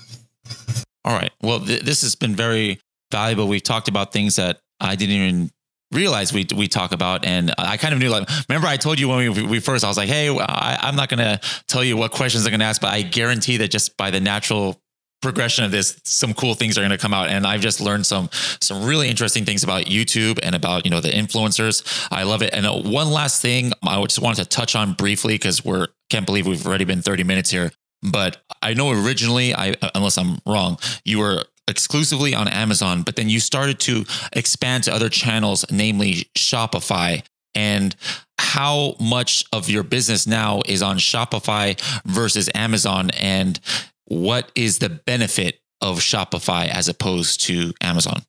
All 1.04 1.14
right. 1.14 1.32
Well, 1.42 1.60
th- 1.60 1.82
this 1.82 2.02
has 2.04 2.16
been 2.16 2.36
very 2.36 2.80
valuable. 3.12 3.48
We've 3.48 3.64
talked 3.64 3.90
about 3.90 4.14
things 4.14 4.38
that 4.38 4.60
I 4.80 4.96
didn't 4.96 5.16
even 5.16 5.52
realize 5.94 6.34
we 6.34 6.46
we 6.56 6.68
talk 6.68 6.92
about 6.92 7.26
and 7.26 7.54
I 7.58 7.78
kind 7.78 7.94
of 7.94 8.00
knew 8.00 8.10
like 8.10 8.28
remember 8.50 8.68
I 8.68 8.78
told 8.78 9.00
you 9.00 9.08
when 9.08 9.34
we, 9.34 9.44
we 9.44 9.60
first 9.60 9.86
I 9.86 9.88
was 9.88 9.98
like 9.98 10.10
hey 10.10 10.30
I, 10.30 10.90
am 10.90 10.96
not 10.96 11.10
gonna 11.10 11.40
tell 11.68 11.84
you 11.84 11.96
what 11.98 12.12
questions 12.12 12.46
I'm 12.46 12.52
gonna 12.52 12.66
ask 12.66 12.82
but 12.82 12.92
I 12.92 13.02
guarantee 13.02 13.58
that 13.58 13.70
just 13.70 13.96
by 13.98 14.12
the 14.12 14.20
natural 14.20 14.82
progression 15.24 15.64
of 15.64 15.72
this 15.72 16.00
some 16.04 16.36
cool 16.36 16.54
things 16.54 16.78
are 16.78 16.88
to 16.88 16.98
come 16.98 17.14
out. 17.14 17.30
And 17.30 17.48
I've 17.48 17.62
just 17.62 17.82
learned 17.82 18.06
some 18.06 18.30
some 18.62 18.86
really 18.86 19.10
interesting 19.10 19.46
things 19.46 19.64
about 19.64 19.86
YouTube 19.86 20.38
and 20.44 20.54
about 20.54 20.86
you 20.86 20.92
know 20.92 21.00
the 21.00 21.10
influencers. 21.10 22.08
I 22.12 22.24
love 22.24 22.44
it. 22.44 22.54
And 22.54 22.68
uh, 22.68 22.74
one 22.74 23.10
last 23.10 23.42
thing 23.42 23.72
I 23.82 24.00
just 24.04 24.20
wanted 24.20 24.44
to 24.44 24.50
touch 24.50 24.76
on 24.76 24.94
briefly 24.94 25.36
because 25.36 25.66
we're 25.66 25.88
can't 26.12 26.28
believe 26.28 26.46
we've 26.46 26.68
already 26.68 26.86
been 26.86 27.02
30 27.02 27.24
minutes 27.24 27.50
here 27.50 27.72
but 28.04 28.38
I 28.62 28.74
know 28.74 28.92
originally 28.92 29.56
I 29.56 29.74
unless 29.96 30.18
I'm 30.18 30.38
wrong 30.46 30.78
you 31.06 31.20
were 31.20 31.46
exclusively 31.68 32.34
on 32.34 32.48
Amazon, 32.48 33.04
but 33.04 33.16
then 33.16 33.30
you 33.30 33.40
started 33.40 33.80
to 33.82 34.06
expand 34.34 34.84
to 34.86 34.94
other 34.94 35.10
channels, 35.10 35.66
namely 35.72 36.30
Shopify. 36.38 37.24
And 37.56 37.96
how 38.38 38.96
much 39.00 39.46
of 39.54 39.70
your 39.70 39.84
business 39.84 40.26
now 40.26 40.62
is 40.66 40.82
on 40.82 40.98
Shopify 40.98 41.80
versus 42.06 42.50
Amazon? 42.56 43.12
And 43.12 43.60
what 44.06 44.52
is 44.56 44.80
the 44.80 44.90
benefit 44.90 45.60
of 45.82 46.00
Shopify 46.00 46.68
as 46.68 46.88
opposed 46.88 47.42
to 47.44 47.74
Amazon? 47.82 48.24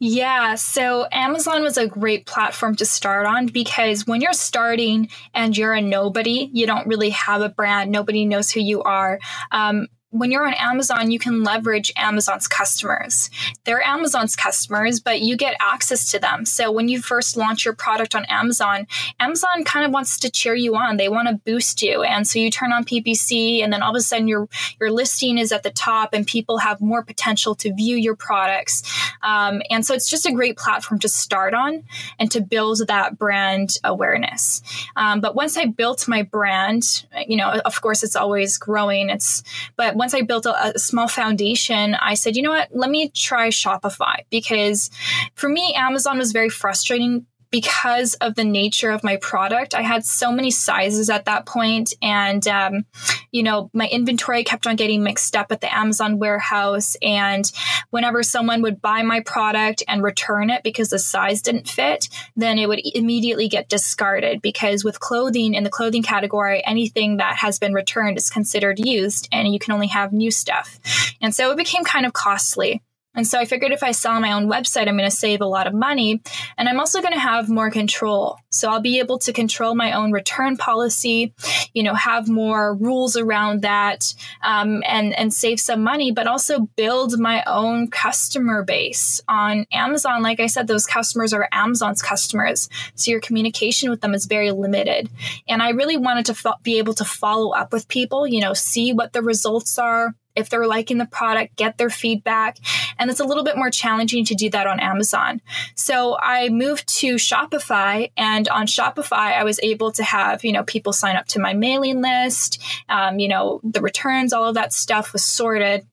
Yeah, 0.00 0.54
so 0.54 1.08
Amazon 1.10 1.64
was 1.64 1.76
a 1.76 1.88
great 1.88 2.24
platform 2.24 2.76
to 2.76 2.84
start 2.84 3.26
on 3.26 3.46
because 3.46 4.06
when 4.06 4.20
you're 4.20 4.32
starting 4.32 5.08
and 5.34 5.56
you're 5.56 5.74
a 5.74 5.80
nobody, 5.80 6.48
you 6.52 6.66
don't 6.66 6.86
really 6.86 7.10
have 7.10 7.42
a 7.42 7.48
brand, 7.48 7.90
nobody 7.90 8.24
knows 8.24 8.52
who 8.52 8.60
you 8.60 8.80
are. 8.84 9.18
Um, 9.50 9.88
when 10.10 10.30
you're 10.30 10.46
on 10.46 10.54
Amazon, 10.54 11.10
you 11.10 11.18
can 11.18 11.44
leverage 11.44 11.92
Amazon's 11.94 12.48
customers. 12.48 13.28
They're 13.64 13.82
Amazon's 13.82 14.36
customers, 14.36 15.00
but 15.00 15.20
you 15.20 15.36
get 15.36 15.54
access 15.60 16.10
to 16.12 16.18
them. 16.18 16.46
So 16.46 16.72
when 16.72 16.88
you 16.88 17.02
first 17.02 17.36
launch 17.36 17.66
your 17.66 17.74
product 17.74 18.14
on 18.14 18.24
Amazon, 18.24 18.86
Amazon 19.20 19.64
kind 19.64 19.84
of 19.84 19.92
wants 19.92 20.18
to 20.20 20.30
cheer 20.30 20.54
you 20.54 20.76
on. 20.76 20.96
They 20.96 21.10
want 21.10 21.28
to 21.28 21.34
boost 21.34 21.82
you. 21.82 22.02
And 22.02 22.26
so 22.26 22.38
you 22.38 22.50
turn 22.50 22.72
on 22.72 22.86
PPC 22.86 23.62
and 23.62 23.70
then 23.70 23.82
all 23.82 23.90
of 23.90 23.96
a 23.96 24.00
sudden 24.00 24.28
your 24.28 24.48
your 24.80 24.90
listing 24.90 25.36
is 25.36 25.52
at 25.52 25.62
the 25.62 25.70
top 25.70 26.14
and 26.14 26.26
people 26.26 26.58
have 26.58 26.80
more 26.80 27.02
potential 27.02 27.54
to 27.56 27.74
view 27.74 27.96
your 27.96 28.16
products. 28.16 28.82
Um, 29.22 29.60
and 29.68 29.84
so 29.84 29.92
it's 29.92 30.08
just 30.08 30.24
a 30.24 30.32
great 30.32 30.56
platform 30.56 31.00
to 31.00 31.08
start 31.08 31.52
on 31.52 31.84
and 32.18 32.30
to 32.30 32.40
build 32.40 32.86
that 32.86 33.18
brand 33.18 33.76
awareness. 33.84 34.62
Um, 34.96 35.20
but 35.20 35.34
once 35.34 35.58
I 35.58 35.66
built 35.66 36.08
my 36.08 36.22
brand, 36.22 37.04
you 37.26 37.36
know, 37.36 37.50
of 37.50 37.80
course 37.82 38.02
it's 38.02 38.16
always 38.16 38.56
growing. 38.56 39.10
It's 39.10 39.42
but 39.76 39.97
once 39.98 40.14
I 40.14 40.22
built 40.22 40.46
a, 40.46 40.74
a 40.74 40.78
small 40.78 41.08
foundation, 41.08 41.96
I 41.96 42.14
said, 42.14 42.36
you 42.36 42.42
know 42.42 42.50
what, 42.50 42.68
let 42.70 42.88
me 42.88 43.10
try 43.10 43.48
Shopify 43.48 44.20
because 44.30 44.90
for 45.34 45.48
me, 45.48 45.74
Amazon 45.74 46.18
was 46.18 46.32
very 46.32 46.48
frustrating 46.48 47.26
because 47.50 48.14
of 48.14 48.34
the 48.34 48.44
nature 48.44 48.90
of 48.90 49.04
my 49.04 49.16
product, 49.16 49.74
I 49.74 49.82
had 49.82 50.04
so 50.04 50.30
many 50.30 50.50
sizes 50.50 51.08
at 51.10 51.24
that 51.24 51.46
point, 51.46 51.94
and 52.02 52.46
um, 52.48 52.84
you 53.30 53.42
know 53.42 53.70
my 53.72 53.86
inventory 53.88 54.44
kept 54.44 54.66
on 54.66 54.76
getting 54.76 55.02
mixed 55.02 55.36
up 55.36 55.50
at 55.50 55.60
the 55.60 55.74
Amazon 55.74 56.18
warehouse. 56.18 56.96
And 57.02 57.50
whenever 57.90 58.22
someone 58.22 58.62
would 58.62 58.80
buy 58.80 59.02
my 59.02 59.20
product 59.20 59.82
and 59.88 60.02
return 60.02 60.50
it 60.50 60.62
because 60.62 60.90
the 60.90 60.98
size 60.98 61.42
didn't 61.42 61.68
fit, 61.68 62.08
then 62.36 62.58
it 62.58 62.68
would 62.68 62.80
immediately 62.94 63.48
get 63.48 63.68
discarded. 63.68 64.42
Because 64.42 64.84
with 64.84 65.00
clothing 65.00 65.54
in 65.54 65.64
the 65.64 65.70
clothing 65.70 66.02
category, 66.02 66.62
anything 66.66 67.16
that 67.18 67.36
has 67.36 67.58
been 67.58 67.74
returned 67.74 68.18
is 68.18 68.30
considered 68.30 68.78
used, 68.78 69.28
and 69.32 69.52
you 69.52 69.58
can 69.58 69.72
only 69.72 69.88
have 69.88 70.12
new 70.12 70.30
stuff. 70.30 70.78
And 71.20 71.34
so 71.34 71.50
it 71.50 71.56
became 71.56 71.84
kind 71.84 72.06
of 72.06 72.12
costly. 72.12 72.82
And 73.14 73.26
so 73.26 73.38
I 73.38 73.46
figured 73.46 73.72
if 73.72 73.82
I 73.82 73.92
sell 73.92 74.20
my 74.20 74.32
own 74.32 74.48
website, 74.48 74.86
I'm 74.86 74.96
going 74.96 75.10
to 75.10 75.16
save 75.16 75.40
a 75.40 75.46
lot 75.46 75.66
of 75.66 75.74
money 75.74 76.22
and 76.56 76.68
I'm 76.68 76.78
also 76.78 77.00
going 77.00 77.14
to 77.14 77.18
have 77.18 77.48
more 77.48 77.70
control. 77.70 78.38
So 78.50 78.70
I'll 78.70 78.80
be 78.80 78.98
able 79.00 79.18
to 79.20 79.32
control 79.32 79.74
my 79.74 79.92
own 79.92 80.12
return 80.12 80.56
policy, 80.56 81.34
you 81.74 81.82
know, 81.82 81.94
have 81.94 82.28
more 82.28 82.74
rules 82.74 83.16
around 83.16 83.62
that 83.62 84.14
um, 84.42 84.82
and, 84.86 85.18
and 85.18 85.32
save 85.32 85.58
some 85.58 85.82
money, 85.82 86.12
but 86.12 86.26
also 86.26 86.68
build 86.76 87.18
my 87.18 87.42
own 87.46 87.90
customer 87.90 88.62
base 88.62 89.20
on 89.28 89.66
Amazon. 89.72 90.22
Like 90.22 90.38
I 90.38 90.46
said, 90.46 90.66
those 90.66 90.86
customers 90.86 91.32
are 91.32 91.48
Amazon's 91.50 92.02
customers. 92.02 92.68
So 92.94 93.10
your 93.10 93.20
communication 93.20 93.90
with 93.90 94.00
them 94.00 94.14
is 94.14 94.26
very 94.26 94.52
limited. 94.52 95.08
And 95.48 95.62
I 95.62 95.70
really 95.70 95.96
wanted 95.96 96.26
to 96.26 96.34
fo- 96.34 96.54
be 96.62 96.78
able 96.78 96.94
to 96.94 97.04
follow 97.04 97.50
up 97.50 97.72
with 97.72 97.88
people, 97.88 98.26
you 98.26 98.40
know, 98.40 98.52
see 98.52 98.92
what 98.92 99.12
the 99.12 99.22
results 99.22 99.78
are 99.78 100.14
if 100.34 100.48
they're 100.48 100.66
liking 100.66 100.98
the 100.98 101.06
product, 101.06 101.56
get 101.56 101.78
their 101.78 101.90
feedback. 101.90 102.58
And 102.98 103.10
it's 103.10 103.20
a 103.20 103.24
little 103.24 103.44
bit 103.44 103.56
more 103.56 103.70
challenging 103.70 104.24
to 104.26 104.34
do 104.34 104.50
that 104.50 104.66
on 104.66 104.80
Amazon. 104.80 105.40
So 105.74 106.16
I 106.18 106.48
moved 106.48 106.88
to 106.98 107.16
Shopify, 107.16 108.10
and 108.16 108.48
on 108.48 108.66
Shopify, 108.66 109.32
I 109.34 109.44
was 109.44 109.60
able 109.62 109.92
to 109.92 110.04
have, 110.04 110.44
you 110.44 110.52
know, 110.52 110.62
people 110.62 110.92
sign 110.92 111.16
up 111.16 111.26
to 111.28 111.40
my 111.40 111.54
mailing 111.54 112.00
list, 112.00 112.62
um, 112.88 113.18
you 113.18 113.28
know, 113.28 113.60
the 113.64 113.80
returns, 113.80 114.32
all 114.32 114.48
of 114.48 114.54
that 114.54 114.72
stuff 114.72 115.12
was 115.12 115.24
sorted. 115.24 115.86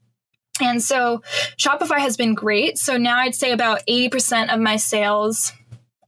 And 0.61 0.81
so 0.81 1.21
Shopify 1.57 1.99
has 1.99 2.15
been 2.15 2.33
great. 2.33 2.77
So 2.77 2.97
now 2.97 3.19
I'd 3.19 3.35
say 3.35 3.51
about 3.51 3.81
80% 3.87 4.53
of 4.53 4.59
my 4.59 4.77
sales 4.77 5.51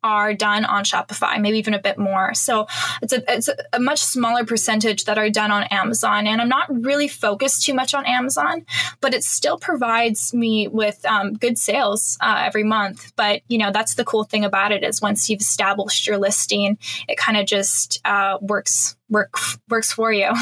are 0.03 0.33
done 0.33 0.65
on 0.65 0.83
Shopify, 0.83 1.39
maybe 1.39 1.57
even 1.57 1.73
a 1.73 1.79
bit 1.79 1.97
more. 1.97 2.33
So 2.33 2.67
it's 3.01 3.13
a 3.13 3.23
it's 3.33 3.49
a 3.73 3.79
much 3.79 4.03
smaller 4.03 4.45
percentage 4.45 5.05
that 5.05 5.17
are 5.17 5.29
done 5.29 5.51
on 5.51 5.63
Amazon, 5.65 6.27
and 6.27 6.41
I'm 6.41 6.49
not 6.49 6.67
really 6.83 7.07
focused 7.07 7.65
too 7.65 7.73
much 7.73 7.93
on 7.93 8.05
Amazon, 8.05 8.65
but 9.01 9.13
it 9.13 9.23
still 9.23 9.57
provides 9.57 10.33
me 10.33 10.67
with 10.67 11.03
um, 11.05 11.33
good 11.33 11.57
sales 11.57 12.17
uh, 12.21 12.43
every 12.45 12.63
month. 12.63 13.13
But 13.15 13.41
you 13.47 13.57
know 13.57 13.71
that's 13.71 13.95
the 13.95 14.05
cool 14.05 14.23
thing 14.23 14.45
about 14.45 14.71
it 14.71 14.83
is 14.83 15.01
once 15.01 15.29
you've 15.29 15.41
established 15.41 16.07
your 16.07 16.17
listing, 16.17 16.77
it 17.07 17.17
kind 17.17 17.37
of 17.37 17.45
just 17.45 17.99
uh, 18.05 18.37
works 18.41 18.95
work 19.09 19.35
works 19.69 19.91
for 19.91 20.11
you. 20.11 20.31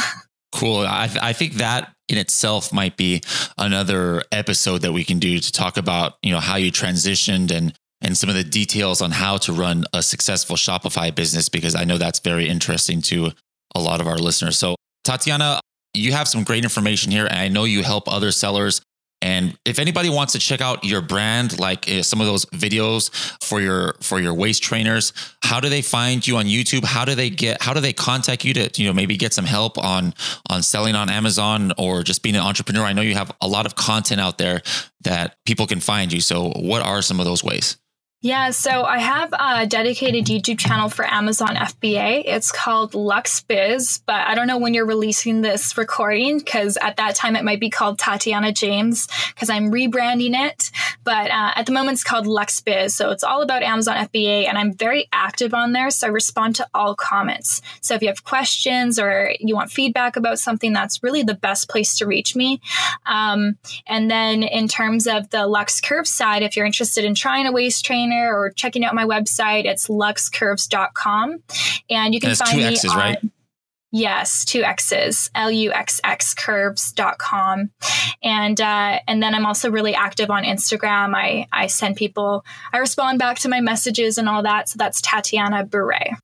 Cool. 0.56 0.86
I, 0.88 1.10
I 1.22 1.34
think 1.34 1.56
that 1.56 1.94
in 2.08 2.18
itself 2.18 2.72
might 2.72 2.96
be 2.96 3.22
another 3.58 4.24
episode 4.32 4.84
that 4.84 4.94
we 4.94 5.04
can 5.04 5.20
do 5.20 5.40
to 5.40 5.52
talk 5.52 5.76
about 5.76 6.14
you 6.22 6.32
know 6.32 6.40
how 6.40 6.56
you 6.56 6.72
transitioned 6.72 7.52
and 7.52 7.74
and 8.06 8.18
some 8.18 8.30
of 8.30 8.36
the 8.36 8.44
details 8.44 9.02
on 9.02 9.12
how 9.12 9.36
to 9.38 9.52
run 9.52 9.84
a 9.92 10.02
successful 10.02 10.56
Shopify 10.56 11.14
business, 11.14 11.50
because 11.50 11.76
I 11.76 11.84
know 11.84 11.98
that's 11.98 12.20
very 12.20 12.48
interesting 12.48 13.02
to 13.04 13.32
a 13.76 13.82
lot 13.82 14.00
of 14.00 14.08
our 14.08 14.18
listeners. 14.18 14.58
So, 14.58 14.76
Tatiana, 15.04 15.60
you 15.94 16.14
have 16.14 16.30
some 16.30 16.46
great 16.46 16.64
information 16.64 17.12
here. 17.12 17.26
And 17.26 17.38
I 17.38 17.50
know 17.50 17.66
you 17.66 17.84
help 17.84 18.08
other 18.08 18.32
sellers 18.32 18.82
and 19.26 19.58
if 19.66 19.80
anybody 19.80 20.10
wants 20.10 20.34
to 20.34 20.40
check 20.40 20.62
out 20.62 20.84
your 20.84 21.02
brand, 21.02 21.60
like 21.60 21.90
uh, 21.90 22.04
some 22.04 22.22
of 22.22 22.28
those 22.28 22.46
videos 22.46 23.10
for 23.44 23.60
your 23.60 23.96
for 24.02 24.20
your 24.20 24.36
waist 24.36 24.62
trainers, 24.62 25.14
how 25.42 25.60
do 25.60 25.68
they 25.68 25.82
find 25.82 26.26
you 26.26 26.38
on 26.38 26.46
YouTube? 26.46 26.84
How 26.84 27.06
do 27.06 27.16
they 27.16 27.32
get? 27.32 27.60
How 27.60 27.74
do 27.74 27.80
they 27.80 27.92
contact 27.92 28.46
you 28.46 28.54
to 28.54 28.70
you 28.80 28.88
know 28.88 28.94
maybe 28.94 29.18
get 29.18 29.34
some 29.34 29.46
help 29.46 29.78
on 29.78 30.14
on 30.50 30.62
selling 30.62 30.96
on 30.96 31.10
Amazon 31.10 31.72
or 31.78 32.04
just 32.04 32.24
being 32.24 32.36
an 32.36 32.44
entrepreneur? 32.44 32.84
I 32.84 32.94
know 32.94 33.02
you 33.02 33.16
have 33.16 33.32
a 33.42 33.48
lot 33.48 33.66
of 33.66 33.76
content 33.76 34.22
out 34.22 34.38
there 34.38 34.62
that 35.06 35.38
people 35.46 35.66
can 35.66 35.80
find 35.80 36.14
you. 36.14 36.22
So 36.22 36.50
what 36.50 36.84
are 36.84 37.02
some 37.02 37.20
of 37.20 37.26
those 37.26 37.44
ways? 37.44 37.78
Yeah, 38.26 38.50
so 38.50 38.86
I 38.86 38.98
have 38.98 39.32
a 39.38 39.68
dedicated 39.68 40.26
YouTube 40.26 40.58
channel 40.58 40.90
for 40.90 41.06
Amazon 41.06 41.50
FBA. 41.50 42.24
It's 42.26 42.52
called 42.52 42.96
Lux 42.96 43.42
Biz, 43.42 44.02
but 44.08 44.16
I 44.16 44.34
don't 44.34 44.48
know 44.48 44.58
when 44.58 44.74
you're 44.74 44.88
releasing 44.88 45.42
this 45.42 45.78
recording 45.78 46.40
because 46.40 46.76
at 46.78 46.98
that 46.98 47.14
time 47.14 47.36
it 47.36 47.44
might 47.44 47.60
be 47.60 47.70
called 47.70 48.00
Tatiana 48.00 48.52
James 48.52 49.08
because 49.28 49.52
I'm 49.52 49.72
rebranding 49.72 50.34
it. 50.34 50.72
But 51.04 51.30
uh, 51.30 51.52
at 51.56 51.68
the 51.68 51.72
moment 51.72 51.98
it's 51.98 52.04
called 52.04 52.26
Lux 52.26 52.60
Biz. 52.62 52.96
So 52.96 53.12
it's 53.12 53.24
all 53.24 53.44
about 53.44 53.62
Amazon 53.62 53.96
FBA 53.98 54.48
and 54.48 54.58
I'm 54.58 54.74
very 54.74 55.08
active 55.14 55.54
on 55.54 55.74
there. 55.74 55.92
So 55.92 56.08
I 56.08 56.10
respond 56.10 56.56
to 56.56 56.68
all 56.74 56.96
comments. 56.96 57.62
So 57.82 57.94
if 57.94 58.02
you 58.02 58.08
have 58.08 58.24
questions 58.24 58.98
or 58.98 59.36
you 59.40 59.54
want 59.54 59.70
feedback 59.70 60.16
about 60.16 60.40
something, 60.40 60.74
that's 60.74 61.04
really 61.04 61.22
the 61.22 61.36
best 61.36 61.70
place 61.70 61.96
to 62.00 62.08
reach 62.08 62.36
me. 62.36 62.60
Um, 63.06 63.60
and 63.86 64.10
then 64.10 64.42
in 64.42 64.68
terms 64.68 65.06
of 65.06 65.30
the 65.30 65.48
Luxx 65.48 65.84
Curve 65.84 66.08
side, 66.08 66.42
if 66.42 66.58
you're 66.58 66.66
interested 66.66 67.06
in 67.06 67.14
trying 67.14 67.46
a 67.46 67.52
waist 67.52 67.86
trainer, 67.86 68.15
or 68.16 68.52
checking 68.52 68.84
out 68.84 68.96
my 68.96 69.06
website, 69.06 69.66
it's 69.66 69.88
luxxcurves.com. 69.88 71.44
And 71.90 72.14
you 72.14 72.20
can 72.20 72.30
and 72.30 72.38
find 72.38 72.52
two 72.52 72.58
me 72.58 72.66
X's, 72.66 72.92
on, 72.92 72.98
right? 72.98 73.18
Yes, 73.92 74.44
two 74.44 74.62
X's, 74.62 75.30
L-U-X-X 75.36 76.34
curves.com. 76.34 77.72
And, 78.22 78.60
uh, 78.60 79.00
and 79.08 79.24
then 79.24 79.34
I'm 79.34 79.46
also 79.46 79.72
really 79.72 79.96
active 79.96 80.30
on 80.30 80.44
Instagram. 80.44 81.16
I, 81.16 81.48
I 81.54 81.68
send 81.68 81.96
people, 81.96 82.44
I 82.74 82.80
respond 82.80 83.20
back 83.20 83.40
to 83.40 83.50
my 83.50 83.62
messages 83.62 84.18
and 84.18 84.28
all 84.28 84.44
that. 84.44 84.68
So 84.68 84.78
that's 84.78 85.00
Tatiana 85.00 85.64
Bure. 85.64 86.18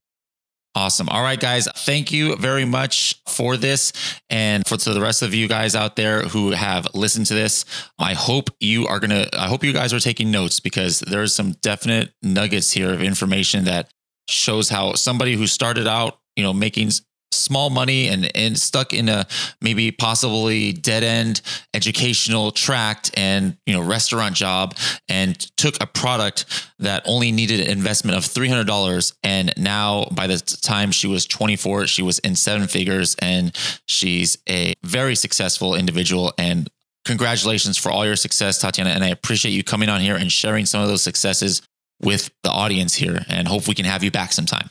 Awesome. 0.74 1.08
All 1.10 1.22
right, 1.22 1.38
guys. 1.38 1.68
Thank 1.76 2.12
you 2.12 2.34
very 2.36 2.64
much 2.64 3.20
for 3.28 3.58
this. 3.58 3.92
And 4.30 4.66
for 4.66 4.78
to 4.78 4.94
the 4.94 5.02
rest 5.02 5.20
of 5.20 5.34
you 5.34 5.46
guys 5.46 5.74
out 5.74 5.96
there 5.96 6.22
who 6.22 6.52
have 6.52 6.86
listened 6.94 7.26
to 7.26 7.34
this, 7.34 7.66
I 7.98 8.14
hope 8.14 8.48
you 8.58 8.86
are 8.86 8.98
going 8.98 9.10
to, 9.10 9.28
I 9.38 9.48
hope 9.48 9.64
you 9.64 9.74
guys 9.74 9.92
are 9.92 10.00
taking 10.00 10.30
notes 10.30 10.60
because 10.60 11.00
there's 11.00 11.34
some 11.34 11.52
definite 11.60 12.14
nuggets 12.22 12.72
here 12.72 12.90
of 12.90 13.02
information 13.02 13.64
that 13.64 13.90
shows 14.28 14.70
how 14.70 14.94
somebody 14.94 15.34
who 15.36 15.46
started 15.46 15.86
out, 15.86 16.18
you 16.36 16.42
know, 16.42 16.54
making 16.54 16.90
small 17.32 17.70
money 17.70 18.08
and, 18.08 18.30
and 18.36 18.58
stuck 18.58 18.92
in 18.92 19.08
a 19.08 19.26
maybe 19.60 19.90
possibly 19.90 20.72
dead 20.72 21.02
end 21.02 21.40
educational 21.74 22.50
tract 22.50 23.10
and 23.14 23.56
you 23.66 23.72
know 23.72 23.82
restaurant 23.82 24.34
job 24.34 24.76
and 25.08 25.38
took 25.56 25.80
a 25.82 25.86
product 25.86 26.68
that 26.78 27.02
only 27.06 27.32
needed 27.32 27.60
an 27.60 27.68
investment 27.68 28.16
of 28.16 28.24
$300 28.24 29.14
and 29.22 29.52
now 29.56 30.04
by 30.12 30.26
the 30.26 30.38
time 30.38 30.90
she 30.90 31.06
was 31.06 31.26
24 31.26 31.86
she 31.86 32.02
was 32.02 32.18
in 32.20 32.34
seven 32.34 32.68
figures 32.68 33.14
and 33.20 33.56
she's 33.86 34.38
a 34.48 34.74
very 34.82 35.14
successful 35.14 35.74
individual. 35.74 36.32
And 36.38 36.68
congratulations 37.04 37.78
for 37.78 37.90
all 37.90 38.06
your 38.06 38.16
success 38.16 38.58
Tatiana. 38.58 38.90
And 38.90 39.04
I 39.04 39.08
appreciate 39.08 39.52
you 39.52 39.64
coming 39.64 39.88
on 39.88 40.00
here 40.00 40.16
and 40.16 40.30
sharing 40.30 40.66
some 40.66 40.82
of 40.82 40.88
those 40.88 41.02
successes 41.02 41.62
with 42.00 42.30
the 42.42 42.50
audience 42.50 42.94
here. 42.94 43.24
And 43.28 43.46
hope 43.46 43.68
we 43.68 43.74
can 43.74 43.84
have 43.84 44.02
you 44.02 44.10
back 44.10 44.32
sometime 44.32 44.70